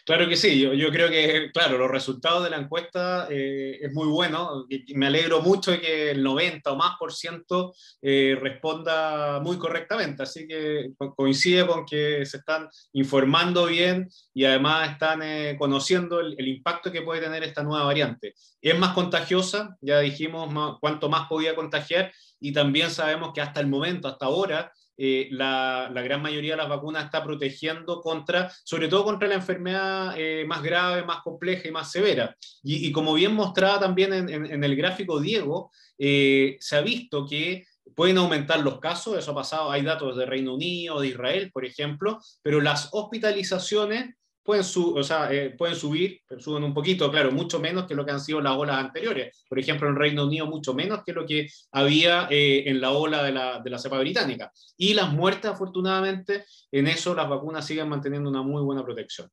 Claro 0.05 0.29
que 0.29 0.37
sí, 0.37 0.61
yo, 0.61 0.89
creo 0.89 1.09
que, 1.09 1.51
claro, 1.51 1.77
los 1.77 1.91
resultados 1.91 2.45
de 2.45 2.49
la 2.49 2.57
encuesta 2.57 3.27
eh, 3.29 3.77
es 3.81 3.91
muy 3.93 4.07
bueno. 4.07 4.65
Me 4.95 5.07
alegro 5.07 5.41
mucho 5.41 5.71
de 5.71 5.81
que 5.81 6.11
el 6.11 6.23
90 6.23 6.71
o 6.71 6.77
más 6.77 6.95
por 6.97 7.11
ciento 7.11 7.73
eh, 8.01 8.37
responda 8.39 9.41
muy 9.41 9.57
correctamente, 9.57 10.23
así 10.23 10.47
que 10.47 10.91
coincide 11.15 11.67
con 11.67 11.85
que 11.85 12.25
se 12.25 12.37
están 12.37 12.69
informando 12.93 13.65
bien 13.65 14.07
y 14.33 14.45
además 14.45 14.91
están 14.91 15.21
eh, 15.21 15.57
conociendo 15.59 16.21
el, 16.21 16.35
el, 16.37 16.47
impacto 16.47 16.89
que 16.91 17.01
puede 17.01 17.19
tener 17.19 17.43
esta 17.43 17.63
nueva 17.63 17.83
variante. 17.83 18.35
Es 18.61 18.79
más 18.79 18.93
contagiosa, 18.93 19.75
ya 19.81 19.99
dijimos 19.99 20.49
más, 20.53 20.77
cuánto 20.79 21.09
más 21.09 21.27
podía 21.27 21.53
contagiar 21.53 22.13
y 22.39 22.53
también 22.53 22.91
sabemos 22.91 23.31
que 23.33 23.41
hasta 23.41 23.59
el 23.59 23.67
momento, 23.67 24.07
hasta 24.07 24.25
ahora, 24.25 24.71
eh, 24.97 25.27
la, 25.31 25.89
gran 26.03 26.21
mayoría 26.21 26.51
de 26.51 26.57
las 26.57 26.69
vacunas 26.69 27.05
está 27.05 27.23
protegiendo 27.23 28.01
contra, 28.01 28.51
sobre 28.63 28.87
todo 28.87 29.03
contra 29.03 29.27
la 29.27 29.35
enfermedad 29.35 30.13
eh, 30.17 30.45
más 30.45 30.61
grave, 30.61 31.03
más 31.03 31.21
compleja 31.21 31.67
y 31.67 31.71
más 31.71 31.91
severa. 31.91 32.35
Y, 32.63 32.91
como 32.91 33.13
bien 33.13 33.33
mostraba 33.33 33.79
también 33.79 34.13
en 34.13 34.63
el 34.63 34.75
gráfico 34.75 35.19
Diego, 35.19 35.71
eh, 35.97 36.57
se 36.59 36.75
ha 36.75 36.81
visto 36.81 37.25
que 37.25 37.65
pueden 37.95 38.17
aumentar 38.17 38.59
los 38.59 38.79
casos, 38.79 39.17
eso 39.17 39.31
ha 39.31 39.35
pasado, 39.35 39.71
hay 39.71 39.83
datos 39.83 40.17
de 40.17 40.25
Reino 40.25 40.55
Unido, 40.55 40.99
de 40.99 41.07
Israel, 41.07 41.51
por 41.51 41.65
ejemplo, 41.65 42.19
pero 42.41 42.61
las 42.61 42.89
hospitalizaciones 42.91 44.15
eh, 44.45 45.55
pueden 45.57 45.75
subir, 45.75 46.21
pero 46.27 46.41
suben 46.41 46.63
un 46.63 46.73
poquito, 46.73 47.09
claro, 47.09 47.31
mucho 47.31 47.59
menos 47.59 47.85
que 47.87 47.95
lo 47.95 48.05
que 48.05 48.11
han 48.11 48.19
sido 48.19 48.41
las 48.41 48.57
olas 48.57 48.77
anteriores. 48.77 49.45
Por 49.47 49.57
ejemplo, 49.57 49.87
en 49.87 49.95
Reino 49.95 50.25
Unido 50.25 50.47
mucho 50.47 50.73
menos 50.73 51.03
que 51.05 51.13
lo 51.13 51.25
que 51.25 51.47
había 51.71 52.27
eh, 52.29 52.69
en 52.69 52.81
la 52.81 52.91
ola 52.91 53.23
de 53.23 53.31
la, 53.31 53.61
de 53.61 53.69
la 53.69 53.79
cepa 53.79 53.99
británica. 53.99 54.51
Y 54.75 54.93
las 54.93 55.13
muertes, 55.13 55.51
afortunadamente, 55.51 56.45
en 56.71 56.87
eso 56.87 57.15
las 57.15 57.29
vacunas 57.29 57.65
siguen 57.65 57.87
manteniendo 57.87 58.29
una 58.29 58.41
muy 58.41 58.61
buena 58.61 58.83
protección. 58.83 59.29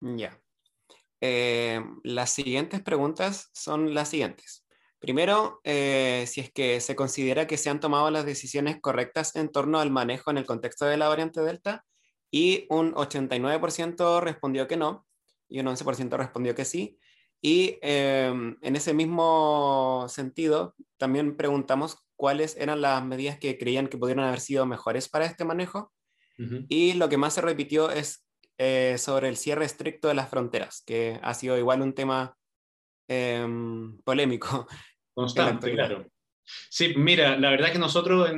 Ya. 0.00 0.38
Eh, 1.20 1.80
las 2.02 2.30
siguientes 2.30 2.82
preguntas 2.82 3.50
son 3.54 3.94
las 3.94 4.08
siguientes. 4.08 4.64
Primero, 4.98 5.60
si 5.62 6.40
es 6.40 6.50
que 6.52 6.80
se 6.80 6.96
considera 6.96 7.46
que 7.46 7.58
se 7.58 7.70
han 7.70 7.78
tomado 7.78 8.10
las 8.10 8.26
decisiones 8.26 8.80
correctas 8.80 9.36
en 9.36 9.52
torno 9.52 9.78
al 9.78 9.90
manejo 9.90 10.30
en 10.30 10.38
el 10.38 10.46
contexto 10.46 10.86
de 10.86 10.96
la 10.96 11.08
variante 11.08 11.42
Delta 11.42 11.84
y 12.30 12.66
un 12.70 12.94
89% 12.94 14.20
respondió 14.20 14.66
que 14.66 14.76
no 14.76 15.06
y 15.48 15.60
un 15.60 15.66
11% 15.66 16.16
respondió 16.16 16.54
que 16.54 16.64
sí. 16.64 16.98
Y 17.40 17.78
eh, 17.82 18.32
en 18.60 18.76
ese 18.76 18.94
mismo 18.94 20.06
sentido, 20.08 20.74
también 20.96 21.36
preguntamos 21.36 21.98
cuáles 22.16 22.56
eran 22.56 22.80
las 22.80 23.04
medidas 23.04 23.38
que 23.38 23.58
creían 23.58 23.88
que 23.88 23.98
pudieran 23.98 24.24
haber 24.24 24.40
sido 24.40 24.66
mejores 24.66 25.08
para 25.08 25.26
este 25.26 25.44
manejo. 25.44 25.92
Uh 26.38 26.42
-huh. 26.42 26.66
Y 26.68 26.94
lo 26.94 27.08
que 27.08 27.18
más 27.18 27.34
se 27.34 27.42
repitió 27.42 27.90
es 27.90 28.26
eh, 28.58 28.96
sobre 28.98 29.28
el 29.28 29.36
cierre 29.36 29.66
estricto 29.66 30.08
de 30.08 30.14
las 30.14 30.30
fronteras, 30.30 30.82
que 30.86 31.20
ha 31.22 31.34
sido 31.34 31.58
igual 31.58 31.82
un 31.82 31.92
tema 31.92 32.36
eh, 33.08 33.46
polémico. 34.04 34.66
Constante, 35.14 35.72
claro. 35.72 36.06
Sí, 36.68 36.94
mira, 36.96 37.36
la 37.38 37.50
verdad 37.50 37.72
que 37.72 37.78
nosotros, 37.78 38.30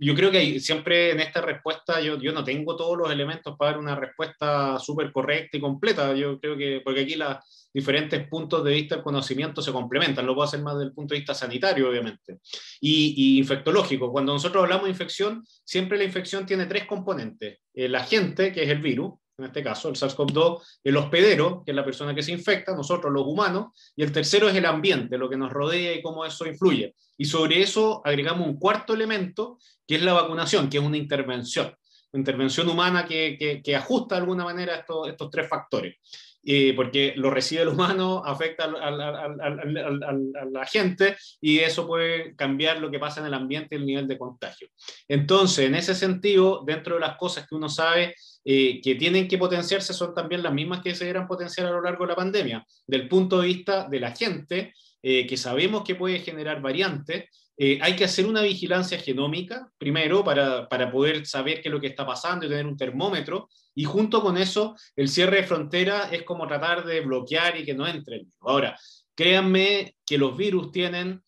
yo 0.00 0.14
creo 0.14 0.30
que 0.30 0.60
siempre 0.60 1.10
en 1.10 1.20
esta 1.20 1.40
respuesta 1.40 2.00
yo, 2.00 2.16
no 2.32 2.44
tengo 2.44 2.76
todos 2.76 2.96
los 2.96 3.10
elementos 3.10 3.56
para 3.58 3.72
dar 3.72 3.80
una 3.80 3.94
respuesta 3.94 4.78
súper 4.78 5.12
correcta 5.12 5.56
y 5.56 5.60
completa. 5.60 6.14
Yo 6.14 6.40
creo 6.40 6.56
que, 6.56 6.80
porque 6.82 7.02
aquí 7.02 7.14
los 7.14 7.36
diferentes 7.74 8.26
puntos 8.28 8.64
de 8.64 8.72
vista 8.72 8.94
del 8.94 9.04
conocimiento 9.04 9.62
se 9.62 9.72
complementan, 9.72 10.26
lo 10.26 10.34
puedo 10.34 10.46
hacer 10.46 10.62
más 10.62 10.74
desde 10.74 10.88
el 10.88 10.94
punto 10.94 11.14
de 11.14 11.20
vista 11.20 11.34
sanitario, 11.34 11.88
obviamente, 11.88 12.38
y, 12.80 13.14
y 13.16 13.38
infectológico. 13.38 14.10
Cuando 14.12 14.32
nosotros 14.32 14.62
hablamos 14.62 14.84
de 14.84 14.90
infección, 14.90 15.44
siempre 15.64 15.98
la 15.98 16.04
infección 16.04 16.46
tiene 16.46 16.66
tres 16.66 16.86
componentes. 16.86 17.58
El 17.74 17.94
agente, 17.94 18.52
que 18.52 18.62
es 18.62 18.68
el 18.68 18.80
virus, 18.80 19.14
en 19.38 19.44
este 19.46 19.62
caso, 19.62 19.88
el 19.88 19.96
SARS-CoV-2, 19.96 20.62
el 20.84 20.96
hospedero, 20.96 21.62
que 21.64 21.72
es 21.72 21.76
la 21.76 21.84
persona 21.84 22.14
que 22.14 22.22
se 22.22 22.32
infecta, 22.32 22.74
nosotros 22.74 23.12
los 23.12 23.26
humanos, 23.26 23.72
y 23.96 24.02
el 24.02 24.12
tercero 24.12 24.48
es 24.48 24.54
el 24.54 24.66
ambiente, 24.66 25.18
lo 25.18 25.28
que 25.28 25.36
nos 25.36 25.52
rodea 25.52 25.94
y 25.94 26.02
cómo 26.02 26.24
eso 26.24 26.46
influye. 26.46 26.94
Y 27.16 27.24
sobre 27.24 27.62
eso 27.62 28.02
agregamos 28.04 28.46
un 28.46 28.58
cuarto 28.58 28.94
elemento, 28.94 29.58
que 29.86 29.96
es 29.96 30.02
la 30.02 30.12
vacunación, 30.12 30.68
que 30.68 30.78
es 30.78 30.84
una 30.84 30.96
intervención, 30.96 31.74
una 32.12 32.20
intervención 32.20 32.68
humana 32.68 33.06
que, 33.06 33.62
ajusta 33.76 34.16
de 34.16 34.20
alguna 34.20 34.44
manera 34.44 34.84
estos 35.06 35.30
tres 35.30 35.48
factores. 35.48 35.96
Eh, 36.44 36.72
porque 36.74 37.14
lo 37.16 37.30
recibe 37.30 37.62
el 37.62 37.68
humano, 37.68 38.22
afecta 38.26 38.64
a, 38.64 38.90
la 38.90 40.66
gente 40.66 41.16
y 41.40 41.60
eso 41.60 41.86
puede 41.86 42.34
cambiar 42.34 42.80
lo 42.80 42.90
que 42.90 42.98
pasa 42.98 43.20
en 43.20 43.26
el 43.26 43.34
ambiente 43.34 43.76
y 43.76 43.78
el 43.78 43.86
nivel 43.86 44.08
de 44.08 44.18
contagio. 44.18 44.68
Entonces, 45.06 45.66
en 45.66 45.76
ese 45.76 45.94
sentido, 45.94 46.64
dentro 46.66 46.94
de 46.94 47.00
las 47.00 47.16
cosas 47.16 47.46
que 47.46 47.54
uno 47.54 47.68
sabe 47.68 48.14
eh, 48.44 48.80
que 48.82 48.96
tienen 48.96 49.28
que 49.28 49.38
potenciarse 49.38 49.94
son 49.94 50.14
también 50.14 50.42
las 50.42 50.52
mismas 50.52 50.82
que 50.82 50.96
se 50.96 51.04
dieran 51.04 51.28
potenciar 51.28 51.68
a 51.68 51.70
lo 51.70 51.80
largo 51.80 52.04
de 52.04 52.08
la 52.08 52.16
pandemia, 52.16 52.66
del 52.86 53.08
punto 53.08 53.40
de 53.40 53.46
vista 53.46 53.88
de 53.88 54.00
la 54.00 54.10
gente, 54.10 54.74
eh, 55.00 55.26
que 55.26 55.36
sabemos 55.36 55.84
que 55.84 55.94
puede 55.94 56.18
generar 56.20 56.60
variantes. 56.60 57.24
Eh, 57.56 57.78
hay 57.82 57.94
que 57.94 58.04
hacer 58.04 58.26
una 58.26 58.42
vigilancia 58.42 58.98
genómica, 58.98 59.70
primero, 59.78 60.24
para, 60.24 60.68
para, 60.68 60.90
poder 60.90 61.26
saber 61.26 61.60
qué 61.60 61.68
es 61.68 61.72
lo 61.72 61.80
que 61.80 61.88
está 61.88 62.06
pasando 62.06 62.46
y 62.46 62.48
tener 62.48 62.66
un 62.66 62.76
termómetro. 62.76 63.48
Y 63.74 63.84
junto 63.84 64.22
con 64.22 64.36
eso, 64.36 64.74
el 64.96 65.08
cierre 65.08 65.38
de 65.38 65.46
fronteras 65.46 66.12
es 66.12 66.22
como 66.22 66.46
tratar 66.46 66.84
de 66.84 67.00
bloquear 67.00 67.58
y 67.58 67.64
que 67.64 67.74
no 67.74 67.86
entre 67.86 68.26
Ahora, 68.40 68.78
créanme 69.14 69.96
que 70.04 70.18
los 70.18 70.36
virus 70.36 70.72
tienen 70.72 71.22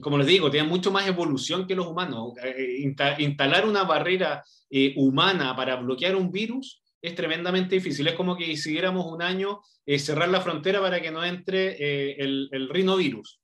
como 0.00 0.18
les 0.18 0.26
digo, 0.26 0.50
tienen 0.50 0.68
mucho 0.68 0.90
más 0.90 1.06
evolución 1.06 1.66
que 1.66 1.74
los 1.74 1.86
humanos. 1.86 2.32
instalar 3.18 3.66
una 3.66 3.84
barrera 3.84 4.42
eh, 4.70 4.92
humana 4.96 5.54
para 5.54 5.76
bloquear 5.76 6.16
un 6.16 6.30
virus 6.30 6.82
es 7.00 7.14
tremendamente 7.14 7.76
difícil. 7.76 8.06
Es 8.08 8.14
como 8.14 8.36
que 8.36 8.46
decidiéramos 8.46 9.06
un 9.06 9.22
año 9.22 9.60
eh, 9.86 9.98
cerrar 9.98 10.28
la 10.28 10.40
frontera 10.40 10.80
para 10.80 11.00
que 11.00 11.10
no 11.10 11.24
entre 11.24 11.76
eh, 11.78 12.16
el, 12.18 12.48
el 12.50 12.68
rinovirus. 12.68 13.40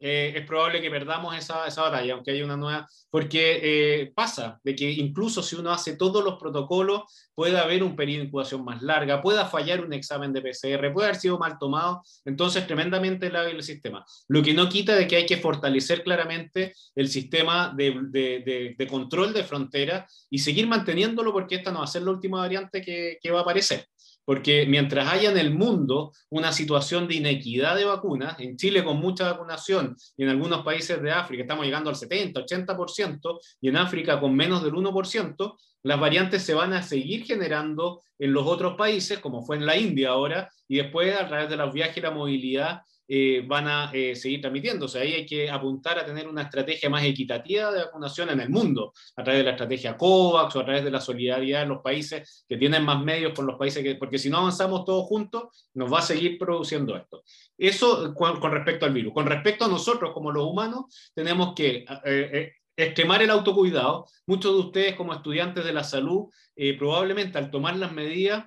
Eh, 0.00 0.32
es 0.36 0.46
probable 0.46 0.80
que 0.80 0.90
perdamos 0.90 1.36
esa, 1.36 1.66
esa, 1.66 1.82
batalla, 1.82 2.14
aunque 2.14 2.30
haya 2.30 2.44
una 2.44 2.56
nueva, 2.56 2.88
porque 3.10 3.60
eh, 3.62 4.12
pasa 4.14 4.60
de 4.62 4.76
que 4.76 4.90
incluso 4.90 5.42
si 5.42 5.56
uno 5.56 5.72
hace 5.72 5.96
todos 5.96 6.24
los 6.24 6.38
protocolos, 6.38 7.02
puede 7.34 7.58
haber 7.58 7.82
un 7.82 7.96
periodo 7.96 8.20
de 8.20 8.26
incubación 8.26 8.64
más 8.64 8.80
larga, 8.82 9.20
pueda 9.20 9.46
fallar 9.46 9.84
un 9.84 9.92
examen 9.92 10.32
de 10.32 10.40
PCR, 10.40 10.92
puede 10.92 11.08
haber 11.08 11.20
sido 11.20 11.38
mal 11.38 11.58
tomado, 11.58 12.02
entonces 12.24 12.66
tremendamente 12.66 13.30
lábil 13.30 13.56
el 13.56 13.62
sistema. 13.62 14.04
Lo 14.28 14.42
que 14.42 14.54
no 14.54 14.68
quita 14.68 14.94
de 14.94 15.06
que 15.08 15.16
hay 15.16 15.26
que 15.26 15.38
fortalecer 15.38 16.04
claramente 16.04 16.74
el 16.94 17.08
sistema 17.08 17.74
de, 17.76 18.86
control 18.88 19.32
de 19.32 19.44
frontera 19.44 20.06
y 20.30 20.38
seguir 20.38 20.66
manteniéndolo 20.66 21.32
porque 21.32 21.56
esta 21.56 21.72
no 21.72 21.78
va 21.78 21.84
a 21.84 21.88
ser 21.88 22.02
la 22.02 22.12
última 22.12 22.38
variante 22.38 22.82
que 22.82 23.30
va 23.30 23.40
a 23.40 23.42
aparecer 23.42 23.86
porque 24.28 24.66
mientras 24.66 25.10
haya 25.10 25.30
en 25.30 25.38
el 25.38 25.54
mundo 25.54 26.12
una 26.28 26.52
situación 26.52 27.08
de 27.08 27.14
inequidad 27.14 27.76
de 27.76 27.86
vacunas, 27.86 28.38
en 28.38 28.58
Chile 28.58 28.84
con 28.84 28.98
mucha 28.98 29.32
vacunación 29.32 29.96
y 30.18 30.24
en 30.24 30.28
algunos 30.28 30.62
países 30.66 31.00
de 31.00 31.10
África 31.10 31.44
estamos 31.44 31.64
llegando 31.64 31.88
al 31.88 31.96
70, 31.96 32.38
80%, 32.44 33.40
y 33.62 33.70
en 33.70 33.78
África 33.78 34.20
con 34.20 34.36
menos 34.36 34.62
del 34.62 34.74
1%, 34.74 35.56
las 35.82 35.98
variantes 35.98 36.42
se 36.42 36.52
van 36.52 36.74
a 36.74 36.82
seguir 36.82 37.24
generando 37.24 38.02
en 38.18 38.34
los 38.34 38.46
otros 38.46 38.76
países, 38.76 39.18
como 39.18 39.46
fue 39.46 39.56
en 39.56 39.64
la 39.64 39.78
India 39.78 40.10
ahora, 40.10 40.50
y 40.68 40.76
después 40.76 41.18
a 41.18 41.26
través 41.26 41.48
de 41.48 41.56
los 41.56 41.72
viajes 41.72 41.96
y 41.96 42.00
la 42.02 42.10
movilidad 42.10 42.82
eh, 43.10 43.42
van 43.46 43.66
a 43.66 43.90
eh, 43.94 44.14
seguir 44.14 44.42
transmitiéndose. 44.42 44.98
Ahí 44.98 45.14
hay 45.14 45.24
que 45.24 45.50
apuntar 45.50 45.98
a 45.98 46.04
tener 46.04 46.28
una 46.28 46.42
estrategia 46.42 46.90
más 46.90 47.02
equitativa 47.04 47.72
de 47.72 47.84
vacunación 47.84 48.28
en 48.28 48.40
el 48.40 48.50
mundo, 48.50 48.92
a 49.16 49.24
través 49.24 49.40
de 49.40 49.44
la 49.44 49.52
estrategia 49.52 49.96
COVAX 49.96 50.54
o 50.54 50.60
a 50.60 50.64
través 50.66 50.84
de 50.84 50.90
la 50.90 51.00
solidaridad 51.00 51.60
de 51.60 51.68
los 51.68 51.80
países 51.80 52.44
que 52.46 52.58
tienen 52.58 52.84
más 52.84 53.02
medios 53.02 53.32
con 53.32 53.46
los 53.46 53.56
países 53.56 53.82
que, 53.82 53.94
porque 53.94 54.18
si 54.18 54.28
no 54.28 54.38
avanzamos 54.38 54.84
todos 54.84 55.06
juntos, 55.06 55.70
nos 55.72 55.90
va 55.90 56.00
a 56.00 56.02
seguir 56.02 56.36
produciendo 56.36 56.94
esto. 56.96 57.22
Eso 57.56 58.12
con, 58.14 58.52
respecto 58.52 58.84
al 58.84 58.92
virus. 58.92 59.14
Con 59.14 59.24
respecto 59.24 59.64
a 59.64 59.68
nosotros 59.68 60.12
como 60.12 60.30
los 60.30 60.44
humanos, 60.44 61.10
tenemos 61.14 61.54
que 61.54 61.86
eh, 62.04 62.52
extremar 62.76 63.22
el 63.22 63.30
autocuidado. 63.30 64.04
Muchos 64.26 64.52
de 64.52 64.60
ustedes 64.60 64.96
como 64.96 65.14
estudiantes 65.14 65.64
de 65.64 65.72
la 65.72 65.82
salud, 65.82 66.26
probablemente 66.78 67.38
al 67.38 67.50
tomar 67.50 67.74
las 67.76 67.92
medidas, 67.92 68.44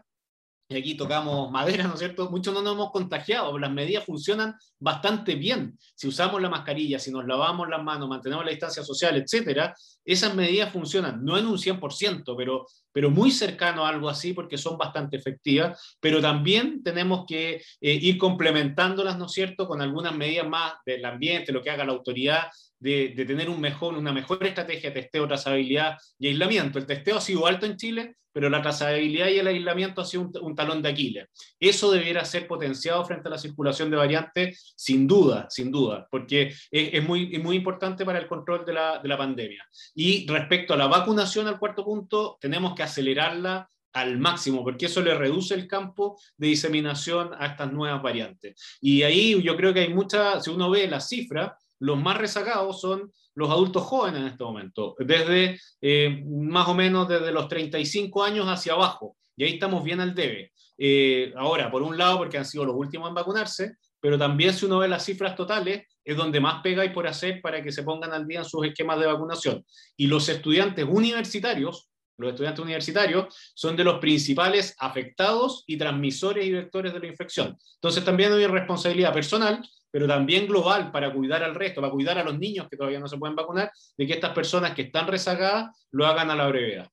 y 0.71 0.77
aquí 0.77 0.95
tocamos 0.95 1.51
madera, 1.51 1.85
¿no 1.85 1.93
es 1.93 1.99
cierto? 1.99 2.29
Muchos 2.29 2.53
no 2.53 2.61
nos 2.61 2.73
hemos 2.73 2.91
contagiado, 2.91 3.57
las 3.59 3.71
medidas 3.71 4.05
funcionan 4.05 4.55
bastante 4.79 5.35
bien. 5.35 5.77
Si 5.95 6.07
usamos 6.07 6.41
la 6.41 6.49
mascarilla, 6.49 6.97
si 6.97 7.11
nos 7.11 7.25
lavamos 7.25 7.67
las 7.67 7.83
manos, 7.83 8.07
mantenemos 8.07 8.45
la 8.45 8.51
distancia 8.51 8.83
social, 8.83 9.17
etcétera, 9.17 9.75
esas 10.05 10.33
medidas 10.33 10.71
funcionan, 10.71 11.23
no 11.23 11.37
en 11.37 11.45
un 11.45 11.57
100%, 11.57 12.35
pero, 12.37 12.65
pero 12.91 13.09
muy 13.09 13.31
cercano 13.31 13.85
a 13.85 13.89
algo 13.89 14.09
así 14.09 14.33
porque 14.33 14.57
son 14.57 14.77
bastante 14.77 15.17
efectivas, 15.17 15.97
pero 15.99 16.21
también 16.21 16.81
tenemos 16.83 17.25
que 17.27 17.61
eh, 17.81 17.93
ir 17.93 18.17
complementándolas, 18.17 19.17
¿no 19.17 19.25
es 19.25 19.31
cierto?, 19.31 19.67
con 19.67 19.81
algunas 19.81 20.15
medidas 20.15 20.47
más 20.47 20.73
del 20.85 21.03
ambiente, 21.05 21.51
lo 21.51 21.61
que 21.61 21.69
haga 21.69 21.85
la 21.85 21.93
autoridad, 21.93 22.43
de, 22.81 23.13
tener 23.25 23.49
una 23.49 24.11
mejor 24.11 24.45
estrategia 24.45 24.89
de 24.89 25.01
testeo, 25.01 25.27
trazabilidad 25.27 25.97
y 26.19 26.27
aislamiento. 26.27 26.79
El 26.79 26.85
testeo 26.85 27.17
ha 27.17 27.21
sido 27.21 27.45
alto 27.45 27.65
en 27.65 27.77
Chile, 27.77 28.15
pero 28.33 28.49
la 28.49 28.61
trazabilidad 28.61 29.27
y 29.27 29.39
el 29.39 29.47
aislamiento 29.47 30.01
ha 30.01 30.05
sido 30.05 30.31
un, 30.41 30.55
talón 30.55 30.81
de 30.81 30.89
Aquiles. 30.89 31.27
Eso 31.59 31.91
debiera 31.91 32.25
ser 32.25 32.47
potenciado 32.47 33.05
frente 33.05 33.27
a 33.27 33.31
la 33.31 33.37
circulación 33.37 33.91
de 33.91 33.97
variantes, 33.97 34.73
sin 34.75 35.05
duda, 35.07 35.47
sin 35.49 35.71
duda, 35.71 36.07
porque 36.09 36.53
es, 36.71 37.03
muy, 37.03 37.37
muy 37.39 37.55
importante 37.55 38.03
para 38.03 38.19
el 38.19 38.27
control 38.27 38.65
de 38.65 38.73
la, 38.73 38.99
de 38.99 39.07
la 39.07 39.17
pandemia. 39.17 39.63
Y 39.93 40.25
respecto 40.27 40.73
a 40.73 40.77
la 40.77 40.87
vacunación, 40.87 41.47
al 41.47 41.59
cuarto 41.59 41.85
punto, 41.85 42.37
tenemos 42.41 42.73
que 42.73 42.83
acelerarla 42.83 43.69
al 43.93 44.17
máximo, 44.17 44.63
porque 44.63 44.85
eso 44.85 45.01
le 45.01 45.13
reduce 45.13 45.53
el 45.53 45.67
campo 45.67 46.17
de 46.37 46.47
diseminación 46.47 47.31
a 47.37 47.47
estas 47.47 47.71
nuevas 47.71 48.01
variantes. 48.01 48.79
Y 48.79 49.03
ahí 49.03 49.41
yo 49.43 49.55
creo 49.57 49.73
que 49.73 49.81
hay 49.81 49.93
mucha, 49.93 50.39
si 50.39 50.49
uno 50.49 50.69
ve 50.69 50.87
las 50.87 51.09
cifras, 51.09 51.51
los 51.81 51.97
más 51.99 52.17
rezagados 52.17 52.79
son 52.79 53.11
los 53.33 53.49
adultos 53.49 53.83
jóvenes 53.83 54.21
en 54.21 54.27
este 54.27 54.43
momento, 54.43 54.95
desde 54.99 55.59
eh, 55.81 56.23
más 56.27 56.67
o 56.67 56.73
menos 56.73 57.07
desde 57.07 57.31
los 57.31 57.47
35 57.47 58.23
años 58.23 58.45
hacia 58.47 58.73
abajo. 58.73 59.17
Y 59.35 59.43
ahí 59.43 59.53
estamos 59.53 59.83
bien 59.83 59.99
al 59.99 60.13
debe. 60.13 60.51
Eh, 60.77 61.33
ahora, 61.35 61.71
por 61.71 61.81
un 61.81 61.97
lado, 61.97 62.19
porque 62.19 62.37
han 62.37 62.45
sido 62.45 62.65
los 62.65 62.75
últimos 62.75 63.09
en 63.09 63.15
vacunarse, 63.15 63.77
pero 63.99 64.17
también 64.17 64.53
si 64.53 64.65
uno 64.65 64.79
ve 64.79 64.87
las 64.87 65.05
cifras 65.05 65.35
totales, 65.35 65.87
es 66.03 66.17
donde 66.17 66.39
más 66.39 66.61
pega 66.61 66.83
hay 66.83 66.89
por 66.89 67.07
hacer 67.07 67.41
para 67.41 67.63
que 67.63 67.71
se 67.71 67.83
pongan 67.83 68.13
al 68.13 68.27
día 68.27 68.39
en 68.39 68.45
sus 68.45 68.65
esquemas 68.65 68.99
de 68.99 69.07
vacunación. 69.07 69.65
Y 69.97 70.07
los 70.07 70.27
estudiantes 70.29 70.85
universitarios, 70.87 71.90
los 72.17 72.31
estudiantes 72.31 72.63
universitarios, 72.63 73.33
son 73.53 73.75
de 73.75 73.83
los 73.83 73.99
principales 73.99 74.75
afectados 74.79 75.63
y 75.67 75.77
transmisores 75.77 76.45
y 76.45 76.51
vectores 76.51 76.93
de 76.93 76.99
la 76.99 77.07
infección. 77.07 77.57
Entonces 77.75 78.03
también 78.03 78.33
hay 78.33 78.47
responsabilidad 78.47 79.13
personal 79.13 79.61
pero 79.91 80.07
también 80.07 80.47
global 80.47 80.91
para 80.91 81.13
cuidar 81.13 81.43
al 81.43 81.53
resto, 81.53 81.81
para 81.81 81.91
cuidar 81.91 82.17
a 82.17 82.23
los 82.23 82.39
niños 82.39 82.67
que 82.69 82.77
todavía 82.77 82.99
no 82.99 83.07
se 83.07 83.17
pueden 83.17 83.35
vacunar, 83.35 83.71
de 83.97 84.07
que 84.07 84.13
estas 84.13 84.33
personas 84.33 84.73
que 84.73 84.83
están 84.83 85.05
rezagadas 85.07 85.85
lo 85.91 86.07
hagan 86.07 86.31
a 86.31 86.35
la 86.35 86.47
brevedad. 86.47 86.89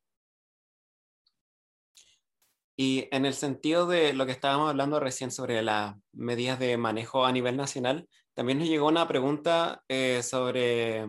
Y 2.76 3.08
en 3.10 3.24
el 3.24 3.34
sentido 3.34 3.86
de 3.86 4.12
lo 4.12 4.26
que 4.26 4.32
estábamos 4.32 4.70
hablando 4.70 5.00
recién 5.00 5.30
sobre 5.30 5.62
las 5.62 5.94
medidas 6.12 6.58
de 6.58 6.76
manejo 6.76 7.24
a 7.24 7.32
nivel 7.32 7.56
nacional, 7.56 8.08
también 8.34 8.58
nos 8.58 8.68
llegó 8.68 8.86
una 8.86 9.08
pregunta 9.08 9.82
eh, 9.88 10.22
sobre 10.22 11.08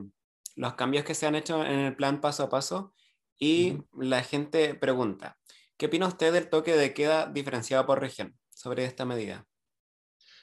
los 0.56 0.74
cambios 0.74 1.04
que 1.04 1.14
se 1.14 1.28
han 1.28 1.36
hecho 1.36 1.64
en 1.64 1.80
el 1.80 1.96
plan 1.96 2.22
paso 2.22 2.44
a 2.44 2.50
paso 2.50 2.94
y 3.40 3.78
la 3.98 4.22
gente 4.22 4.76
pregunta, 4.76 5.38
¿qué 5.78 5.88
opina 5.88 6.08
usted 6.08 6.34
del 6.34 6.50
toque 6.50 6.76
de 6.76 6.94
queda 6.94 7.28
diferenciado 7.28 7.86
por 7.86 8.00
región 8.00 8.38
sobre 8.50 8.84
esta 8.86 9.06
medida? 9.06 9.48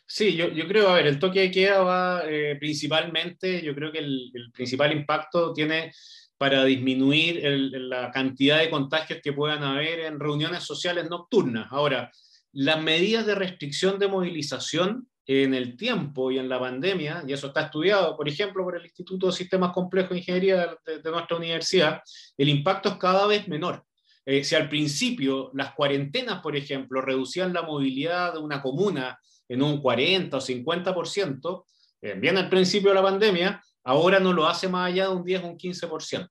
Sí, 0.08 0.36
yo, 0.36 0.48
yo, 0.48 0.66
creo, 0.68 0.88
a 0.88 0.94
ver, 0.94 1.08
el 1.08 1.18
toque 1.18 1.40
de 1.40 1.50
queda 1.50 1.82
va 1.82 2.22
eh, 2.26 2.56
principalmente, 2.58 3.60
yo 3.62 3.74
creo 3.74 3.90
que 3.90 3.98
el, 3.98 4.50
principal 4.54 4.92
impacto 4.92 5.52
tiene 5.52 5.92
para 6.38 6.64
disminuir 6.64 7.40
la 7.42 8.10
cantidad 8.10 8.58
de 8.58 8.70
contagios 8.70 9.20
que 9.22 9.32
puedan 9.32 9.64
haber 9.64 10.00
en 10.00 10.20
reuniones 10.20 10.62
sociales 10.62 11.08
nocturnas. 11.10 11.66
Ahora, 11.70 12.12
las 12.52 12.80
medidas 12.80 13.26
de 13.26 13.34
restricción 13.34 13.98
de 13.98 14.08
movilización 14.08 15.08
en 15.26 15.54
el 15.54 15.76
tiempo 15.76 16.30
y 16.30 16.38
en 16.38 16.48
la 16.48 16.60
pandemia, 16.60 17.24
y 17.26 17.32
eso 17.32 17.48
está 17.48 17.62
estudiado, 17.62 18.16
por 18.16 18.28
ejemplo, 18.28 18.62
por 18.62 18.76
el 18.76 18.84
Instituto 18.84 19.26
de 19.26 19.32
Sistemas 19.32 19.72
Complejos 19.72 20.10
de 20.10 20.18
Ingeniería 20.18 20.76
de, 20.86 21.10
nuestra 21.10 21.36
universidad, 21.36 22.00
el 22.38 22.48
impacto 22.48 22.90
es 22.90 22.96
cada 22.96 23.26
vez 23.26 23.48
menor. 23.48 23.84
Eh, 24.24 24.44
si 24.44 24.54
al 24.54 24.68
principio 24.68 25.50
las 25.54 25.74
cuarentenas, 25.74 26.40
por 26.40 26.56
ejemplo, 26.56 27.00
reducían 27.00 27.52
la 27.52 27.62
movilidad 27.62 28.34
de 28.34 28.38
una 28.38 28.62
comuna 28.62 29.18
en 29.48 29.62
un 29.62 29.80
40 29.80 30.36
o 30.36 30.40
50%, 30.40 31.64
eh, 32.02 32.14
bien 32.14 32.38
al 32.38 32.48
principio 32.48 32.90
de 32.90 32.94
la 32.94 33.02
pandemia, 33.02 33.60
ahora 33.84 34.20
no 34.20 34.32
lo 34.32 34.46
hace 34.46 34.68
más 34.68 34.92
allá 34.92 35.08
de 35.08 35.14
un 35.14 35.24
10 35.24 35.42
o 35.42 35.46
un 35.48 35.58
15%. 35.58 36.28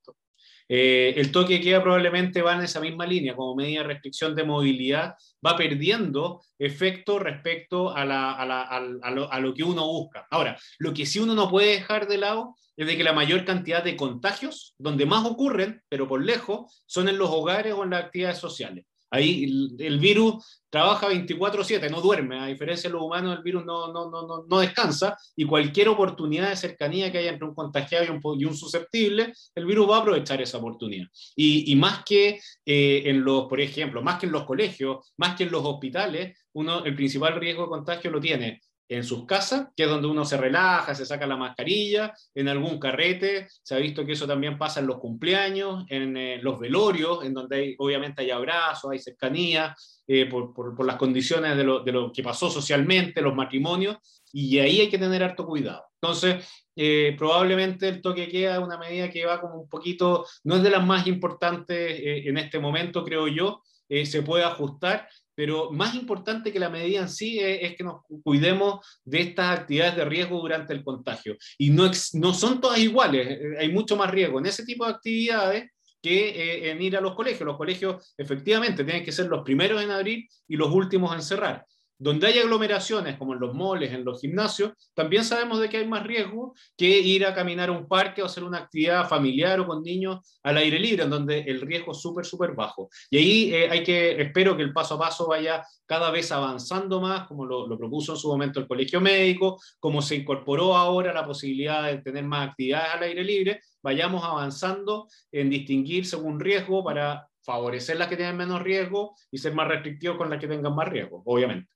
Eh, 0.68 1.14
el 1.18 1.32
toque 1.32 1.56
de 1.56 1.62
queda 1.62 1.82
probablemente 1.82 2.42
va 2.42 2.56
en 2.56 2.64
esa 2.64 2.80
misma 2.80 3.06
línea, 3.06 3.36
como 3.36 3.56
medida 3.56 3.82
de 3.82 3.88
restricción 3.88 4.36
de 4.36 4.44
movilidad, 4.44 5.16
va 5.46 5.56
perdiendo 5.56 6.42
efecto 6.58 7.20
respecto 7.20 7.96
a, 7.96 8.06
lo, 8.06 9.32
a, 9.32 9.40
lo, 9.40 9.54
que 9.54 9.64
uno 9.64 9.88
busca. 9.88 10.26
Ahora, 10.32 10.58
lo 10.80 10.94
que 10.94 11.06
sí 11.06 11.20
uno 11.20 11.36
no 11.36 11.50
puede 11.50 11.72
dejar 11.72 12.08
de 12.08 12.18
lado 12.18 12.56
es 12.76 12.88
de 12.88 12.98
que 12.98 13.04
la 13.04 13.14
mayor 13.14 13.46
cantidad 13.46 13.84
de 13.84 13.96
contagios, 13.96 14.74
donde 14.78 15.06
más 15.06 15.26
ocurren, 15.26 15.82
pero 15.88 16.08
por 16.08 16.24
lejos, 16.24 16.84
son 16.86 17.08
en 17.10 17.18
los 17.18 17.30
hogares 17.30 17.74
o 17.74 17.84
en 17.84 17.92
las 17.92 18.06
actividades 18.06 18.40
sociales. 18.40 18.86
Ahí 19.16 19.46
el, 19.80 20.00
virus 20.00 20.62
trabaja 20.70 21.08
24/7, 21.08 21.90
no 21.90 22.02
duerme, 22.02 22.38
a 22.38 22.48
diferencia 22.48 22.90
de 22.90 22.94
los 22.94 23.04
humanos, 23.04 23.38
el 23.38 23.44
virus 23.44 23.66
no, 23.66 23.94
no, 23.94 24.12
no, 24.12 24.46
no, 24.48 24.60
descansa 24.60 25.18
y 25.36 25.46
cualquier 25.46 25.88
oportunidad 25.88 26.50
de 26.50 26.58
cercanía 26.58 27.12
que 27.12 27.20
haya 27.20 27.32
entre 27.32 27.48
un 27.48 27.56
contagiado 27.56 28.06
y 28.38 28.46
un, 28.46 28.56
susceptible, 28.56 29.34
el 29.56 29.66
virus 29.66 29.90
va 29.90 29.98
a 29.98 30.02
aprovechar 30.02 30.42
esa 30.42 30.58
oportunidad. 30.58 31.08
Y, 31.36 31.72
y 31.72 31.76
más 31.76 32.04
que 32.04 32.40
eh, 32.66 33.04
en 33.06 33.24
los, 33.24 33.46
por 33.46 33.62
ejemplo, 33.62 34.02
más 34.02 34.20
que 34.20 34.26
en 34.26 34.34
los 34.34 34.44
colegios, 34.44 35.14
más 35.18 35.38
que 35.38 35.44
en 35.44 35.52
los 35.52 35.64
hospitales, 35.64 36.38
uno, 36.54 36.84
el 36.84 36.96
principal 36.96 37.40
riesgo 37.40 37.64
de 37.64 37.70
contagio 37.70 38.12
lo 38.12 38.20
tiene 38.20 38.62
en 38.88 39.04
sus 39.04 39.26
casas, 39.26 39.70
que 39.76 39.84
es 39.84 39.90
donde 39.90 40.08
uno 40.08 40.26
se 40.26 40.38
relaja, 40.38 40.94
se 40.94 41.06
saca 41.06 41.26
la 41.26 41.38
mascarilla, 41.38 42.14
en 42.36 42.48
algún 42.48 42.80
carrete, 42.80 43.48
se 43.64 43.76
ha 43.76 43.80
visto 43.80 44.06
que 44.06 44.12
eso 44.12 44.28
también 44.28 44.58
pasa 44.58 44.80
en 44.80 44.88
los 44.88 45.00
cumpleaños, 45.00 45.86
en 45.90 46.16
eh, 46.16 46.40
los 46.42 46.60
velorios, 46.60 47.24
en 47.24 47.34
donde 47.34 47.56
hay, 47.58 47.76
obviamente 47.80 48.22
hay 48.22 48.32
abrazos, 48.32 48.92
hay 48.92 49.00
cercanía, 49.00 49.76
eh, 50.08 50.28
por, 50.28 50.54
por, 50.54 50.86
las 50.86 50.98
condiciones 50.98 51.58
de 51.58 51.64
lo, 51.64 51.84
de 51.84 51.92
lo, 51.92 52.12
que 52.12 52.22
pasó 52.22 52.50
socialmente, 52.52 53.22
los 53.22 53.34
matrimonios, 53.34 53.98
y 54.32 54.60
ahí 54.60 54.82
hay 54.82 54.90
que 54.90 55.00
tener 55.00 55.24
harto 55.24 55.48
cuidado. 55.48 55.86
Entonces, 56.00 56.48
eh, 56.76 57.16
probablemente 57.18 57.88
el 57.88 58.02
toque 58.02 58.30
queda 58.30 58.60
una 58.60 58.78
medida 58.78 59.10
que 59.10 59.26
va 59.26 59.42
como 59.42 59.62
un 59.62 59.70
poquito, 59.70 60.28
no 60.44 60.58
es 60.58 60.64
de 60.64 60.70
las 60.70 60.86
más 60.86 61.08
importantes 61.08 62.02
en 62.04 62.38
este 62.38 62.60
momento, 62.60 63.04
creo 63.04 63.28
yo, 63.28 63.64
se 63.88 64.22
puede 64.24 64.44
ajustar 64.44 65.08
pero 65.36 65.72
más 65.72 65.94
importante 65.96 66.52
que 66.52 66.60
la 66.60 66.70
medida 66.70 67.02
en 67.02 67.10
sí 67.10 67.40
es, 67.40 67.76
que 67.76 67.84
nos 67.84 68.02
cuidemos 68.24 68.86
de 69.04 69.22
estas 69.22 69.60
actividades 69.60 69.96
de 69.98 70.06
riesgo 70.06 70.40
durante 70.40 70.74
el 70.74 70.84
contagio. 70.84 71.36
Y 71.58 71.70
no, 71.70 71.92
no 72.14 72.34
son 72.34 72.62
todas 72.62 72.80
iguales, 72.80 73.28
eh, 73.28 73.56
hay 73.60 73.72
mucho 73.72 73.96
más 73.98 74.10
riesgo 74.10 74.40
en 74.40 74.46
ese 74.46 74.66
tipo 74.66 74.86
de 74.86 74.92
actividades 74.92 75.72
que 76.02 76.30
eh, 76.30 76.72
en 76.72 76.82
ir 76.82 76.96
a 76.96 77.02
los 77.02 77.16
colegios. 77.16 77.42
Los 77.42 77.58
colegios 77.58 78.14
efectivamente 78.18 78.84
tienen 78.84 79.04
que 79.04 79.12
ser 79.12 79.28
los 79.28 79.44
primeros 79.44 79.82
en 79.82 79.92
abrir 79.92 80.26
y 80.48 80.56
los 80.56 80.72
últimos 80.72 81.14
en 81.14 81.22
cerrar. 81.22 81.66
Donde 81.98 82.28
hay 82.28 82.40
aglomeraciones, 82.40 83.18
como 83.18 83.34
en 83.34 83.40
los 83.40 83.54
moles, 83.54 83.94
en 83.94 84.04
los 84.04 84.20
gimnasios, 84.20 84.74
también 84.94 85.24
sabemos 85.24 85.60
de 85.60 85.70
que 85.70 85.78
hay 85.78 85.88
más 85.88 86.04
riesgo 86.04 86.54
que 86.76 87.00
ir 87.00 87.26
a 87.26 87.34
caminar 87.34 87.70
a 87.70 87.72
un 87.72 87.88
parque 87.88 88.22
o 88.22 88.26
hacer 88.26 88.44
una 88.44 88.58
actividad 88.58 89.08
familiar 89.08 89.60
o 89.62 89.68
con 89.68 89.82
niños 89.82 90.38
al 90.44 90.58
aire 90.58 90.78
libre, 90.78 91.04
en 91.04 91.10
donde 91.10 91.40
el 91.40 91.62
riesgo 91.62 91.94
es 91.94 92.02
súper, 92.02 92.26
súper 92.26 92.54
bajo. 92.54 92.90
Y 93.10 93.18
ahí 93.18 93.54
eh, 93.54 93.70
hay 93.70 93.84
que, 93.84 94.22
espero 94.22 94.58
que 94.58 94.64
el 94.64 94.74
paso 94.74 94.96
a 94.96 95.00
paso 95.00 95.28
vaya 95.28 95.64
cada 95.86 96.12
vez 96.12 96.32
avanzando 96.32 97.00
más, 97.00 97.28
como 97.28 97.46
lo, 97.46 97.68
lo, 97.68 97.78
propuso 97.78 98.14
en 98.14 98.20
su 98.20 98.28
momento 98.28 98.60
el 98.60 98.68
Colegio 98.68 99.00
Médico, 99.00 99.60
como 99.80 100.02
se 100.02 100.16
incorporó 100.16 100.76
ahora 100.76 101.14
la 101.14 101.26
posibilidad 101.26 101.84
de 101.84 102.02
tener 102.02 102.26
más 102.26 102.50
actividades 102.50 102.94
al 102.94 103.04
aire 103.04 103.24
libre, 103.24 103.62
vayamos 103.82 104.24
avanzando 104.24 105.08
en 105.32 105.50
distinguir 105.50 106.06
según 106.06 106.40
riesgo 106.40 106.84
para 106.84 107.28
favorecer 107.46 107.98
las 107.98 108.08
que 108.08 108.18
tienen 108.18 108.36
menos 108.36 108.62
riesgo 108.62 109.16
y 109.32 109.38
ser 109.38 109.54
más 109.54 109.68
restrictivos 109.68 110.18
con 110.18 110.30
las 110.30 110.40
que 110.40 110.48
tengan 110.48 110.76
más 110.76 110.90
riesgo, 110.90 111.22
obviamente. 111.26 111.75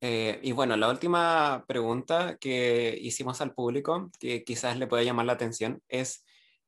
Eh, 0.00 0.40
y 0.42 0.52
bueno, 0.52 0.76
la 0.76 0.88
última 0.88 1.64
pregunta 1.68 2.38
que 2.38 2.98
hicimos 3.00 3.40
al 3.40 3.54
público, 3.54 4.10
que 4.18 4.44
quizás 4.44 4.78
le 4.78 4.86
pueda 4.86 5.02
llamar 5.02 5.26
la 5.26 5.34
atención, 5.34 5.82
es 5.88 6.24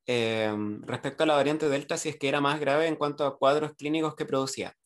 eh, 0.06 0.52
respecto 0.82 1.24
a 1.24 1.26
la 1.26 1.34
variante 1.34 1.68
Delta, 1.68 1.96
si 1.96 2.10
es 2.10 2.18
que 2.18 2.28
era 2.28 2.40
más 2.40 2.60
grave 2.60 2.88
en 2.88 2.96
cuanto 2.96 3.24
a 3.24 3.38
cuadros 3.38 3.72
clínicos 3.74 4.14
que 4.16 4.26
producía. 4.26 4.76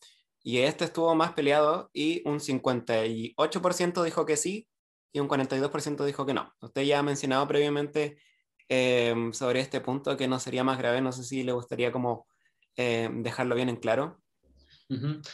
Y 0.42 0.58
este 0.58 0.84
estuvo 0.84 1.14
más 1.14 1.32
peleado 1.32 1.90
y 1.92 2.22
un 2.28 2.40
58% 2.40 4.04
dijo 4.04 4.26
que 4.26 4.36
sí 4.36 4.68
y 5.12 5.20
un 5.20 5.28
42% 5.28 6.04
dijo 6.04 6.26
que 6.26 6.34
no. 6.34 6.52
Usted 6.60 6.82
ya 6.82 7.00
ha 7.00 7.02
mencionado 7.02 7.48
previamente 7.48 8.18
eh, 8.68 9.14
sobre 9.32 9.60
este 9.60 9.80
punto 9.80 10.16
que 10.16 10.28
no 10.28 10.38
sería 10.38 10.64
más 10.64 10.78
grave, 10.78 11.00
no 11.00 11.12
sé 11.12 11.24
si 11.24 11.42
le 11.42 11.52
gustaría 11.52 11.92
como 11.92 12.26
dejarlo 12.76 13.54
bien 13.54 13.70
en 13.70 13.76
claro. 13.76 14.20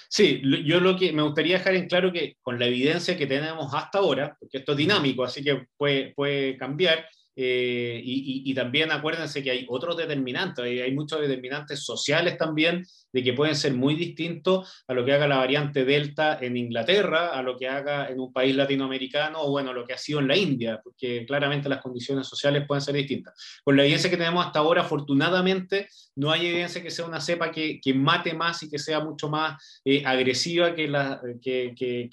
Sí, 0.09 0.43
yo 0.65 0.81
lo 0.81 0.97
que 0.97 1.13
me 1.13 1.23
gustaría 1.23 1.59
dejar 1.59 1.75
en 1.75 1.87
claro 1.87 2.13
que 2.13 2.37
con 2.41 2.59
la 2.59 2.67
evidencia 2.67 3.17
que 3.17 3.27
tenemos 3.27 3.73
hasta 3.75 3.99
ahora, 3.99 4.37
porque 4.39 4.59
esto 4.59 4.73
es 4.73 4.79
dinámico, 4.79 5.25
así 5.25 5.43
que 5.43 5.67
puede, 5.77 6.15
puede 6.15 6.57
cambiar, 6.57 7.07
eh, 7.35 8.01
y, 8.05 8.55
también 8.55 8.93
acuérdense 8.93 9.43
que 9.43 9.51
hay 9.51 9.67
otros 9.69 9.97
determinantes, 9.97 10.65
hay, 10.65 10.81
hay, 10.81 10.93
muchos 10.93 11.21
determinantes 11.21 11.83
sociales 11.83 12.37
también, 12.37 12.85
de 13.13 13.23
que 13.23 13.33
pueden 13.33 13.57
ser 13.57 13.75
muy 13.75 13.95
distintos 13.95 14.85
a 14.87 14.95
lo 14.95 15.05
que 15.05 15.13
haga 15.13 15.27
la 15.27 15.39
variante 15.39 15.85
Delta 15.85 16.39
en 16.41 16.57
Inglaterra, 16.57 17.29
a 17.29 17.43
lo 17.43 17.57
que 17.57 17.69
haga 17.69 18.09
en 18.09 18.21
un 18.21 18.33
país 18.33 18.55
latinoamericano 18.55 19.41
o 19.41 19.51
bueno, 19.51 19.73
lo 19.73 19.87
que 19.87 19.95
ha 19.95 19.99
sido 19.99 20.21
en 20.21 20.29
la 20.29 20.37
India, 20.37 20.81
porque 20.83 21.25
claramente 21.27 21.69
las 21.69 21.81
condiciones 21.81 22.27
sociales 22.27 22.65
pueden 22.67 22.83
ser 22.83 22.95
distintas. 22.95 23.35
Con 23.65 23.77
la 23.77 23.83
evidencia 23.83 24.11
que 24.11 24.17
tenemos 24.17 24.45
hasta 24.45 24.59
ahora, 24.59 24.83
afortunadamente, 24.83 25.89
no 26.17 26.31
hay 26.31 26.47
evidencia 26.47 26.83
que 26.83 26.91
sea 26.91 27.07
una 27.07 27.21
cepa 27.21 27.51
que, 27.51 27.81
que 27.81 27.95
mate 27.95 28.35
más 28.35 28.63
y 28.63 28.71
que 28.71 28.79
sea 28.79 29.01
mucho 29.01 29.29
más 29.29 29.81
eh, 29.85 30.03
agresiva 30.05 30.75
que, 30.75 30.89
la, 30.89 31.21
que, 31.41 31.75
que, 31.77 32.09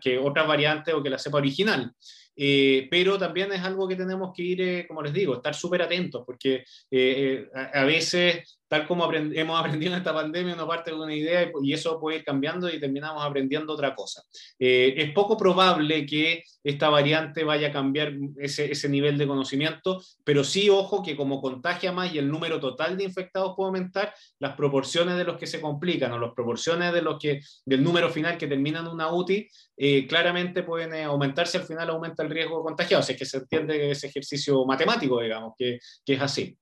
que, 0.00 0.18
otras 0.18 0.46
variantes 0.46 0.94
o 0.94 1.02
que 1.02 1.10
la 1.10 1.18
cepa 1.18 1.38
original. 1.38 1.92
Eh, 2.36 2.88
pero 2.90 3.18
también 3.18 3.52
es 3.52 3.60
algo 3.60 3.86
que 3.86 3.96
tenemos 3.96 4.32
que 4.34 4.42
ir, 4.42 4.60
eh, 4.60 4.86
como 4.86 5.02
les 5.02 5.12
digo, 5.12 5.34
estar 5.34 5.54
súper 5.54 5.82
atentos, 5.82 6.22
porque 6.26 6.64
eh, 6.90 7.48
a, 7.54 7.80
a, 7.80 7.84
veces 7.84 8.58
tal 8.74 8.88
como 8.88 9.08
hemos 9.12 9.60
aprendido 9.60 9.92
en 9.92 9.98
esta 9.98 10.12
pandemia, 10.12 10.54
uno 10.54 10.66
parte 10.66 10.90
de 10.90 10.96
una 10.96 11.14
idea 11.14 11.48
y, 11.62 11.72
eso 11.72 12.00
puede 12.00 12.18
ir 12.18 12.24
cambiando 12.24 12.68
y 12.68 12.80
terminamos 12.80 13.24
aprendiendo 13.24 13.72
otra 13.72 13.94
cosa. 13.94 14.24
Eh, 14.58 14.94
es 14.96 15.12
poco 15.12 15.36
probable 15.36 16.04
que 16.04 16.42
esta 16.64 16.88
variante 16.88 17.44
vaya 17.44 17.68
a 17.68 17.72
cambiar 17.72 18.14
ese, 18.36 18.72
ese, 18.72 18.88
nivel 18.88 19.16
de 19.16 19.28
conocimiento, 19.28 20.02
pero 20.24 20.42
sí, 20.42 20.68
ojo, 20.70 21.04
que 21.04 21.14
como 21.14 21.40
contagia 21.40 21.92
más 21.92 22.12
y 22.12 22.18
el 22.18 22.28
número 22.28 22.58
total 22.58 22.96
de 22.96 23.04
infectados 23.04 23.54
puede 23.56 23.68
aumentar, 23.68 24.12
las 24.40 24.56
proporciones 24.56 25.16
de 25.18 25.24
los 25.24 25.36
que 25.36 25.46
se 25.46 25.60
complican 25.60 26.10
o 26.10 26.18
las 26.18 26.32
proporciones 26.34 26.92
de 26.92 27.02
los 27.02 27.16
que, 27.20 27.42
del 27.64 27.84
número 27.84 28.10
final 28.10 28.36
que 28.36 28.48
terminan 28.48 28.88
una 28.88 29.12
UTI, 29.12 29.48
eh, 29.76 30.04
claramente 30.08 30.64
pueden 30.64 30.94
eh, 30.94 31.04
aumentarse, 31.04 31.58
al 31.58 31.64
final 31.64 31.90
aumenta 31.90 32.24
el 32.24 32.30
riesgo 32.30 32.58
de 32.58 32.64
contagiado, 32.64 33.02
o 33.02 33.06
sea, 33.06 33.16
que 33.16 33.24
se 33.24 33.36
entiende 33.36 33.92
ese 33.92 34.08
ejercicio 34.08 34.64
matemático, 34.64 35.20
digamos, 35.20 35.52
que, 35.56 35.78
que 36.04 36.14
es 36.14 36.20
así. 36.20 36.58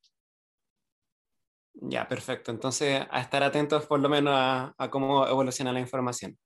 Ya, 1.75 2.07
perfecto. 2.07 2.51
Entonces, 2.51 3.03
a 3.11 3.21
estar 3.21 3.43
atentos 3.43 3.87
por 3.87 4.01
lo 4.01 4.09
menos 4.09 4.35
a, 4.37 4.89
cómo 4.91 5.27
evoluciona 5.27 5.73
la 5.73 5.81
información. 5.81 6.39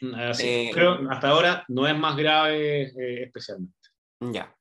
Mm, 0.00 0.14
así. 0.14 0.46
Eh, 0.46 0.70
Creo 0.72 0.98
hasta 1.10 1.28
ahora 1.28 1.64
no 1.68 1.86
es 1.86 1.96
más 1.96 2.16
grave 2.16 2.82
eh, 2.82 3.24
especialmente. 3.24 3.74
Ya. 4.20 4.54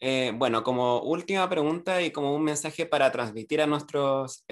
Eh, 0.00 0.32
bueno, 0.34 0.62
como 0.62 1.02
última 1.02 1.48
pregunta 1.48 2.00
y 2.02 2.12
como 2.12 2.34
un 2.34 2.44
mensaje 2.44 2.86
para 2.86 3.10
transmitir 3.10 3.60
a 3.60 3.66
nuestros 3.66 4.44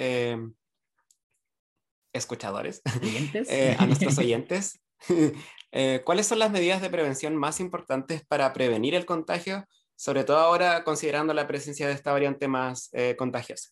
escuchadores, 2.12 2.82
a 3.78 3.86
nuestros 3.86 4.18
oyentes, 4.18 4.80
¿cuáles 6.04 6.26
son 6.26 6.40
las 6.40 6.50
medidas 6.50 6.82
de 6.82 6.90
prevención 6.90 7.36
más 7.36 7.60
importantes 7.60 8.26
para 8.26 8.52
prevenir 8.52 8.96
el 8.96 9.06
contagio, 9.06 9.64
sobre 9.94 10.24
todo 10.24 10.38
ahora 10.38 10.82
considerando 10.82 11.32
la 11.32 11.46
presencia 11.46 11.86
de 11.86 11.92
esta 11.92 12.10
variante 12.10 12.48
más 12.48 12.90
contagiosa? 13.16 13.70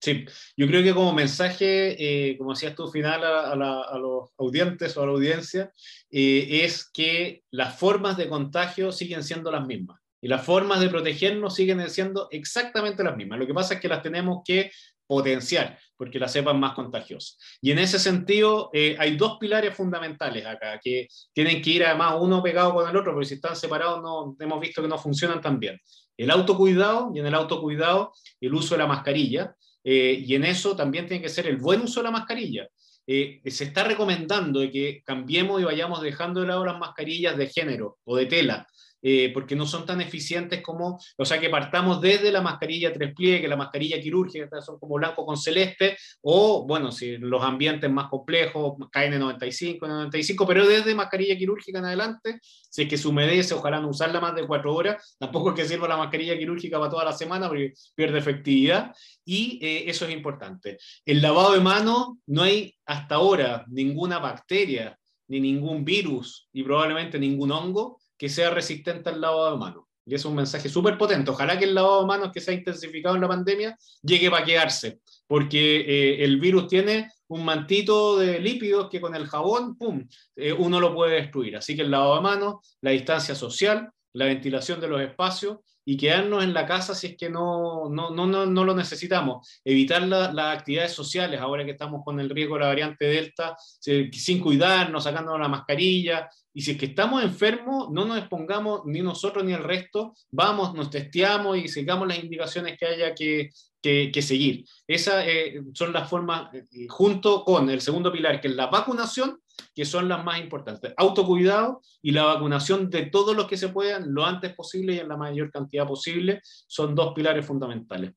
Sí, 0.00 0.24
yo 0.56 0.66
creo 0.66 0.82
que 0.82 0.94
como 0.94 1.12
mensaje, 1.12 1.96
eh, 2.30 2.36
como 2.36 2.52
decías 2.52 2.74
tú, 2.74 2.88
final 2.88 3.24
a, 3.24 3.54
los 3.98 4.30
audientes 4.38 4.96
o 4.96 5.02
a 5.02 5.06
la 5.06 5.12
audiencia, 5.12 5.72
eh, 6.10 6.62
es 6.64 6.88
que 6.92 7.42
las 7.50 7.78
formas 7.78 8.16
de 8.16 8.28
contagio 8.28 8.92
siguen 8.92 9.22
siendo 9.22 9.50
las 9.50 9.66
mismas 9.66 10.00
y 10.20 10.28
las 10.28 10.44
formas 10.44 10.80
de 10.80 10.90
protegernos 10.90 11.54
siguen 11.54 11.88
siendo 11.90 12.28
exactamente 12.30 13.02
las 13.02 13.16
mismas. 13.16 13.38
Lo 13.38 13.46
que 13.46 13.54
pasa 13.54 13.74
es 13.74 13.80
que 13.80 13.88
las 13.88 14.02
tenemos 14.02 14.42
que 14.44 14.70
potenciar 15.06 15.78
porque 15.96 16.18
la 16.18 16.28
cepa 16.28 16.52
es 16.52 16.58
más 16.58 16.74
contagiosa. 16.74 17.36
Y 17.60 17.70
en 17.70 17.78
ese 17.78 17.98
sentido, 17.98 18.70
eh, 18.72 18.96
hay 18.98 19.16
dos 19.16 19.38
pilares 19.38 19.74
fundamentales 19.74 20.44
acá 20.44 20.78
que 20.82 21.08
tienen 21.32 21.62
que 21.62 21.70
ir 21.70 21.84
además 21.84 22.16
uno 22.20 22.42
pegado 22.42 22.74
con 22.74 22.88
el 22.88 22.96
otro, 22.96 23.12
porque 23.12 23.28
si 23.28 23.34
están 23.34 23.56
separados 23.56 24.02
no, 24.02 24.36
hemos 24.38 24.60
visto 24.60 24.82
que 24.82 24.88
no 24.88 24.98
funcionan 24.98 25.40
tan 25.40 25.58
bien. 25.58 25.80
El 26.16 26.30
autocuidado 26.30 27.12
y 27.14 27.20
en 27.20 27.26
el 27.26 27.34
autocuidado 27.34 28.12
el 28.40 28.54
uso 28.54 28.74
de 28.74 28.78
la 28.78 28.86
mascarilla 28.86 29.54
eh, 29.88 30.24
y 30.26 30.34
en 30.34 30.44
eso 30.44 30.74
también 30.74 31.06
tiene 31.06 31.22
que 31.22 31.28
ser 31.28 31.46
el 31.46 31.58
buen 31.58 31.82
uso 31.82 32.00
de 32.00 32.04
la 32.04 32.10
mascarilla. 32.10 32.66
Eh, 33.06 33.40
se 33.46 33.62
está 33.62 33.84
recomendando 33.84 34.60
que 34.68 35.00
cambiemos 35.04 35.60
y 35.60 35.64
vayamos 35.64 36.02
dejando 36.02 36.40
de 36.40 36.48
lado 36.48 36.64
las 36.64 36.76
mascarillas 36.76 37.36
de 37.36 37.46
género 37.46 37.98
o 38.02 38.16
de 38.16 38.26
tela, 38.26 38.66
eh, 39.02 39.30
porque 39.32 39.54
no 39.54 39.66
son 39.66 39.86
tan 39.86 40.00
eficientes 40.00 40.62
como, 40.62 40.98
o 41.16 41.24
sea, 41.24 41.38
que 41.38 41.50
partamos 41.50 42.00
desde 42.00 42.32
la 42.32 42.40
mascarilla 42.40 42.92
tres 42.92 43.14
pliegues, 43.14 43.48
la 43.48 43.56
mascarilla 43.56 44.00
quirúrgica, 44.00 44.48
que 44.48 44.62
son 44.62 44.78
como 44.78 44.94
blanco 44.94 45.24
con 45.24 45.36
celeste, 45.36 45.96
o, 46.22 46.66
bueno, 46.66 46.90
si 46.90 47.16
los 47.18 47.42
ambientes 47.42 47.90
más 47.90 48.08
complejos, 48.08 48.74
KN95, 48.78 49.86
95, 49.86 50.46
pero 50.46 50.66
desde 50.66 50.94
mascarilla 50.94 51.36
quirúrgica 51.36 51.78
en 51.78 51.84
adelante, 51.84 52.38
si 52.42 52.82
es 52.82 52.88
que 52.88 52.96
se 52.98 53.08
humedece, 53.08 53.54
ojalá 53.54 53.80
no 53.80 53.90
usarla 53.90 54.20
más 54.20 54.34
de 54.34 54.46
cuatro 54.46 54.74
horas, 54.74 55.16
tampoco 55.18 55.50
es 55.50 55.56
que 55.56 55.64
sirva 55.64 55.88
la 55.88 55.96
mascarilla 55.96 56.36
quirúrgica 56.36 56.78
para 56.78 56.90
toda 56.90 57.04
la 57.04 57.12
semana 57.12 57.48
porque 57.48 57.74
pierde 57.94 58.18
efectividad, 58.18 58.92
y 59.24 59.58
eh, 59.62 59.90
eso 59.90 60.06
es 60.06 60.12
importante. 60.12 60.78
El 61.04 61.20
lavado 61.20 61.52
de 61.52 61.60
manos, 61.60 62.08
no 62.26 62.42
hay 62.42 62.74
hasta 62.86 63.16
ahora 63.16 63.64
ninguna 63.68 64.18
bacteria, 64.18 64.98
ni 65.28 65.40
ningún 65.40 65.84
virus, 65.84 66.48
y 66.52 66.62
probablemente 66.62 67.18
ningún 67.18 67.50
hongo 67.50 68.00
que 68.16 68.28
sea 68.28 68.50
resistente 68.50 69.10
al 69.10 69.20
lavado 69.20 69.52
de 69.52 69.58
manos. 69.58 69.84
Y 70.04 70.14
es 70.14 70.24
un 70.24 70.36
mensaje 70.36 70.68
súper 70.68 70.96
potente. 70.96 71.30
Ojalá 71.30 71.58
que 71.58 71.64
el 71.64 71.74
lavado 71.74 72.02
de 72.02 72.06
manos 72.06 72.30
que 72.32 72.40
se 72.40 72.52
ha 72.52 72.54
intensificado 72.54 73.16
en 73.16 73.22
la 73.22 73.28
pandemia 73.28 73.76
llegue 74.02 74.30
para 74.30 74.44
quedarse. 74.44 75.00
porque 75.26 75.80
eh, 75.80 76.24
el 76.24 76.38
virus 76.38 76.68
tiene 76.68 77.10
un 77.28 77.44
mantito 77.44 78.16
de 78.16 78.38
lípidos 78.38 78.88
que 78.88 79.00
con 79.00 79.16
el 79.16 79.26
jabón, 79.26 79.76
¡pum!, 79.76 80.06
eh, 80.36 80.52
uno 80.52 80.78
lo 80.78 80.94
puede 80.94 81.16
destruir. 81.16 81.56
Así 81.56 81.74
que 81.74 81.82
el 81.82 81.90
lavado 81.90 82.16
de 82.16 82.20
manos, 82.22 82.76
la 82.80 82.92
distancia 82.92 83.34
social, 83.34 83.90
la 84.12 84.26
ventilación 84.26 84.80
de 84.80 84.88
los 84.88 85.00
espacios 85.00 85.58
y 85.88 85.96
quedarnos 85.96 86.42
en 86.42 86.52
la 86.52 86.66
casa 86.66 86.96
si 86.96 87.06
es 87.06 87.16
que 87.16 87.30
no, 87.30 87.88
no, 87.88 88.10
no, 88.10 88.26
no, 88.26 88.64
lo 88.64 88.74
necesitamos. 88.74 89.60
Evitar 89.64 90.02
las 90.02 90.58
actividades 90.58 90.92
sociales, 90.92 91.40
ahora 91.40 91.64
que 91.64 91.70
estamos 91.70 92.02
con 92.04 92.18
el 92.18 92.28
riesgo 92.28 92.54
de 92.54 92.62
la 92.62 92.66
variante 92.66 93.04
Delta, 93.04 93.56
sin 93.80 94.40
cuidarnos, 94.40 95.04
sacándonos 95.04 95.40
la 95.40 95.48
mascarilla. 95.48 96.28
Y 96.52 96.62
si 96.62 96.72
es 96.72 96.76
que 96.76 96.86
estamos 96.86 97.22
enfermos, 97.22 97.88
no 97.92 98.04
nos 98.04 98.18
expongamos 98.18 98.80
ni 98.84 99.00
nosotros 99.00 99.44
ni 99.44 99.52
el 99.52 99.62
resto, 99.62 100.14
vamos, 100.32 100.74
nos 100.74 100.90
testeamos 100.90 101.56
y 101.56 101.68
sigamos 101.68 102.08
las 102.08 102.18
indicaciones 102.18 102.76
que 102.76 102.86
haya 102.86 103.14
que, 103.14 103.50
que, 103.80 104.22
seguir. 104.22 104.64
Esas 104.88 105.24
eh, 105.28 105.62
son 105.72 105.92
las 105.92 106.10
formas, 106.10 106.52
eh, 106.52 106.86
junto 106.88 107.44
con 107.44 107.70
el 107.70 107.80
segundo 107.80 108.10
pilar, 108.10 108.40
que 108.40 108.48
es 108.48 108.56
la 108.56 108.66
vacunación, 108.66 109.38
que 109.76 109.84
son 109.84 110.08
las 110.08 110.24
más 110.24 110.40
importantes. 110.40 110.94
Autocuidado 110.96 111.82
y 112.00 112.10
la 112.10 112.24
vacunación 112.24 112.88
de 112.88 113.06
todos 113.06 113.36
los 113.36 113.46
que 113.46 113.58
se 113.58 113.68
puedan 113.68 114.14
lo 114.14 114.24
antes 114.24 114.54
posible 114.54 114.94
y 114.94 114.98
en 115.00 115.08
la 115.08 115.18
mayor 115.18 115.50
cantidad 115.50 115.86
posible 115.86 116.40
son 116.42 116.94
dos 116.94 117.12
pilares 117.14 117.44
fundamentales. 117.44 118.12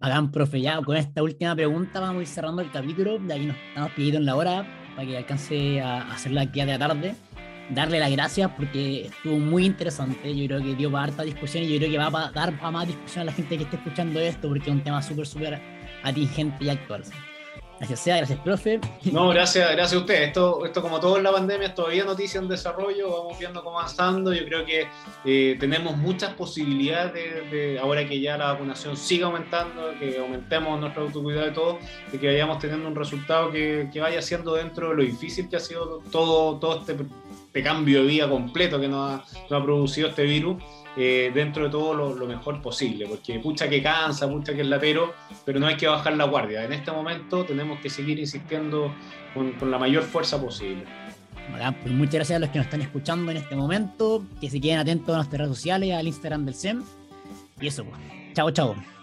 Hagan, 0.00 0.32
profe, 0.32 0.58
ya 0.58 0.80
con 0.80 0.96
esta 0.96 1.22
última 1.22 1.54
pregunta 1.54 2.00
vamos 2.00 2.20
a 2.20 2.22
ir 2.22 2.26
cerrando 2.26 2.62
el 2.62 2.70
capítulo, 2.70 3.18
de 3.18 3.34
aquí 3.34 3.46
nos 3.46 3.56
estamos 3.56 3.90
pidiendo 3.92 4.20
en 4.20 4.26
la 4.26 4.36
hora 4.36 4.66
para 4.96 5.06
que 5.06 5.16
alcance 5.18 5.80
a 5.82 6.10
hacer 6.12 6.32
la 6.32 6.42
actividad 6.42 6.66
de 6.66 6.72
la 6.72 6.88
tarde. 6.88 7.14
Darle 7.74 7.98
las 7.98 8.10
gracias 8.10 8.50
porque 8.56 9.06
estuvo 9.06 9.38
muy 9.38 9.66
interesante, 9.66 10.34
yo 10.34 10.46
creo 10.46 10.62
que 10.62 10.76
dio 10.76 10.90
para 10.90 11.04
harta 11.04 11.24
discusión 11.24 11.64
y 11.64 11.74
yo 11.74 11.78
creo 11.78 11.90
que 11.90 11.98
va 11.98 12.06
a 12.06 12.30
dar 12.30 12.58
para 12.58 12.70
más 12.70 12.86
discusión 12.86 13.22
a 13.22 13.24
la 13.26 13.32
gente 13.32 13.58
que 13.58 13.64
esté 13.64 13.76
escuchando 13.76 14.18
esto 14.18 14.48
porque 14.48 14.70
es 14.70 14.76
un 14.76 14.82
tema 14.82 15.02
súper, 15.02 15.26
súper 15.26 15.60
atingente 16.02 16.64
y 16.64 16.70
actual. 16.70 17.04
Gracias, 17.78 18.06
gracias, 18.06 18.38
profe. 18.40 18.80
No, 19.12 19.28
gracias, 19.28 19.70
gracias 19.72 19.92
a 19.92 19.98
usted. 19.98 20.22
Esto, 20.22 20.64
esto, 20.64 20.80
como 20.80 20.98
todo 20.98 21.18
en 21.18 21.24
la 21.24 21.32
pandemia, 21.32 21.68
es 21.68 21.74
todavía 21.74 22.04
noticia 22.04 22.40
en 22.40 22.48
desarrollo, 22.48 23.10
vamos 23.10 23.38
viendo 23.38 23.62
cómo 23.62 23.78
avanzando. 23.78 24.32
Yo 24.32 24.44
creo 24.46 24.64
que 24.64 24.88
eh, 25.24 25.56
tenemos 25.60 25.96
muchas 25.96 26.32
posibilidades 26.34 27.50
de, 27.50 27.78
ahora 27.78 28.08
que 28.08 28.20
ya 28.20 28.38
la 28.38 28.52
vacunación 28.52 28.96
siga 28.96 29.26
aumentando, 29.26 29.90
que 29.98 30.18
aumentemos 30.18 30.80
nuestro 30.80 31.02
autocuidado 31.02 31.48
y 31.48 31.52
todo, 31.52 31.78
y 32.12 32.18
que 32.18 32.26
vayamos 32.28 32.58
teniendo 32.58 32.88
un 32.88 32.94
resultado 32.94 33.50
que, 33.52 33.90
vaya 34.00 34.22
siendo 34.22 34.54
dentro 34.54 34.90
de 34.90 34.94
lo 34.96 35.02
difícil 35.02 35.48
que 35.48 35.56
ha 35.56 35.60
sido 35.60 36.02
todo, 36.10 36.58
todo 36.58 36.80
este, 36.80 36.96
este 37.46 37.62
cambio 37.62 38.02
de 38.02 38.06
vida 38.06 38.28
completo 38.28 38.80
que 38.80 38.88
nos 38.88 39.20
ha 39.50 39.62
producido 39.62 40.08
este 40.08 40.22
virus. 40.22 40.62
Eh, 40.98 41.30
dentro 41.34 41.64
de 41.64 41.70
todo 41.70 41.92
lo, 42.14 42.26
mejor 42.26 42.62
posible, 42.62 43.06
porque 43.06 43.38
pucha 43.38 43.68
que 43.68 43.82
cansa, 43.82 44.26
pucha 44.30 44.54
que 44.54 44.62
es 44.62 44.66
latero, 44.66 45.14
pero 45.44 45.60
no 45.60 45.66
hay 45.66 45.76
que 45.76 45.86
bajar 45.86 46.16
la 46.16 46.24
guardia. 46.24 46.64
En 46.64 46.72
este 46.72 46.90
momento 46.90 47.44
tenemos 47.44 47.80
que 47.80 47.90
seguir 47.90 48.18
insistiendo 48.18 48.94
con, 49.34 49.70
la 49.70 49.78
mayor 49.78 50.04
fuerza 50.04 50.40
posible. 50.40 50.84
pues 51.82 51.94
muchas 51.94 52.14
gracias 52.14 52.36
a 52.36 52.40
los 52.40 52.48
que 52.48 52.58
nos 52.58 52.66
están 52.66 52.80
escuchando 52.80 53.30
en 53.30 53.36
este 53.36 53.54
momento, 53.54 54.24
que 54.40 54.48
se 54.48 54.58
queden 54.58 54.78
atentos 54.78 55.10
a 55.10 55.18
nuestras 55.18 55.38
redes 55.38 55.54
sociales, 55.54 55.92
al 55.92 56.06
Instagram 56.06 56.46
del 56.46 56.54
SEM. 56.54 56.82
Y 57.60 57.66
eso, 57.66 57.84
pues. 57.84 58.00
Chao, 58.32 58.50
chao. 58.50 58.95